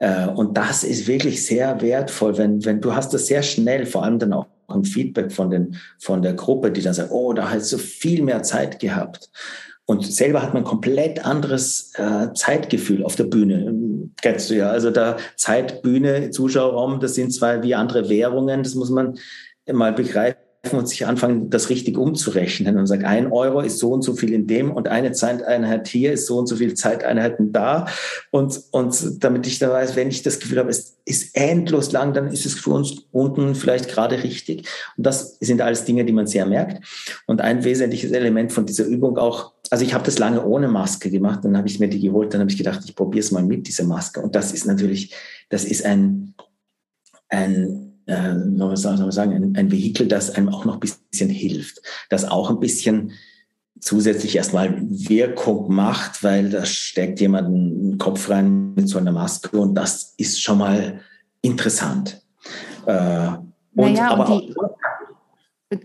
Äh, 0.00 0.26
und 0.26 0.58
das 0.58 0.84
ist 0.84 1.06
wirklich 1.06 1.46
sehr 1.46 1.80
wertvoll, 1.80 2.36
wenn, 2.36 2.62
wenn 2.66 2.82
du 2.82 2.94
hast 2.94 3.14
das 3.14 3.26
sehr 3.26 3.42
schnell, 3.42 3.86
vor 3.86 4.04
allem 4.04 4.18
dann 4.18 4.34
auch 4.34 4.46
im 4.72 4.84
Feedback 4.84 5.32
von, 5.32 5.48
den, 5.48 5.76
von 5.98 6.20
der 6.20 6.34
Gruppe, 6.34 6.70
die 6.70 6.82
dann 6.82 6.94
sagt, 6.94 7.10
oh, 7.12 7.32
da 7.32 7.50
hast 7.50 7.72
du 7.72 7.78
viel 7.78 8.22
mehr 8.22 8.42
Zeit 8.42 8.80
gehabt. 8.80 9.30
Und 9.86 10.06
selber 10.06 10.42
hat 10.42 10.52
man 10.52 10.62
komplett 10.62 11.24
anderes 11.24 11.92
äh, 11.96 12.32
Zeitgefühl 12.34 13.02
auf 13.02 13.16
der 13.16 13.24
Bühne. 13.24 13.72
Kennst 14.20 14.50
du 14.50 14.54
ja. 14.54 14.70
Also 14.70 14.90
da 14.90 15.16
Zeit, 15.36 15.82
Bühne, 15.82 16.30
Zuschauerraum, 16.30 17.00
das 17.00 17.14
sind 17.14 17.32
zwei 17.32 17.62
wie 17.62 17.74
andere 17.74 18.08
Währungen. 18.08 18.62
Das 18.62 18.74
muss 18.74 18.90
man 18.90 19.18
mal 19.70 19.92
begreifen 19.92 20.39
und 20.72 20.88
sich 20.88 21.06
anfangen, 21.06 21.48
das 21.48 21.70
richtig 21.70 21.96
umzurechnen 21.96 22.76
und 22.76 22.86
sagen, 22.86 23.06
ein 23.06 23.32
Euro 23.32 23.60
ist 23.60 23.78
so 23.78 23.92
und 23.92 24.02
so 24.02 24.14
viel 24.14 24.32
in 24.32 24.46
dem 24.46 24.70
und 24.70 24.88
eine 24.88 25.12
Zeiteinheit 25.12 25.88
hier 25.88 26.12
ist 26.12 26.26
so 26.26 26.38
und 26.38 26.46
so 26.46 26.56
viel 26.56 26.74
Zeiteinheiten 26.74 27.50
da. 27.52 27.86
Und, 28.30 28.60
und 28.70 29.24
damit 29.24 29.46
ich 29.46 29.58
dann 29.58 29.70
weiß, 29.70 29.96
wenn 29.96 30.08
ich 30.08 30.22
das 30.22 30.38
Gefühl 30.38 30.58
habe, 30.58 30.68
es 30.68 30.98
ist 31.06 31.34
endlos 31.34 31.92
lang, 31.92 32.12
dann 32.12 32.28
ist 32.28 32.44
es 32.44 32.54
für 32.54 32.70
uns 32.70 33.06
unten 33.10 33.54
vielleicht 33.54 33.88
gerade 33.88 34.22
richtig. 34.22 34.68
Und 34.98 35.06
das 35.06 35.38
sind 35.40 35.62
alles 35.62 35.86
Dinge, 35.86 36.04
die 36.04 36.12
man 36.12 36.26
sehr 36.26 36.44
merkt. 36.44 36.84
Und 37.26 37.40
ein 37.40 37.64
wesentliches 37.64 38.12
Element 38.12 38.52
von 38.52 38.66
dieser 38.66 38.84
Übung 38.84 39.16
auch, 39.16 39.52
also 39.70 39.82
ich 39.82 39.94
habe 39.94 40.04
das 40.04 40.18
lange 40.18 40.44
ohne 40.44 40.68
Maske 40.68 41.10
gemacht, 41.10 41.40
dann 41.42 41.56
habe 41.56 41.68
ich 41.68 41.80
mir 41.80 41.88
die 41.88 42.00
geholt, 42.00 42.34
dann 42.34 42.42
habe 42.42 42.50
ich 42.50 42.58
gedacht, 42.58 42.82
ich 42.84 42.94
probiere 42.94 43.24
es 43.24 43.30
mal 43.30 43.42
mit 43.42 43.66
dieser 43.66 43.84
Maske. 43.84 44.20
Und 44.20 44.34
das 44.34 44.52
ist 44.52 44.66
natürlich, 44.66 45.14
das 45.48 45.64
ist 45.64 45.86
ein, 45.86 46.34
ein 47.30 47.89
äh, 48.06 48.34
soll 48.74 48.96
man 48.96 49.10
sagen, 49.10 49.32
ein, 49.32 49.56
ein 49.56 49.70
Vehikel, 49.70 50.08
das 50.08 50.30
einem 50.30 50.48
auch 50.48 50.64
noch 50.64 50.74
ein 50.74 50.80
bisschen 50.80 51.28
hilft, 51.28 51.80
das 52.08 52.24
auch 52.24 52.50
ein 52.50 52.60
bisschen 52.60 53.12
zusätzlich 53.80 54.36
erstmal 54.36 54.80
Wirkung 54.88 55.74
macht, 55.74 56.22
weil 56.22 56.50
da 56.50 56.64
steckt 56.64 57.20
jemand 57.20 57.48
einen 57.48 57.98
Kopf 57.98 58.28
rein 58.28 58.74
mit 58.74 58.88
so 58.88 58.98
einer 58.98 59.12
Maske 59.12 59.58
und 59.58 59.74
das 59.74 60.14
ist 60.18 60.42
schon 60.42 60.58
mal 60.58 61.00
interessant. 61.40 62.22
Äh, 62.86 63.28
und, 63.74 63.92
naja, 63.92 64.10
aber 64.10 64.34
und 64.34 64.54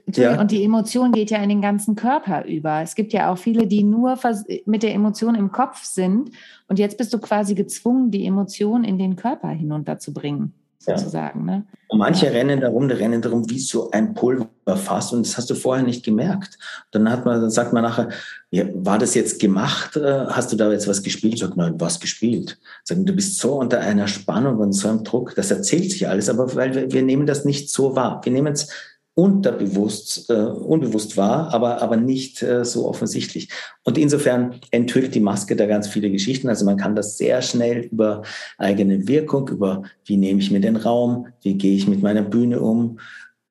die, 0.08 0.22
ja. 0.22 0.40
und 0.40 0.52
die 0.52 0.64
Emotion 0.64 1.12
geht 1.12 1.30
ja 1.30 1.38
in 1.38 1.50
den 1.50 1.62
ganzen 1.62 1.96
Körper 1.96 2.46
über. 2.46 2.82
Es 2.82 2.96
gibt 2.96 3.14
ja 3.14 3.32
auch 3.32 3.38
viele, 3.38 3.68
die 3.68 3.84
nur 3.84 4.18
mit 4.66 4.84
der 4.84 4.94
Emotion 4.94 5.36
im 5.36 5.52
Kopf 5.52 5.84
sind 5.84 6.32
und 6.68 6.80
jetzt 6.80 6.98
bist 6.98 7.14
du 7.14 7.20
quasi 7.20 7.54
gezwungen, 7.54 8.12
die 8.12 8.26
Emotion 8.26 8.84
in 8.84 8.98
den 8.98 9.16
Körper 9.16 9.50
hinunterzubringen 9.50 10.54
sozusagen. 10.86 11.48
Ja. 11.48 11.56
Ne? 11.58 11.66
Und 11.88 12.00
manche 12.00 12.28
ja. 12.28 12.32
rennen 12.32 12.62
darum, 12.62 12.88
die 12.88 12.96
rennen 12.96 13.22
darum 13.22 13.50
wie 13.50 13.60
so 13.60 13.92
ein 13.92 14.14
Pulverfass 14.14 15.14
und 15.14 15.26
das 15.26 15.38
hast 15.38 15.50
du 15.50 15.56
vorher 15.56 15.86
nicht 15.86 16.04
gemerkt. 16.04 16.58
Dann 16.92 17.10
hat 17.10 17.26
man, 17.26 17.42
dann 17.42 17.50
sagt 17.50 17.74
man 17.74 17.84
nachher, 17.84 18.10
ja, 18.52 18.66
war 18.74 18.98
das 18.98 19.14
jetzt 19.14 19.40
gemacht? 19.40 19.96
Äh, 19.96 20.26
hast 20.28 20.52
du 20.52 20.56
da 20.56 20.72
jetzt 20.72 20.88
was 20.88 21.04
gespielt? 21.04 21.38
Sagt, 21.38 21.58
nein, 21.58 21.76
was 21.80 22.00
gespielt? 22.00 22.58
Sagen, 22.84 23.06
du 23.06 23.14
bist 23.14 23.38
so 23.40 23.60
unter 23.60 23.80
einer 23.80 24.08
Spannung 24.08 24.58
und 24.58 24.74
so 24.74 24.88
einem 24.88 25.04
Druck, 25.04 25.36
das 25.36 25.52
erzählt 25.52 25.92
sich 25.92 26.08
alles, 26.08 26.30
aber 26.30 26.56
weil 26.56 26.74
wir, 26.74 26.92
wir 26.92 27.04
nehmen 27.04 27.26
das 27.26 27.46
nicht 27.46 27.70
so 27.70 27.96
wahr. 27.96 28.22
Wir 28.24 28.32
nehmen 28.32 28.54
es 28.54 28.70
unterbewusst, 29.16 30.30
äh, 30.30 30.34
unbewusst 30.34 31.16
war, 31.16 31.54
aber, 31.54 31.82
aber 31.82 31.96
nicht 31.96 32.44
äh, 32.44 32.66
so 32.66 32.88
offensichtlich. 32.88 33.50
Und 33.84 33.98
insofern 33.98 34.60
enthüllt 34.72 35.16
die 35.16 35.22
Maske 35.22 35.56
da 35.56 35.66
ganz 35.66 35.88
viele 35.88 36.12
Geschichten. 36.12 36.50
Also 36.50 36.66
man 36.66 36.76
kann 36.76 36.96
das 36.96 37.18
sehr 37.18 37.42
schnell 37.42 37.86
über 37.86 38.24
eigene 38.58 39.08
Wirkung, 39.08 39.48
über 39.48 39.84
wie 40.04 40.18
nehme 40.18 40.42
ich 40.42 40.52
mir 40.52 40.60
den 40.60 40.76
Raum, 40.76 41.28
wie 41.42 41.54
gehe 41.54 41.76
ich 41.76 41.88
mit 41.88 42.02
meiner 42.02 42.24
Bühne 42.24 42.60
um 42.60 43.00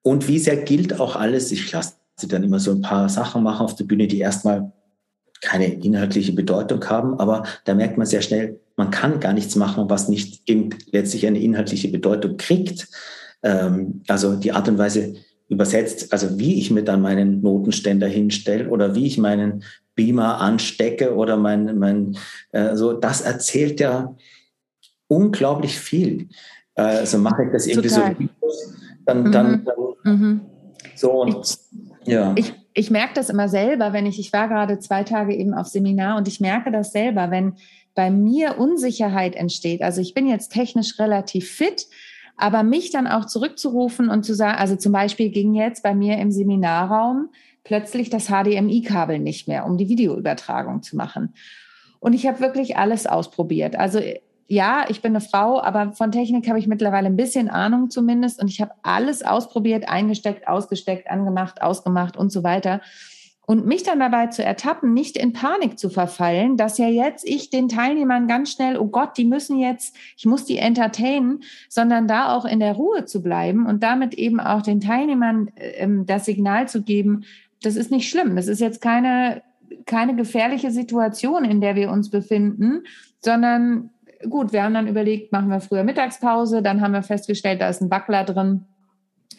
und 0.02 0.28
wie 0.28 0.38
sehr 0.38 0.58
gilt 0.58 1.00
auch 1.00 1.16
alles. 1.16 1.50
Ich 1.50 1.72
lasse 1.72 1.94
sie 2.16 2.28
dann 2.28 2.44
immer 2.44 2.60
so 2.60 2.70
ein 2.70 2.82
paar 2.82 3.08
Sachen 3.08 3.42
machen 3.42 3.64
auf 3.64 3.74
der 3.74 3.84
Bühne, 3.84 4.06
die 4.06 4.18
erstmal 4.18 4.70
keine 5.40 5.72
inhaltliche 5.72 6.32
Bedeutung 6.32 6.84
haben, 6.86 7.18
aber 7.18 7.44
da 7.64 7.74
merkt 7.74 7.98
man 7.98 8.06
sehr 8.06 8.22
schnell, 8.22 8.60
man 8.76 8.90
kann 8.90 9.20
gar 9.20 9.32
nichts 9.32 9.56
machen, 9.56 9.88
was 9.88 10.08
nicht 10.08 10.42
letztlich 10.92 11.26
eine 11.26 11.40
inhaltliche 11.40 11.88
Bedeutung 11.88 12.36
kriegt. 12.36 12.88
Ähm, 13.42 14.02
also 14.08 14.36
die 14.36 14.52
Art 14.52 14.68
und 14.68 14.78
Weise, 14.78 15.14
übersetzt, 15.54 16.12
also 16.12 16.38
wie 16.38 16.58
ich 16.58 16.70
mir 16.70 16.82
dann 16.82 17.00
meinen 17.00 17.40
Notenständer 17.40 18.06
hinstelle 18.06 18.68
oder 18.68 18.94
wie 18.94 19.06
ich 19.06 19.18
meinen 19.18 19.64
Beamer 19.94 20.40
anstecke 20.40 21.14
oder 21.14 21.36
mein, 21.36 21.78
mein 21.78 22.16
äh, 22.52 22.74
so, 22.74 22.92
das 22.92 23.20
erzählt 23.20 23.80
ja 23.80 24.14
unglaublich 25.08 25.78
viel. 25.78 26.28
Äh, 26.74 26.82
also 26.82 27.18
mache 27.18 27.44
ich 27.44 27.52
das 27.52 27.66
irgendwie 27.66 27.88
Total. 27.88 28.16
so, 28.18 28.26
dann, 29.06 29.22
mhm. 29.24 29.32
dann, 29.32 29.64
dann 29.64 30.20
mhm. 30.20 30.40
so 30.94 31.22
und 31.22 31.58
ich, 32.02 32.12
ja. 32.12 32.32
Ich, 32.36 32.52
ich 32.74 32.90
merke 32.90 33.14
das 33.14 33.30
immer 33.30 33.48
selber, 33.48 33.92
wenn 33.92 34.06
ich, 34.06 34.18
ich 34.18 34.32
war 34.32 34.48
gerade 34.48 34.78
zwei 34.80 35.04
Tage 35.04 35.34
eben 35.34 35.54
auf 35.54 35.68
Seminar 35.68 36.16
und 36.16 36.28
ich 36.28 36.40
merke 36.40 36.72
das 36.72 36.92
selber, 36.92 37.30
wenn 37.30 37.54
bei 37.94 38.10
mir 38.10 38.58
Unsicherheit 38.58 39.36
entsteht. 39.36 39.82
Also 39.82 40.00
ich 40.00 40.14
bin 40.14 40.26
jetzt 40.26 40.52
technisch 40.52 40.98
relativ 40.98 41.50
fit, 41.50 41.86
aber 42.36 42.62
mich 42.62 42.90
dann 42.90 43.06
auch 43.06 43.26
zurückzurufen 43.26 44.08
und 44.08 44.24
zu 44.24 44.34
sagen, 44.34 44.58
also 44.58 44.76
zum 44.76 44.92
Beispiel 44.92 45.30
ging 45.30 45.54
jetzt 45.54 45.82
bei 45.82 45.94
mir 45.94 46.18
im 46.18 46.30
Seminarraum 46.30 47.28
plötzlich 47.62 48.10
das 48.10 48.26
HDMI-Kabel 48.26 49.18
nicht 49.18 49.48
mehr, 49.48 49.64
um 49.66 49.78
die 49.78 49.88
Videoübertragung 49.88 50.82
zu 50.82 50.96
machen. 50.96 51.34
Und 52.00 52.12
ich 52.12 52.26
habe 52.26 52.40
wirklich 52.40 52.76
alles 52.76 53.06
ausprobiert. 53.06 53.76
Also 53.76 54.00
ja, 54.46 54.84
ich 54.88 55.00
bin 55.00 55.12
eine 55.12 55.22
Frau, 55.22 55.60
aber 55.62 55.92
von 55.92 56.12
Technik 56.12 56.48
habe 56.48 56.58
ich 56.58 56.66
mittlerweile 56.66 57.06
ein 57.06 57.16
bisschen 57.16 57.48
Ahnung 57.48 57.88
zumindest. 57.88 58.42
Und 58.42 58.48
ich 58.48 58.60
habe 58.60 58.72
alles 58.82 59.24
ausprobiert, 59.24 59.88
eingesteckt, 59.88 60.46
ausgesteckt, 60.46 61.08
angemacht, 61.10 61.62
ausgemacht 61.62 62.16
und 62.16 62.30
so 62.30 62.44
weiter. 62.44 62.82
Und 63.46 63.66
mich 63.66 63.82
dann 63.82 64.00
dabei 64.00 64.28
zu 64.28 64.42
ertappen, 64.42 64.94
nicht 64.94 65.18
in 65.18 65.34
Panik 65.34 65.78
zu 65.78 65.90
verfallen, 65.90 66.56
dass 66.56 66.78
ja 66.78 66.88
jetzt 66.88 67.28
ich 67.28 67.50
den 67.50 67.68
Teilnehmern 67.68 68.26
ganz 68.26 68.52
schnell, 68.52 68.78
oh 68.78 68.86
Gott, 68.86 69.18
die 69.18 69.26
müssen 69.26 69.58
jetzt, 69.58 69.94
ich 70.16 70.24
muss 70.24 70.46
die 70.46 70.56
entertainen, 70.56 71.42
sondern 71.68 72.08
da 72.08 72.34
auch 72.34 72.46
in 72.46 72.60
der 72.60 72.72
Ruhe 72.72 73.04
zu 73.04 73.22
bleiben 73.22 73.66
und 73.66 73.82
damit 73.82 74.14
eben 74.14 74.40
auch 74.40 74.62
den 74.62 74.80
Teilnehmern 74.80 75.50
ähm, 75.56 76.06
das 76.06 76.24
Signal 76.24 76.68
zu 76.68 76.82
geben, 76.82 77.24
das 77.62 77.76
ist 77.76 77.90
nicht 77.90 78.08
schlimm, 78.08 78.34
das 78.36 78.48
ist 78.48 78.60
jetzt 78.60 78.80
keine, 78.80 79.42
keine 79.84 80.16
gefährliche 80.16 80.70
Situation, 80.70 81.44
in 81.44 81.60
der 81.60 81.74
wir 81.74 81.90
uns 81.90 82.10
befinden, 82.10 82.84
sondern 83.20 83.90
gut, 84.28 84.52
wir 84.52 84.62
haben 84.62 84.74
dann 84.74 84.88
überlegt, 84.88 85.32
machen 85.32 85.50
wir 85.50 85.60
früher 85.60 85.84
Mittagspause, 85.84 86.62
dann 86.62 86.80
haben 86.80 86.92
wir 86.92 87.02
festgestellt, 87.02 87.60
da 87.60 87.68
ist 87.68 87.82
ein 87.82 87.90
Wackler 87.90 88.24
drin 88.24 88.66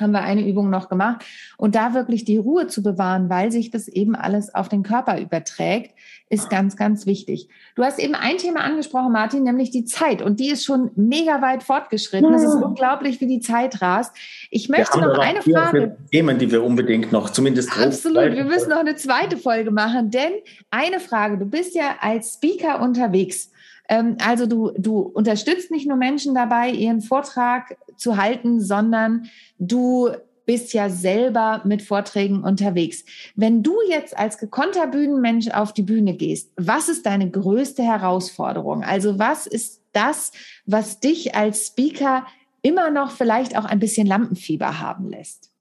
haben 0.02 0.12
wir 0.12 0.22
eine 0.22 0.48
Übung 0.48 0.70
noch 0.70 0.89
gemacht 0.89 1.24
und 1.58 1.76
da 1.76 1.93
wirklich 1.93 2.26
die 2.26 2.38
Ruhe 2.38 2.68
zu 2.68 2.84
bewahren, 2.84 3.30
weil 3.30 3.52
sich 3.52 3.72
das 3.72 3.88
eben 3.88 4.16
alles 4.16 4.54
auf 4.54 4.70
den 4.70 4.84
Körper 4.84 5.20
überträgt, 5.20 5.91
ist 6.30 6.50
ganz, 6.50 6.76
ganz 6.76 7.06
wichtig. 7.06 7.50
Du 7.76 7.84
hast 7.84 8.00
eben 8.00 8.16
ein 8.16 8.38
Thema 8.38 8.62
angesprochen, 8.62 9.12
Martin, 9.12 9.43
nämlich 9.43 9.70
die 9.70 9.86
Zeit 9.86 10.22
und 10.22 10.39
die 10.39 10.50
ist 10.50 10.66
schon 10.66 10.89
mega 10.96 11.41
weit 11.41 11.64
fortgeschritten. 11.64 12.34
Es 12.34 12.43
ist 12.43 12.56
unglaublich, 12.56 13.22
wie 13.22 13.28
die 13.28 13.39
Zeit 13.39 13.82
rast. 13.82 14.16
Ich 14.50 14.68
möchte 14.70 15.00
noch 15.00 15.20
eine 15.20 15.41
Frage. 15.41 15.98
Themen, 16.12 16.39
die 16.39 16.52
wir 16.52 16.64
unbedingt 16.64 17.12
noch 17.12 17.30
zumindest 17.30 17.78
Absolut, 17.78 18.34
wir 18.34 18.43
müssen 18.43 18.70
noch 18.70 18.80
eine 18.80 18.96
zweite 18.96 19.38
Folge 19.38 19.72
machen, 19.72 20.10
denn 20.10 20.34
eine 20.72 21.00
Frage. 21.00 21.38
Du 21.38 21.46
bist 21.46 21.76
ja 21.76 21.96
als 22.02 22.34
Speaker 22.34 22.82
unterwegs. 22.82 23.52
Ähm, 23.90 24.18
also 24.24 24.46
du, 24.46 24.72
du 24.78 25.00
unterstützt 25.00 25.72
nicht 25.72 25.88
nur 25.88 25.98
Menschen 25.98 26.36
dabei, 26.36 26.70
ihren 26.72 27.02
Vortrag 27.02 27.78
zu 27.98 28.18
halten, 28.18 28.62
sondern 28.62 29.30
du 29.58 30.10
bist 30.46 30.74
ja 30.74 30.90
selber 30.90 31.62
mit 31.66 31.82
Vorträgen 31.82 32.44
unterwegs. 32.44 33.04
Wenn 33.36 33.64
du 33.64 33.76
jetzt 33.90 34.18
als 34.18 34.38
gekonnter 34.38 34.88
Bühnenmensch 34.88 35.50
auf 35.50 35.74
die 35.74 35.82
Bühne 35.82 36.16
gehst, 36.16 36.52
was 36.56 36.88
ist 36.88 37.06
deine 37.06 37.30
größte 37.30 37.84
Herausforderung? 37.84 38.84
Also 38.84 39.18
was 39.18 39.48
ist 39.48 39.82
das, 39.92 40.32
was 40.66 41.00
dich 41.00 41.36
als 41.36 41.68
Speaker 41.68 42.26
immer 42.62 42.92
noch 42.92 43.12
vielleicht 43.12 43.58
auch 43.58 43.66
ein 43.66 43.80
bisschen 43.80 44.08
Lampenfieber 44.08 44.80
haben 44.80 45.10
lässt? 45.10 45.55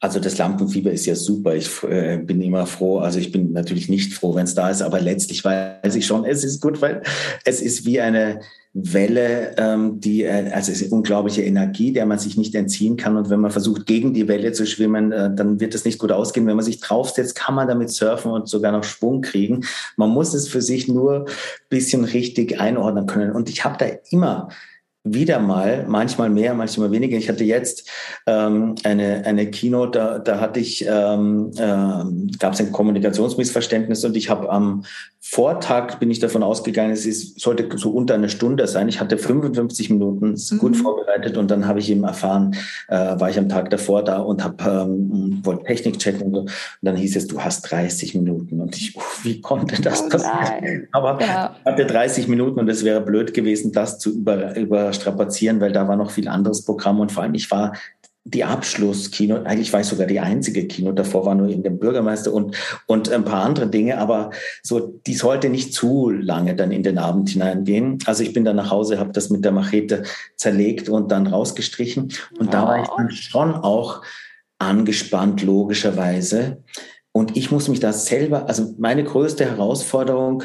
Also 0.00 0.20
das 0.20 0.38
Lampenfieber 0.38 0.90
ist 0.90 1.06
ja 1.06 1.14
super. 1.14 1.54
Ich 1.54 1.82
äh, 1.84 2.18
bin 2.18 2.40
immer 2.40 2.66
froh. 2.66 2.98
Also 2.98 3.18
ich 3.18 3.32
bin 3.32 3.52
natürlich 3.52 3.88
nicht 3.88 4.14
froh, 4.14 4.34
wenn 4.34 4.44
es 4.44 4.54
da 4.54 4.70
ist, 4.70 4.82
aber 4.82 5.00
letztlich 5.00 5.44
weiß 5.44 5.94
ich 5.94 6.06
schon, 6.06 6.24
es 6.24 6.44
ist 6.44 6.60
gut, 6.60 6.80
weil 6.80 7.02
es 7.44 7.60
ist 7.60 7.86
wie 7.86 8.00
eine 8.00 8.40
Welle, 8.78 9.54
ähm, 9.56 10.00
die, 10.00 10.24
äh, 10.24 10.50
also 10.52 10.70
es 10.70 10.82
ist 10.82 10.92
unglaubliche 10.92 11.42
Energie, 11.42 11.92
der 11.92 12.04
man 12.04 12.18
sich 12.18 12.36
nicht 12.36 12.54
entziehen 12.54 12.98
kann. 12.98 13.16
Und 13.16 13.30
wenn 13.30 13.40
man 13.40 13.50
versucht, 13.50 13.86
gegen 13.86 14.12
die 14.12 14.28
Welle 14.28 14.52
zu 14.52 14.66
schwimmen, 14.66 15.12
äh, 15.12 15.34
dann 15.34 15.60
wird 15.60 15.74
es 15.74 15.86
nicht 15.86 15.98
gut 15.98 16.12
ausgehen. 16.12 16.46
Wenn 16.46 16.56
man 16.56 16.64
sich 16.64 16.80
draufsetzt, 16.80 17.34
kann 17.34 17.54
man 17.54 17.68
damit 17.68 17.88
surfen 17.88 18.32
und 18.32 18.48
sogar 18.48 18.72
noch 18.72 18.84
Schwung 18.84 19.22
kriegen. 19.22 19.64
Man 19.96 20.10
muss 20.10 20.34
es 20.34 20.48
für 20.48 20.60
sich 20.60 20.88
nur 20.88 21.24
bisschen 21.70 22.04
richtig 22.04 22.60
einordnen 22.60 23.06
können. 23.06 23.32
Und 23.32 23.48
ich 23.48 23.64
habe 23.64 23.78
da 23.78 23.86
immer 24.10 24.50
wieder 25.06 25.38
mal, 25.38 25.86
manchmal 25.88 26.30
mehr, 26.30 26.54
manchmal 26.54 26.90
weniger. 26.90 27.16
Ich 27.16 27.28
hatte 27.28 27.44
jetzt 27.44 27.88
ähm, 28.26 28.74
eine, 28.82 29.24
eine 29.24 29.50
Kino, 29.50 29.86
da, 29.86 30.18
da 30.18 30.40
hatte 30.40 30.60
ich, 30.60 30.84
ähm, 30.86 31.52
ähm, 31.58 32.30
gab 32.38 32.54
es 32.54 32.60
ein 32.60 32.72
Kommunikationsmissverständnis 32.72 34.04
und 34.04 34.16
ich 34.16 34.28
habe 34.28 34.50
am 34.50 34.84
Vortag 35.28 35.98
bin 35.98 36.08
ich 36.08 36.20
davon 36.20 36.44
ausgegangen, 36.44 36.92
es 36.92 37.04
ist, 37.04 37.40
sollte 37.40 37.68
so 37.76 37.90
unter 37.90 38.14
einer 38.14 38.28
Stunde 38.28 38.68
sein. 38.68 38.88
Ich 38.88 39.00
hatte 39.00 39.18
55 39.18 39.90
Minuten 39.90 40.36
gut 40.58 40.70
mhm. 40.70 40.74
vorbereitet 40.74 41.36
und 41.36 41.50
dann 41.50 41.66
habe 41.66 41.80
ich 41.80 41.90
eben 41.90 42.04
erfahren, 42.04 42.54
äh, 42.86 42.94
war 42.96 43.28
ich 43.28 43.36
am 43.36 43.48
Tag 43.48 43.70
davor 43.70 44.04
da 44.04 44.18
und 44.18 44.44
habe 44.44 44.62
ähm, 44.64 45.40
wollte 45.42 45.64
Technik 45.64 45.98
checken 45.98 46.28
und, 46.28 46.34
so. 46.34 46.40
und 46.42 46.50
dann 46.80 46.94
hieß 46.94 47.16
es, 47.16 47.26
du 47.26 47.40
hast 47.40 47.62
30 47.72 48.14
Minuten 48.14 48.60
und 48.60 48.76
ich, 48.76 48.94
oh, 48.96 49.02
wie 49.24 49.40
konnte 49.40 49.82
das 49.82 50.04
oh, 50.04 50.08
passieren? 50.10 50.86
Aber 50.92 51.20
ja. 51.20 51.56
ich 51.58 51.72
hatte 51.72 51.86
30 51.86 52.28
Minuten 52.28 52.60
und 52.60 52.68
es 52.68 52.84
wäre 52.84 53.00
blöd 53.00 53.34
gewesen, 53.34 53.72
das 53.72 53.98
zu 53.98 54.14
über, 54.14 54.56
überstrapazieren, 54.56 55.60
weil 55.60 55.72
da 55.72 55.88
war 55.88 55.96
noch 55.96 56.12
viel 56.12 56.28
anderes 56.28 56.64
Programm 56.64 57.00
und 57.00 57.10
vor 57.10 57.24
allem 57.24 57.34
ich 57.34 57.50
war 57.50 57.72
die 58.28 58.42
Abschlusskino, 58.42 59.42
eigentlich 59.44 59.72
war 59.72 59.80
ich 59.80 59.86
sogar 59.86 60.08
die 60.08 60.18
einzige 60.18 60.66
Kino, 60.66 60.90
davor 60.90 61.26
war 61.26 61.36
nur 61.36 61.48
in 61.48 61.62
dem 61.62 61.78
Bürgermeister 61.78 62.32
und, 62.32 62.56
und 62.86 63.08
ein 63.08 63.24
paar 63.24 63.44
andere 63.44 63.68
Dinge, 63.68 63.98
aber 63.98 64.30
so, 64.64 65.00
die 65.06 65.14
sollte 65.14 65.48
nicht 65.48 65.72
zu 65.72 66.10
lange 66.10 66.56
dann 66.56 66.72
in 66.72 66.82
den 66.82 66.98
Abend 66.98 67.30
hineingehen. 67.30 67.98
Also 68.04 68.24
ich 68.24 68.32
bin 68.32 68.44
dann 68.44 68.56
nach 68.56 68.72
Hause, 68.72 68.98
habe 68.98 69.12
das 69.12 69.30
mit 69.30 69.44
der 69.44 69.52
Machete 69.52 70.02
zerlegt 70.34 70.88
und 70.88 71.12
dann 71.12 71.28
rausgestrichen 71.28 72.12
und 72.40 72.48
oh. 72.48 72.50
da 72.50 72.66
war 72.66 72.82
ich 72.82 72.88
dann 72.88 73.12
schon 73.12 73.54
auch 73.54 74.02
angespannt, 74.58 75.44
logischerweise. 75.44 76.64
Und 77.12 77.36
ich 77.36 77.52
muss 77.52 77.68
mich 77.68 77.78
da 77.78 77.92
selber, 77.92 78.48
also 78.48 78.74
meine 78.76 79.04
größte 79.04 79.44
Herausforderung, 79.44 80.42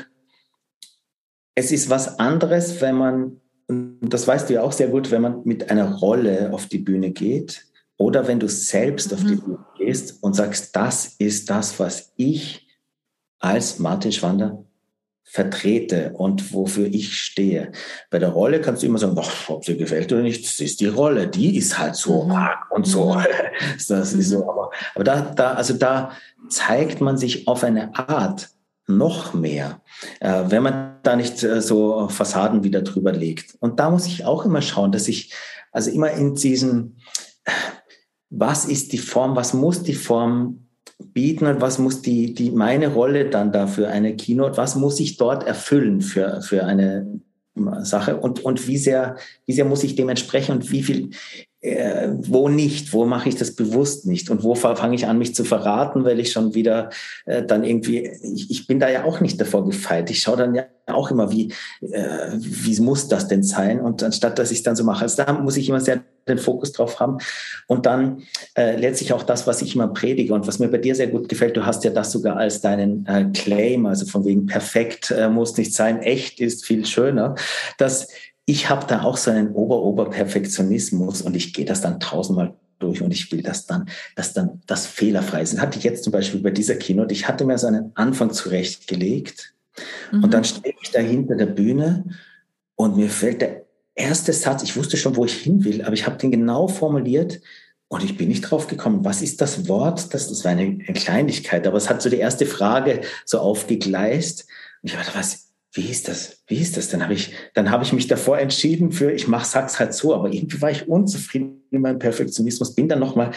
es 1.56 1.72
ist 1.72 1.90
was 1.90 2.20
anderes, 2.20 2.80
wenn 2.80 2.96
man, 2.96 3.42
und 3.68 4.02
das 4.02 4.28
weißt 4.28 4.50
du 4.50 4.54
ja 4.54 4.62
auch 4.62 4.72
sehr 4.72 4.90
gut, 4.90 5.10
wenn 5.10 5.24
man 5.24 5.42
mit 5.46 5.72
einer 5.72 5.96
Rolle 5.96 6.52
auf 6.54 6.68
die 6.68 6.78
Bühne 6.78 7.10
geht 7.10 7.71
oder 8.02 8.28
wenn 8.28 8.40
du 8.40 8.50
selbst 8.50 9.12
mhm. 9.12 9.18
auf 9.18 9.24
die 9.24 9.36
mhm. 9.36 9.42
Bühne 9.42 9.66
gehst 9.78 10.24
und 10.24 10.36
sagst, 10.36 10.76
das 10.76 11.16
ist 11.20 11.50
das, 11.50 11.80
was 11.80 12.12
ich 12.18 12.68
als 13.40 13.80
Martin 13.80 14.12
Schwander 14.12 14.64
vertrete 15.24 16.12
und 16.14 16.52
wofür 16.54 16.88
ich 16.88 17.16
stehe. 17.16 17.72
Bei 18.10 18.20
der 18.20 18.30
Rolle 18.30 18.60
kannst 18.60 18.82
du 18.82 18.88
immer 18.88 18.98
sagen, 18.98 19.18
ob 19.48 19.64
sie 19.64 19.78
gefällt 19.78 20.12
oder 20.12 20.24
nicht, 20.24 20.44
das 20.44 20.60
ist 20.60 20.82
die 20.82 20.88
Rolle, 20.88 21.28
die 21.28 21.56
ist 21.56 21.78
halt 21.78 21.96
so 21.96 22.24
mhm. 22.24 22.48
und 22.72 22.86
so. 22.88 23.14
Mhm. 23.14 23.24
Das 23.88 24.14
ist 24.14 24.30
so. 24.30 24.44
Mhm. 24.44 24.50
Aber, 24.50 24.72
aber 24.96 25.04
da, 25.04 25.22
da, 25.22 25.54
also 25.54 25.76
da 25.76 26.12
zeigt 26.50 27.02
man 27.02 27.18
sich 27.18 27.48
auf 27.48 27.64
eine 27.64 27.96
Art 27.96 28.50
noch 28.88 29.34
mehr, 29.34 29.82
äh, 30.20 30.44
wenn 30.48 30.64
man 30.64 30.98
da 31.04 31.16
nicht 31.16 31.44
äh, 31.44 31.62
so 31.62 32.10
Fassaden 32.10 32.64
wieder 32.64 32.82
drüber 32.82 33.12
legt. 33.12 33.56
Und 33.60 33.80
da 33.80 33.92
muss 33.92 34.08
ich 34.08 34.26
auch 34.26 34.44
immer 34.44 34.62
schauen, 34.62 34.92
dass 34.92 35.08
ich 35.08 35.34
also 35.72 35.92
immer 35.92 36.12
in 36.12 36.36
diesen 36.36 36.98
was 38.32 38.66
ist 38.66 38.94
die 38.94 38.98
Form, 38.98 39.36
was 39.36 39.54
muss 39.54 39.84
die 39.84 39.94
Form 39.94 40.68
bieten 41.14 41.46
und 41.46 41.62
was 41.62 41.80
muss 41.80 42.02
die, 42.02 42.34
die 42.34 42.50
meine 42.50 42.94
Rolle 42.94 43.30
dann 43.30 43.52
da 43.52 43.68
für 43.68 43.90
eine 43.90 44.16
Keynote, 44.16 44.58
was 44.58 44.76
muss 44.76 45.00
ich 45.00 45.18
dort 45.18 45.46
erfüllen 45.46 46.02
für, 46.02 46.42
für 46.42 46.64
eine 46.64 47.20
Sache 47.82 48.18
und, 48.18 48.44
und 48.44 48.68
wie 48.68 48.78
sehr, 48.78 49.18
wie 49.46 49.54
sehr 49.54 49.66
muss 49.66 49.84
ich 49.84 49.96
dem 49.96 50.08
entsprechen 50.08 50.54
und 50.54 50.72
wie 50.72 50.84
viel, 50.84 51.10
äh, 51.60 52.10
wo 52.14 52.48
nicht, 52.48 52.94
wo 52.94 53.06
mache 53.06 53.28
ich 53.28 53.36
das 53.36 53.56
bewusst 53.56 54.08
nicht 54.08 54.30
und 54.30 54.44
wo 54.44 54.56
fange 54.56 54.96
ich 54.96 55.06
an, 55.08 55.18
mich 55.18 55.36
zu 55.36 55.44
verraten, 55.44 56.06
weil 56.06 56.20
ich 56.22 56.32
schon 56.32 56.56
wieder 56.56 56.90
äh, 57.26 57.44
dann 57.44 57.66
irgendwie, 57.66 58.10
ich, 58.34 58.50
ich 58.50 58.68
bin 58.68 58.80
da 58.80 58.90
ja 58.90 59.04
auch 59.04 59.20
nicht 59.20 59.40
davor 59.42 59.66
gefeit. 59.66 60.10
Ich 60.10 60.22
schaue 60.22 60.38
dann 60.38 60.56
ja 60.56 60.66
auch 60.88 61.12
immer, 61.12 61.32
wie, 61.32 61.52
äh, 61.82 62.32
wie 62.38 62.80
muss 62.80 63.10
das 63.10 63.28
denn 63.28 63.44
sein? 63.44 63.82
Und 63.82 64.02
anstatt, 64.02 64.40
dass 64.40 64.52
ich 64.52 64.60
es 64.60 64.64
dann 64.64 64.78
so 64.78 64.86
mache, 64.86 65.04
also 65.04 65.22
da 65.22 65.34
muss 65.34 65.58
ich 65.58 65.68
immer 65.68 65.82
sehr 65.82 66.02
den 66.28 66.38
Fokus 66.38 66.72
drauf 66.72 67.00
haben. 67.00 67.18
Und 67.68 67.86
dann 67.86 68.24
äh, 68.56 68.76
letztlich 68.76 69.14
auch 69.14 69.24
das, 69.24 69.48
was 69.48 69.62
ich 69.62 69.76
immer 69.76 69.88
predige 69.88 70.34
und 70.34 70.48
was 70.48 70.60
mir 70.60 70.68
bei 70.68 70.78
dir 70.78 70.96
sehr 70.96 71.08
gut 71.08 71.30
gefällt, 71.30 71.58
du 71.58 71.66
hast 71.66 71.84
ja 71.84 71.92
das 71.92 72.12
sogar 72.12 72.38
als 72.38 72.62
deinen 72.62 73.06
äh, 73.06 73.26
Claim, 73.34 73.86
also 73.86 74.06
von 74.06 74.26
wegen 74.26 74.46
perfekt 74.46 75.12
äh, 75.12 75.30
muss 75.30 75.58
nicht 75.58 75.74
sein, 75.74 76.02
echt 76.02 76.40
ist 76.40 76.66
viel 76.66 76.86
schöner, 76.86 77.36
dass 77.78 78.08
ich 78.46 78.70
habe 78.70 78.86
da 78.88 79.04
auch 79.04 79.18
so 79.18 79.32
einen 79.32 79.52
Ober-Ober-Perfektionismus 79.52 81.22
und 81.22 81.36
ich 81.36 81.54
gehe 81.54 81.66
das 81.66 81.82
dann 81.82 82.00
tausendmal 82.00 82.56
durch 82.80 83.02
und 83.02 83.12
ich 83.12 83.32
will 83.32 83.44
das 83.44 83.68
dann, 83.68 83.88
dass 84.16 84.34
dann 84.34 84.62
das 84.66 84.88
fehlerfrei 84.88 85.42
ist. 85.42 85.60
Hatte 85.60 85.78
ich 85.78 85.84
jetzt 85.84 86.04
zum 86.04 86.12
Beispiel 86.12 86.42
bei 86.42 86.50
dieser 86.50 86.76
Keynote, 86.76 87.14
ich 87.14 87.28
hatte 87.28 87.46
mir 87.46 87.58
so 87.58 87.68
einen 87.68 87.92
Anfang 87.96 88.32
zurechtgelegt 88.32 89.54
mhm. 90.12 90.24
und 90.24 90.34
dann 90.34 90.44
stehe 90.44 90.74
ich 90.82 90.92
da 90.92 91.00
hinter 91.00 91.36
der 91.36 91.46
Bühne 91.46 92.06
und 92.76 92.98
mir 92.98 93.10
fällt 93.10 93.42
der 93.42 93.66
erste 93.96 94.34
Satz, 94.34 94.64
ich 94.64 94.76
wusste 94.76 94.98
schon, 94.98 95.16
wo 95.16 95.26
ich 95.26 95.34
hin 95.34 95.64
will, 95.64 95.82
aber 95.84 95.94
ich 95.94 96.06
habe 96.06 96.18
den 96.18 96.32
genau 96.32 96.68
formuliert 96.68 97.42
und 97.88 98.04
ich 98.04 98.18
bin 98.18 98.30
nicht 98.30 98.42
drauf 98.42 98.68
gekommen, 98.68 99.04
was 99.04 99.22
ist 99.22 99.42
das 99.42 99.68
Wort? 99.68 100.14
Das, 100.14 100.30
das 100.30 100.46
war 100.46 100.52
eine, 100.52 100.78
Kleinigkeit, 100.78 101.68
aber 101.68 101.78
es 101.78 101.90
hat 101.90 102.02
so 102.02 102.10
die 102.10 102.18
erste 102.18 102.46
Frage 102.46 103.02
so 103.26 103.40
aufgegleist. 103.40 104.48
Und 104.82 104.90
ich 104.90 104.94
dachte, 104.94 105.12
was, 105.14 105.50
wie 105.74 105.90
ist 105.90 106.08
das? 106.08 106.42
Wie 106.48 106.58
ist 106.58 106.78
das? 106.78 106.88
Dann 106.88 107.04
habe 107.04 107.14
ich, 107.14 107.34
dann 107.54 107.70
habe 107.70 107.84
ich 107.84 107.92
mich 107.92 108.08
davor 108.08 108.40
entschieden 108.40 108.94
für, 108.94 109.12
ich 109.12 109.28
mach, 109.28 109.44
sag's 109.44 109.80
halt 109.80 109.94
so, 109.94 110.16
aber 110.16 110.32
irgendwie 110.32 110.62
war 110.62 110.72
ich 110.72 110.88
unzufrieden 110.88 111.64
mit 111.70 111.82
meinem 111.82 112.00
Perfektionismus, 112.00 112.76
bin 112.76 112.88
dann 112.88 113.00
nochmal 113.00 113.32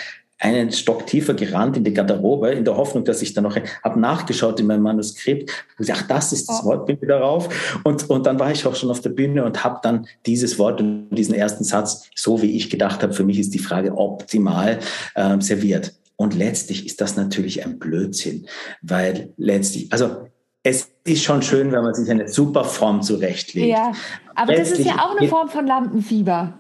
einen 0.45 0.71
Stock 0.73 1.07
tiefer 1.07 1.33
gerannt 1.33 1.79
in 1.79 1.85
die 1.85 1.95
Garderobe, 1.95 2.51
in 2.51 2.67
der 2.67 2.77
Hoffnung, 2.77 3.05
dass 3.05 3.23
ich 3.23 3.33
dann 3.33 3.45
noch, 3.45 3.57
habe 3.83 3.99
nachgeschaut 3.99 4.61
in 4.61 4.67
meinem 4.67 4.83
Manuskript, 4.83 5.51
und 5.79 5.91
ach, 5.91 6.03
das 6.07 6.33
ist 6.33 6.49
das. 6.49 6.63
Wort, 6.65 6.87
bin 6.87 7.01
wieder 7.01 7.21
rauf. 7.21 7.81
Und, 7.83 8.09
und 8.11 8.27
dann 8.27 8.39
war 8.39 8.53
ich 8.53 8.67
auch 8.67 8.75
schon 8.75 8.91
auf 8.91 9.01
der 9.01 9.11
Bühne 9.11 9.45
und 9.45 9.65
habe 9.65 9.81
dann 9.83 10.07
dieses 10.27 10.59
Wort 10.59 10.81
und 10.81 11.09
diesen 11.11 11.35
ersten 11.35 11.65
Satz, 11.65 12.11
so 12.15 12.43
wie 12.43 12.57
ich 12.57 12.69
gedacht 12.69 13.03
habe, 13.03 13.15
für 13.15 13.25
mich 13.25 13.39
ist 13.39 13.55
die 13.55 13.59
Frage 13.59 13.97
optimal 13.97 14.81
äh, 15.15 15.41
serviert. 15.41 15.95
Und 16.17 16.35
letztlich 16.35 16.85
ist 16.85 17.01
das 17.01 17.17
natürlich 17.17 17.65
ein 17.65 17.79
Blödsinn, 17.79 18.47
weil 18.83 19.33
letztlich, 19.39 19.93
also 19.93 20.29
es 20.63 20.91
ist 21.05 21.23
schon 21.23 21.43
schön, 21.43 21.73
wenn 21.73 21.83
man 21.83 21.95
sich 21.95 22.11
eine 22.11 22.29
super 22.29 22.65
Form 22.65 23.03
zurechtlegt. 23.03 23.69
Ja, 23.69 23.93
aber 24.35 24.55
das 24.55 24.73
ist 24.73 24.85
ja 24.85 24.97
auch 24.99 25.17
eine 25.17 25.29
Form 25.29 25.49
von 25.49 25.67
Lampenfieber. 25.67 26.55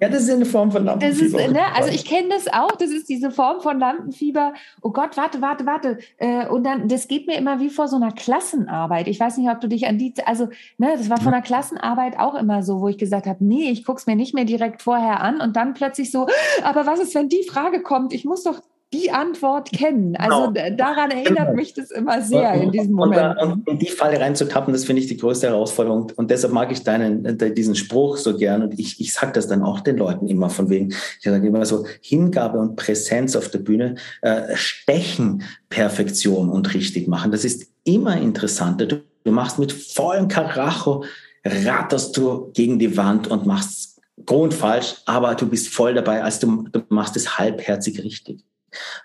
Ja, 0.00 0.08
das 0.08 0.22
ist 0.22 0.30
eine 0.30 0.46
Form 0.46 0.72
von 0.72 0.84
Lampenfieber. 0.86 1.44
Ist, 1.44 1.52
ne, 1.52 1.60
also 1.74 1.90
ich 1.90 2.06
kenne 2.06 2.30
das 2.30 2.48
auch, 2.48 2.72
das 2.72 2.90
ist 2.90 3.10
diese 3.10 3.30
Form 3.30 3.60
von 3.60 3.78
Lampenfieber. 3.78 4.54
Oh 4.80 4.92
Gott, 4.92 5.18
warte, 5.18 5.42
warte, 5.42 5.66
warte. 5.66 5.98
Äh, 6.16 6.46
und 6.46 6.64
dann, 6.64 6.88
das 6.88 7.06
geht 7.06 7.26
mir 7.26 7.36
immer 7.36 7.60
wie 7.60 7.68
vor 7.68 7.86
so 7.86 7.96
einer 7.96 8.10
Klassenarbeit. 8.10 9.08
Ich 9.08 9.20
weiß 9.20 9.36
nicht, 9.36 9.50
ob 9.50 9.60
du 9.60 9.68
dich 9.68 9.86
an 9.86 9.98
die, 9.98 10.14
also, 10.24 10.48
ne, 10.78 10.94
das 10.96 11.10
war 11.10 11.18
von 11.18 11.34
einer 11.34 11.42
Klassenarbeit 11.42 12.18
auch 12.18 12.34
immer 12.34 12.62
so, 12.62 12.80
wo 12.80 12.88
ich 12.88 12.96
gesagt 12.96 13.26
habe, 13.26 13.44
nee, 13.44 13.70
ich 13.70 13.84
guck's 13.84 14.06
mir 14.06 14.16
nicht 14.16 14.32
mehr 14.34 14.46
direkt 14.46 14.80
vorher 14.80 15.20
an 15.20 15.42
und 15.42 15.54
dann 15.54 15.74
plötzlich 15.74 16.10
so, 16.10 16.26
aber 16.62 16.86
was 16.86 17.00
ist, 17.00 17.14
wenn 17.14 17.28
die 17.28 17.44
Frage 17.48 17.82
kommt? 17.82 18.14
Ich 18.14 18.24
muss 18.24 18.42
doch 18.42 18.62
die 18.92 19.12
Antwort 19.12 19.70
kennen. 19.70 20.16
Also 20.16 20.52
genau. 20.52 20.76
daran 20.76 21.10
erinnert 21.12 21.46
genau. 21.46 21.54
mich 21.54 21.74
das 21.74 21.90
immer 21.92 22.22
sehr 22.22 22.54
und, 22.54 22.62
in 22.62 22.72
diesem 22.72 22.92
Moment. 22.92 23.40
Und, 23.40 23.52
und, 23.52 23.68
in 23.68 23.78
die 23.78 23.86
Falle 23.86 24.18
reinzutappen, 24.18 24.72
das 24.72 24.84
finde 24.84 25.02
ich 25.02 25.08
die 25.08 25.16
größte 25.16 25.46
Herausforderung. 25.46 26.12
Und 26.16 26.30
deshalb 26.30 26.52
mag 26.52 26.72
ich 26.72 26.82
deinen, 26.82 27.38
diesen 27.54 27.76
Spruch 27.76 28.16
so 28.16 28.36
gern. 28.36 28.62
Und 28.62 28.78
ich, 28.78 29.00
ich 29.00 29.12
sage 29.12 29.32
das 29.32 29.46
dann 29.46 29.62
auch 29.62 29.80
den 29.80 29.96
Leuten 29.96 30.26
immer 30.26 30.50
von 30.50 30.70
wegen, 30.70 30.90
ich 30.90 31.22
sage 31.22 31.46
immer 31.46 31.64
so, 31.66 31.86
Hingabe 32.00 32.58
und 32.58 32.74
Präsenz 32.74 33.36
auf 33.36 33.48
der 33.48 33.60
Bühne, 33.60 33.94
äh, 34.22 34.56
stechen 34.56 35.44
Perfektion 35.68 36.50
und 36.50 36.74
richtig 36.74 37.06
machen. 37.06 37.30
Das 37.30 37.44
ist 37.44 37.70
immer 37.84 38.20
interessanter. 38.20 38.86
Du, 38.86 39.02
du 39.22 39.30
machst 39.30 39.60
mit 39.60 39.72
vollem 39.72 40.26
Karacho, 40.26 41.04
ratterst 41.44 42.16
du 42.16 42.50
gegen 42.54 42.80
die 42.80 42.96
Wand 42.96 43.28
und 43.28 43.46
machst 43.46 44.00
grundfalsch, 44.26 44.96
aber 45.06 45.34
du 45.34 45.48
bist 45.48 45.68
voll 45.68 45.94
dabei, 45.94 46.22
als 46.22 46.40
du, 46.40 46.64
du 46.70 46.82
machst 46.88 47.16
es 47.16 47.38
halbherzig 47.38 48.02
richtig. 48.02 48.44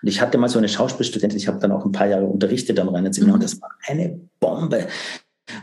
Und 0.02 0.08
ich 0.08 0.20
hatte 0.20 0.38
mal 0.38 0.48
so 0.48 0.58
eine 0.58 0.68
Schauspielstudentin, 0.68 1.38
ich 1.38 1.48
habe 1.48 1.58
dann 1.58 1.72
auch 1.72 1.84
ein 1.84 1.92
paar 1.92 2.06
Jahre 2.06 2.26
unterrichtet 2.26 2.78
am 2.78 2.88
Rhein 2.88 3.12
Seminar 3.12 3.36
mhm. 3.36 3.42
und 3.42 3.44
das 3.44 3.60
war 3.60 3.70
eine 3.86 4.20
Bombe. 4.40 4.86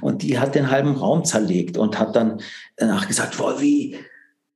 Und 0.02 0.22
die 0.22 0.40
hat 0.40 0.56
den 0.56 0.72
halben 0.72 0.96
Raum 0.96 1.26
zerlegt 1.26 1.78
und 1.78 2.00
hat 2.00 2.16
dann 2.16 2.40
danach 2.78 3.08
gesagt, 3.08 3.38
wow, 3.40 3.60
wie, 3.60 3.98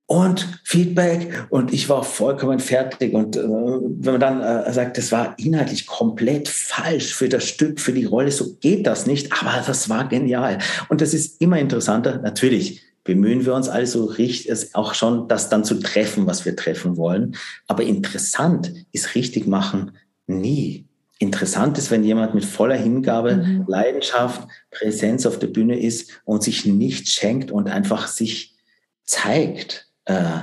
und 0.07 0.61
Feedback 0.63 1.47
und 1.49 1.73
ich 1.73 1.89
war 1.89 2.01
vollkommen 2.03 2.59
fertig. 2.59 3.13
Und 3.13 3.35
äh, 3.35 3.41
wenn 3.43 4.13
man 4.13 4.19
dann 4.21 4.41
äh, 4.41 4.71
sagt, 4.71 4.97
das 4.97 5.11
war 5.11 5.35
inhaltlich 5.37 5.85
komplett 5.85 6.47
falsch 6.47 7.13
für 7.13 7.27
das 7.27 7.43
Stück, 7.43 7.81
für 7.81 7.91
die 7.91 8.05
Rolle, 8.05 8.31
so 8.31 8.55
geht 8.61 8.87
das 8.87 9.05
nicht, 9.05 9.33
aber 9.33 9.61
das 9.65 9.89
war 9.89 10.07
genial. 10.07 10.59
Und 10.87 11.01
das 11.01 11.13
ist 11.13 11.41
immer 11.41 11.59
interessanter. 11.59 12.19
Natürlich 12.19 12.86
bemühen 13.07 13.45
wir 13.45 13.55
uns 13.55 13.69
also 13.69 14.05
richtig, 14.05 14.75
auch 14.75 14.93
schon 14.93 15.27
das 15.27 15.49
dann 15.49 15.63
zu 15.63 15.79
treffen, 15.79 16.27
was 16.27 16.45
wir 16.45 16.55
treffen 16.55 16.97
wollen. 16.97 17.35
Aber 17.65 17.83
interessant 17.83 18.71
ist 18.91 19.15
richtig 19.15 19.47
machen 19.47 19.93
nie. 20.27 20.85
Interessant 21.17 21.77
ist, 21.77 21.89
wenn 21.89 22.03
jemand 22.03 22.35
mit 22.35 22.45
voller 22.45 22.75
Hingabe, 22.75 23.37
mhm. 23.37 23.65
Leidenschaft, 23.67 24.47
Präsenz 24.69 25.25
auf 25.25 25.39
der 25.39 25.47
Bühne 25.47 25.79
ist 25.79 26.21
und 26.25 26.43
sich 26.43 26.65
nicht 26.65 27.09
schenkt 27.09 27.49
und 27.49 27.69
einfach 27.69 28.07
sich 28.07 28.55
zeigt 29.03 29.87
äh, 30.05 30.41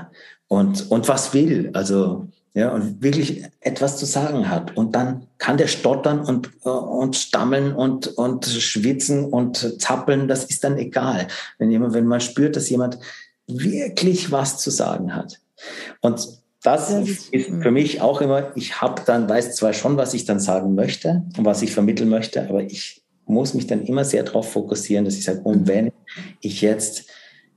und, 0.49 0.91
und 0.91 1.07
was 1.07 1.35
will. 1.35 1.71
Also 1.75 2.29
ja, 2.55 2.71
und 2.71 3.03
wirklich 3.03 3.45
etwas 3.61 3.99
zu 3.99 4.07
sagen 4.07 4.49
hat. 4.49 4.77
Und 4.77 4.95
dann 4.95 5.27
kann 5.39 5.57
der 5.57 5.67
stottern 5.67 6.21
und, 6.21 6.51
äh, 6.65 6.69
und 6.69 7.17
stammeln 7.17 7.75
und, 7.75 8.07
und 8.07 8.47
schwitzen 8.47 9.25
und 9.25 9.81
zappeln, 9.83 10.29
das 10.29 10.45
ist 10.45 10.63
dann 10.63 10.79
egal. 10.79 11.27
Wenn 11.59 11.73
jemand, 11.73 11.95
wenn 11.95 12.07
man 12.07 12.21
spürt, 12.21 12.55
dass 12.55 12.71
jemand 12.71 12.99
wirklich 13.49 14.31
was 14.31 14.59
zu 14.59 14.71
sagen 14.71 15.15
hat. 15.15 15.41
Und 16.01 16.29
das 16.63 16.91
ist 16.91 17.31
für 17.33 17.71
mich 17.71 18.01
auch 18.01 18.23
immer, 18.23 18.57
ich 18.57 18.81
habe 18.81 19.03
dann, 19.05 19.29
weiß 19.29 19.57
zwar 19.57 19.75
schon, 19.75 19.99
was 19.99 20.15
ich 20.15 20.25
dann 20.25 20.41
sagen 20.41 20.75
möchte 20.75 21.25
und 21.37 21.45
was 21.45 21.61
ich 21.61 21.73
vermitteln 21.73 22.09
möchte, 22.09 22.49
aber 22.49 22.63
ich 22.63 23.03
muss 23.27 23.53
mich 23.53 23.67
dann 23.67 23.83
immer 23.83 24.05
sehr 24.05 24.23
darauf 24.23 24.51
fokussieren, 24.53 25.05
dass 25.05 25.17
ich 25.17 25.25
sage, 25.25 25.41
und 25.41 25.67
wenn 25.67 25.93
ich 26.41 26.63
jetzt 26.63 27.11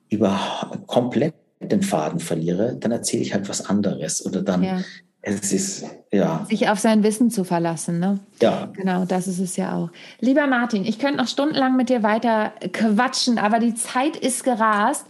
über 0.09 0.81
komplett 0.87 1.35
den 1.59 1.81
Faden 1.81 2.19
verliere, 2.19 2.75
dann 2.79 2.91
erzähle 2.91 3.23
ich 3.23 3.33
halt 3.33 3.49
was 3.49 3.65
anderes 3.65 4.25
oder 4.25 4.41
dann 4.41 4.63
ja. 4.63 4.81
es 5.21 5.51
ist 5.51 5.85
ja 6.11 6.45
sich 6.49 6.69
auf 6.69 6.79
sein 6.79 7.03
Wissen 7.03 7.29
zu 7.29 7.43
verlassen, 7.43 7.99
ne? 7.99 8.19
Ja. 8.41 8.71
Genau, 8.73 9.05
das 9.05 9.27
ist 9.27 9.39
es 9.39 9.57
ja 9.57 9.75
auch. 9.75 9.89
Lieber 10.19 10.47
Martin, 10.47 10.85
ich 10.85 10.99
könnte 10.99 11.17
noch 11.17 11.27
stundenlang 11.27 11.75
mit 11.75 11.89
dir 11.89 12.03
weiter 12.03 12.53
quatschen, 12.71 13.37
aber 13.37 13.59
die 13.59 13.75
Zeit 13.75 14.15
ist 14.15 14.43
gerast. 14.43 15.05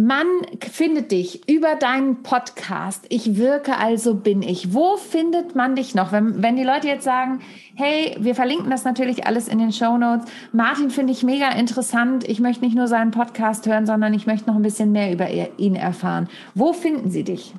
Man 0.00 0.26
findet 0.60 1.10
dich 1.10 1.48
über 1.50 1.74
deinen 1.74 2.22
Podcast. 2.22 3.04
Ich 3.08 3.36
wirke, 3.36 3.78
also 3.78 4.14
bin 4.14 4.42
ich. 4.42 4.72
Wo 4.72 4.96
findet 4.96 5.56
man 5.56 5.74
dich 5.74 5.96
noch? 5.96 6.12
Wenn, 6.12 6.40
wenn 6.40 6.54
die 6.54 6.62
Leute 6.62 6.86
jetzt 6.86 7.02
sagen, 7.02 7.40
hey, 7.74 8.16
wir 8.20 8.36
verlinken 8.36 8.70
das 8.70 8.84
natürlich 8.84 9.26
alles 9.26 9.48
in 9.48 9.58
den 9.58 9.72
Show 9.72 9.98
Notes. 9.98 10.30
Martin 10.52 10.90
finde 10.90 11.12
ich 11.12 11.24
mega 11.24 11.50
interessant. 11.50 12.28
Ich 12.28 12.38
möchte 12.38 12.64
nicht 12.64 12.76
nur 12.76 12.86
seinen 12.86 13.10
Podcast 13.10 13.66
hören, 13.66 13.86
sondern 13.86 14.14
ich 14.14 14.24
möchte 14.24 14.48
noch 14.48 14.54
ein 14.54 14.62
bisschen 14.62 14.92
mehr 14.92 15.12
über 15.12 15.26
ihn 15.58 15.74
erfahren. 15.74 16.28
Wo 16.54 16.72
finden 16.72 17.10
sie 17.10 17.24
dich? 17.24 17.52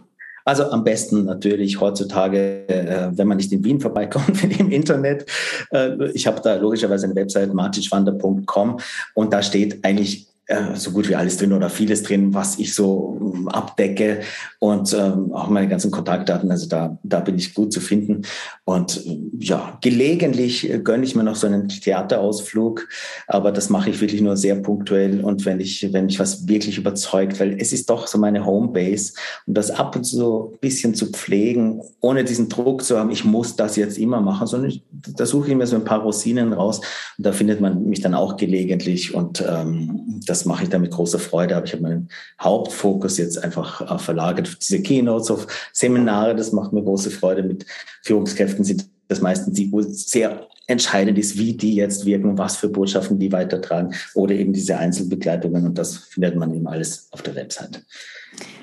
Also 0.45 0.63
am 0.71 0.85
besten 0.85 1.25
natürlich 1.25 1.81
heutzutage, 1.81 2.69
äh, 2.69 3.09
wenn 3.11 3.27
man 3.27 3.35
nicht 3.35 3.51
in 3.51 3.65
Wien 3.65 3.81
vorbeikommt, 3.81 4.41
im 4.59 4.71
Internet. 4.71 5.25
Äh, 5.71 6.09
ich 6.13 6.25
habe 6.25 6.39
da 6.41 6.55
logischerweise 6.55 7.05
eine 7.05 7.15
Website 7.15 7.53
martinschwander.com 7.53 8.79
und 9.13 9.33
da 9.33 9.43
steht 9.43 9.83
eigentlich 9.83 10.28
so 10.73 10.91
gut 10.91 11.07
wie 11.07 11.15
alles 11.15 11.37
drin 11.37 11.53
oder 11.53 11.69
vieles 11.69 12.03
drin, 12.03 12.33
was 12.33 12.57
ich 12.57 12.73
so 12.73 13.17
ähm, 13.21 13.47
abdecke 13.49 14.21
und 14.57 14.93
ähm, 14.93 15.31
auch 15.31 15.49
meine 15.49 15.67
ganzen 15.67 15.91
Kontaktdaten. 15.91 16.49
Also 16.49 16.67
da, 16.67 16.97
da 17.03 17.19
bin 17.19 17.37
ich 17.37 17.53
gut 17.53 17.71
zu 17.71 17.79
finden. 17.79 18.23
Und 18.65 19.05
äh, 19.05 19.19
ja, 19.39 19.77
gelegentlich 19.81 20.71
gönne 20.83 21.03
ich 21.03 21.15
mir 21.15 21.23
noch 21.23 21.35
so 21.35 21.47
einen 21.47 21.69
Theaterausflug, 21.69 22.87
aber 23.27 23.51
das 23.51 23.69
mache 23.69 23.89
ich 23.91 24.01
wirklich 24.01 24.21
nur 24.21 24.37
sehr 24.37 24.55
punktuell 24.55 25.23
und 25.23 25.45
wenn 25.45 25.59
ich, 25.59 25.93
wenn 25.93 26.05
mich 26.05 26.19
was 26.19 26.47
wirklich 26.47 26.77
überzeugt, 26.77 27.39
weil 27.39 27.59
es 27.59 27.71
ist 27.71 27.89
doch 27.89 28.07
so 28.07 28.17
meine 28.17 28.45
Homebase 28.45 29.13
und 29.45 29.55
das 29.55 29.71
ab 29.71 29.95
und 29.95 30.03
zu 30.03 30.17
so 30.17 30.51
ein 30.53 30.59
bisschen 30.59 30.95
zu 30.95 31.07
pflegen, 31.07 31.81
ohne 32.01 32.23
diesen 32.23 32.49
Druck 32.49 32.83
zu 32.83 32.97
haben, 32.97 33.11
ich 33.11 33.23
muss 33.23 33.55
das 33.55 33.75
jetzt 33.75 33.97
immer 33.97 34.21
machen, 34.21 34.47
sondern 34.47 34.71
ich, 34.71 34.83
da 34.91 35.25
suche 35.25 35.49
ich 35.49 35.55
mir 35.55 35.67
so 35.67 35.75
ein 35.75 35.85
paar 35.85 36.01
Rosinen 36.01 36.53
raus 36.53 36.81
und 37.17 37.25
da 37.25 37.31
findet 37.31 37.61
man 37.61 37.85
mich 37.85 38.01
dann 38.01 38.15
auch 38.15 38.35
gelegentlich 38.37 39.13
und 39.13 39.43
ähm, 39.47 40.21
das 40.25 40.38
das 40.39 40.45
mache 40.45 40.63
ich 40.63 40.69
dann 40.69 40.81
mit 40.81 40.91
großer 40.91 41.19
Freude, 41.19 41.57
aber 41.57 41.65
ich 41.65 41.73
habe 41.73 41.83
meinen 41.83 42.09
Hauptfokus 42.39 43.17
jetzt 43.17 43.43
einfach 43.43 43.81
äh, 43.81 43.99
verlagert 43.99 44.47
auf 44.47 44.55
diese 44.55 44.81
Keynotes, 44.81 45.29
auf 45.29 45.47
Seminare. 45.73 46.33
Das 46.33 46.53
macht 46.53 46.71
mir 46.71 46.81
große 46.81 47.11
Freude. 47.11 47.43
Mit 47.43 47.65
Führungskräften 48.03 48.63
sind 48.63 48.89
das 49.09 49.19
meistens 49.19 49.55
die, 49.55 49.69
wo 49.69 49.81
sehr 49.81 50.47
entscheidend 50.67 51.17
ist, 51.17 51.37
wie 51.37 51.57
die 51.57 51.75
jetzt 51.75 52.05
wirken, 52.05 52.37
was 52.37 52.55
für 52.55 52.69
Botschaften 52.69 53.19
die 53.19 53.33
weitertragen 53.33 53.93
oder 54.13 54.33
eben 54.33 54.53
diese 54.53 54.77
Einzelbegleitungen. 54.77 55.65
Und 55.65 55.77
das 55.77 55.97
findet 55.97 56.37
man 56.37 56.53
eben 56.53 56.67
alles 56.67 57.09
auf 57.11 57.21
der 57.21 57.35
Website. 57.35 57.83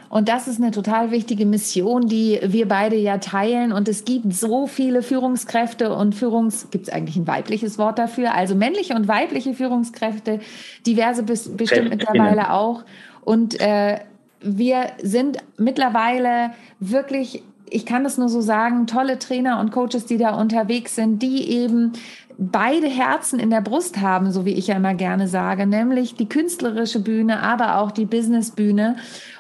Und 0.09 0.29
das 0.29 0.49
ist 0.49 0.61
eine 0.61 0.71
total 0.71 1.11
wichtige 1.11 1.47
Mission, 1.47 2.07
die 2.07 2.41
wir 2.43 2.69
beide 2.69 2.97
ja 2.97 3.19
teilen. 3.19 3.73
Und 3.73 3.89
es 3.89 4.05
gibt 4.05 4.33
so 4.35 4.67
viele 4.67 5.03
Führungskräfte 5.03 5.95
und 5.95 6.15
Führungs, 6.15 6.69
gibt 6.71 6.89
es 6.89 6.93
eigentlich 6.93 7.17
ein 7.17 7.27
weibliches 7.27 7.79
Wort 7.79 7.99
dafür? 7.99 8.35
Also 8.35 8.55
männliche 8.55 8.95
und 8.95 9.09
weibliche 9.09 9.55
Führungskräfte, 9.55 10.41
diverse 10.87 11.23
bestimmt 11.23 11.91
mittlerweile 11.91 12.53
auch. 12.53 12.85
Und 13.25 13.61
äh, 13.61 14.01
wir 14.41 14.93
sind 15.03 15.39
mittlerweile 15.57 16.51
wirklich 16.79 17.43
ich 17.69 17.85
kann 17.85 18.05
das 18.05 18.17
nur 18.17 18.29
so 18.29 18.41
sagen, 18.41 18.87
tolle 18.87 19.19
Trainer 19.19 19.59
und 19.59 19.73
Coaches, 19.73 20.07
die 20.07 20.19
da 20.19 20.41
unterwegs 20.41 20.95
sind, 20.95 21.21
die 21.21 21.51
eben 21.51 21.93
beide 22.39 22.87
Herzen 22.87 23.39
in 23.39 23.51
der 23.51 23.61
Brust 23.61 24.01
haben, 24.01 24.31
so 24.31 24.45
wie 24.45 24.53
ich 24.53 24.69
ja 24.69 24.77
immer 24.77 24.95
gerne 24.95 25.27
sage, 25.27 25.67
nämlich 25.67 26.15
die 26.15 26.29
künstlerische 26.29 27.01
Bühne, 27.01 27.41
aber 27.43 27.79
auch 27.79 27.91
die 27.91 28.05
Businessbühne. 28.05 28.97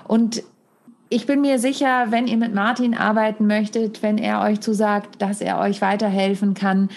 Und 0.09 0.43
ich 1.09 1.27
bin 1.27 1.41
mir 1.41 1.59
sicher, 1.59 2.07
wenn 2.11 2.27
ihr 2.27 2.37
mit 2.37 2.55
Martin 2.55 2.95
arbeiten 2.95 3.47
möchtet, 3.47 4.03
wenn 4.03 4.19
er 4.19 4.41
euch 4.41 4.61
zusagt, 4.61 5.23
dass 5.23 5.41
er 5.41 5.59
euch 5.59 5.81
weiterhelfen 5.81 6.55
kann. 6.55 6.89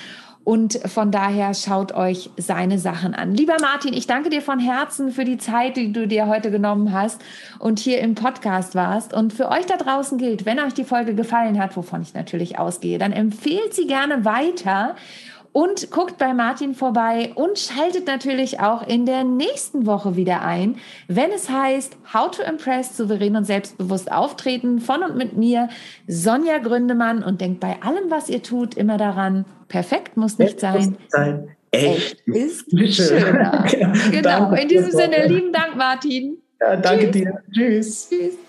Und 0.44 0.80
von 0.88 1.12
daher 1.12 1.54
schaut 1.54 1.92
euch 1.92 2.32
seine 2.38 2.80
Sachen 2.80 3.14
an. 3.14 3.36
Lieber 3.36 3.58
Martin, 3.62 3.94
ich 3.94 4.08
danke 4.08 4.32
dir 4.32 4.42
von 4.42 4.58
Herzen 4.58 5.12
für 5.12 5.24
die 5.24 5.38
Zeit, 5.38 5.78
die 5.78 5.94
du 5.94 6.08
dir 6.08 6.26
heute 6.26 6.50
genommen 6.50 6.92
hast 6.92 7.22
und 7.60 7.78
hier 7.78 8.00
im 8.00 8.16
Podcast 8.16 8.74
warst. 8.74 9.14
Und 9.14 9.32
für 9.32 9.50
euch 9.50 9.68
da 9.68 9.78
draußen 9.78 10.18
gilt, 10.18 10.48
wenn 10.48 10.60
euch 10.60 10.74
die 10.74 10.86
Folge 10.86 11.14
gefallen 11.14 11.62
hat, 11.62 11.78
wovon 11.78 12.02
ich 12.02 12.16
natürlich 12.16 12.58
ausgehe, 12.58 12.98
dann 12.98 13.12
empfehlt 13.12 13.76
sie 13.76 13.86
gerne 13.86 14.26
weiter 14.26 14.96
und 15.52 15.92
guckt 15.92 16.18
bei 16.18 16.34
Martin 16.34 16.76
vorbei 16.76 17.32
und 17.36 17.58
schaltet 17.58 18.08
natürlich 18.08 18.60
auch 18.60 18.88
in 18.88 19.06
der 19.06 19.24
nächsten 19.24 19.86
Woche 19.86 20.16
wieder 20.16 20.42
ein, 20.42 20.78
wenn 21.08 21.32
es 21.32 21.50
heißt 21.50 21.98
How 22.14 22.32
to 22.32 22.44
Impress, 22.44 22.96
souverän 22.96 23.36
und 23.36 23.46
selbstbewusst 23.46 24.12
auftreten 24.12 24.80
von 24.80 25.04
und 25.04 25.16
mit 25.16 25.36
mir, 25.38 25.70
Sonja 26.08 26.60
Gründemann 26.60 27.24
und 27.24 27.42
denkt 27.42 27.60
bei 27.60 27.82
allem, 27.82 28.10
was 28.10 28.30
ihr 28.30 28.44
tut, 28.44 28.76
immer 28.76 28.98
daran, 28.98 29.46
perfekt 29.68 30.18
muss 30.18 30.38
nicht 30.38 30.60
sein. 30.60 30.98
sein. 31.10 31.56
Echt 31.72 32.22
ist 32.28 32.66
schöner. 32.96 33.66
genau. 34.12 34.52
In 34.54 34.68
diesem 34.68 34.92
Sinne, 34.92 35.28
lieben 35.28 35.54
Dank, 35.54 35.76
Martin. 35.76 36.38
Ja, 36.60 36.76
danke 36.76 37.12
Tschüss. 37.12 37.12
dir. 37.12 37.44
Tschüss. 37.54 38.10
Tschüss. 38.10 38.49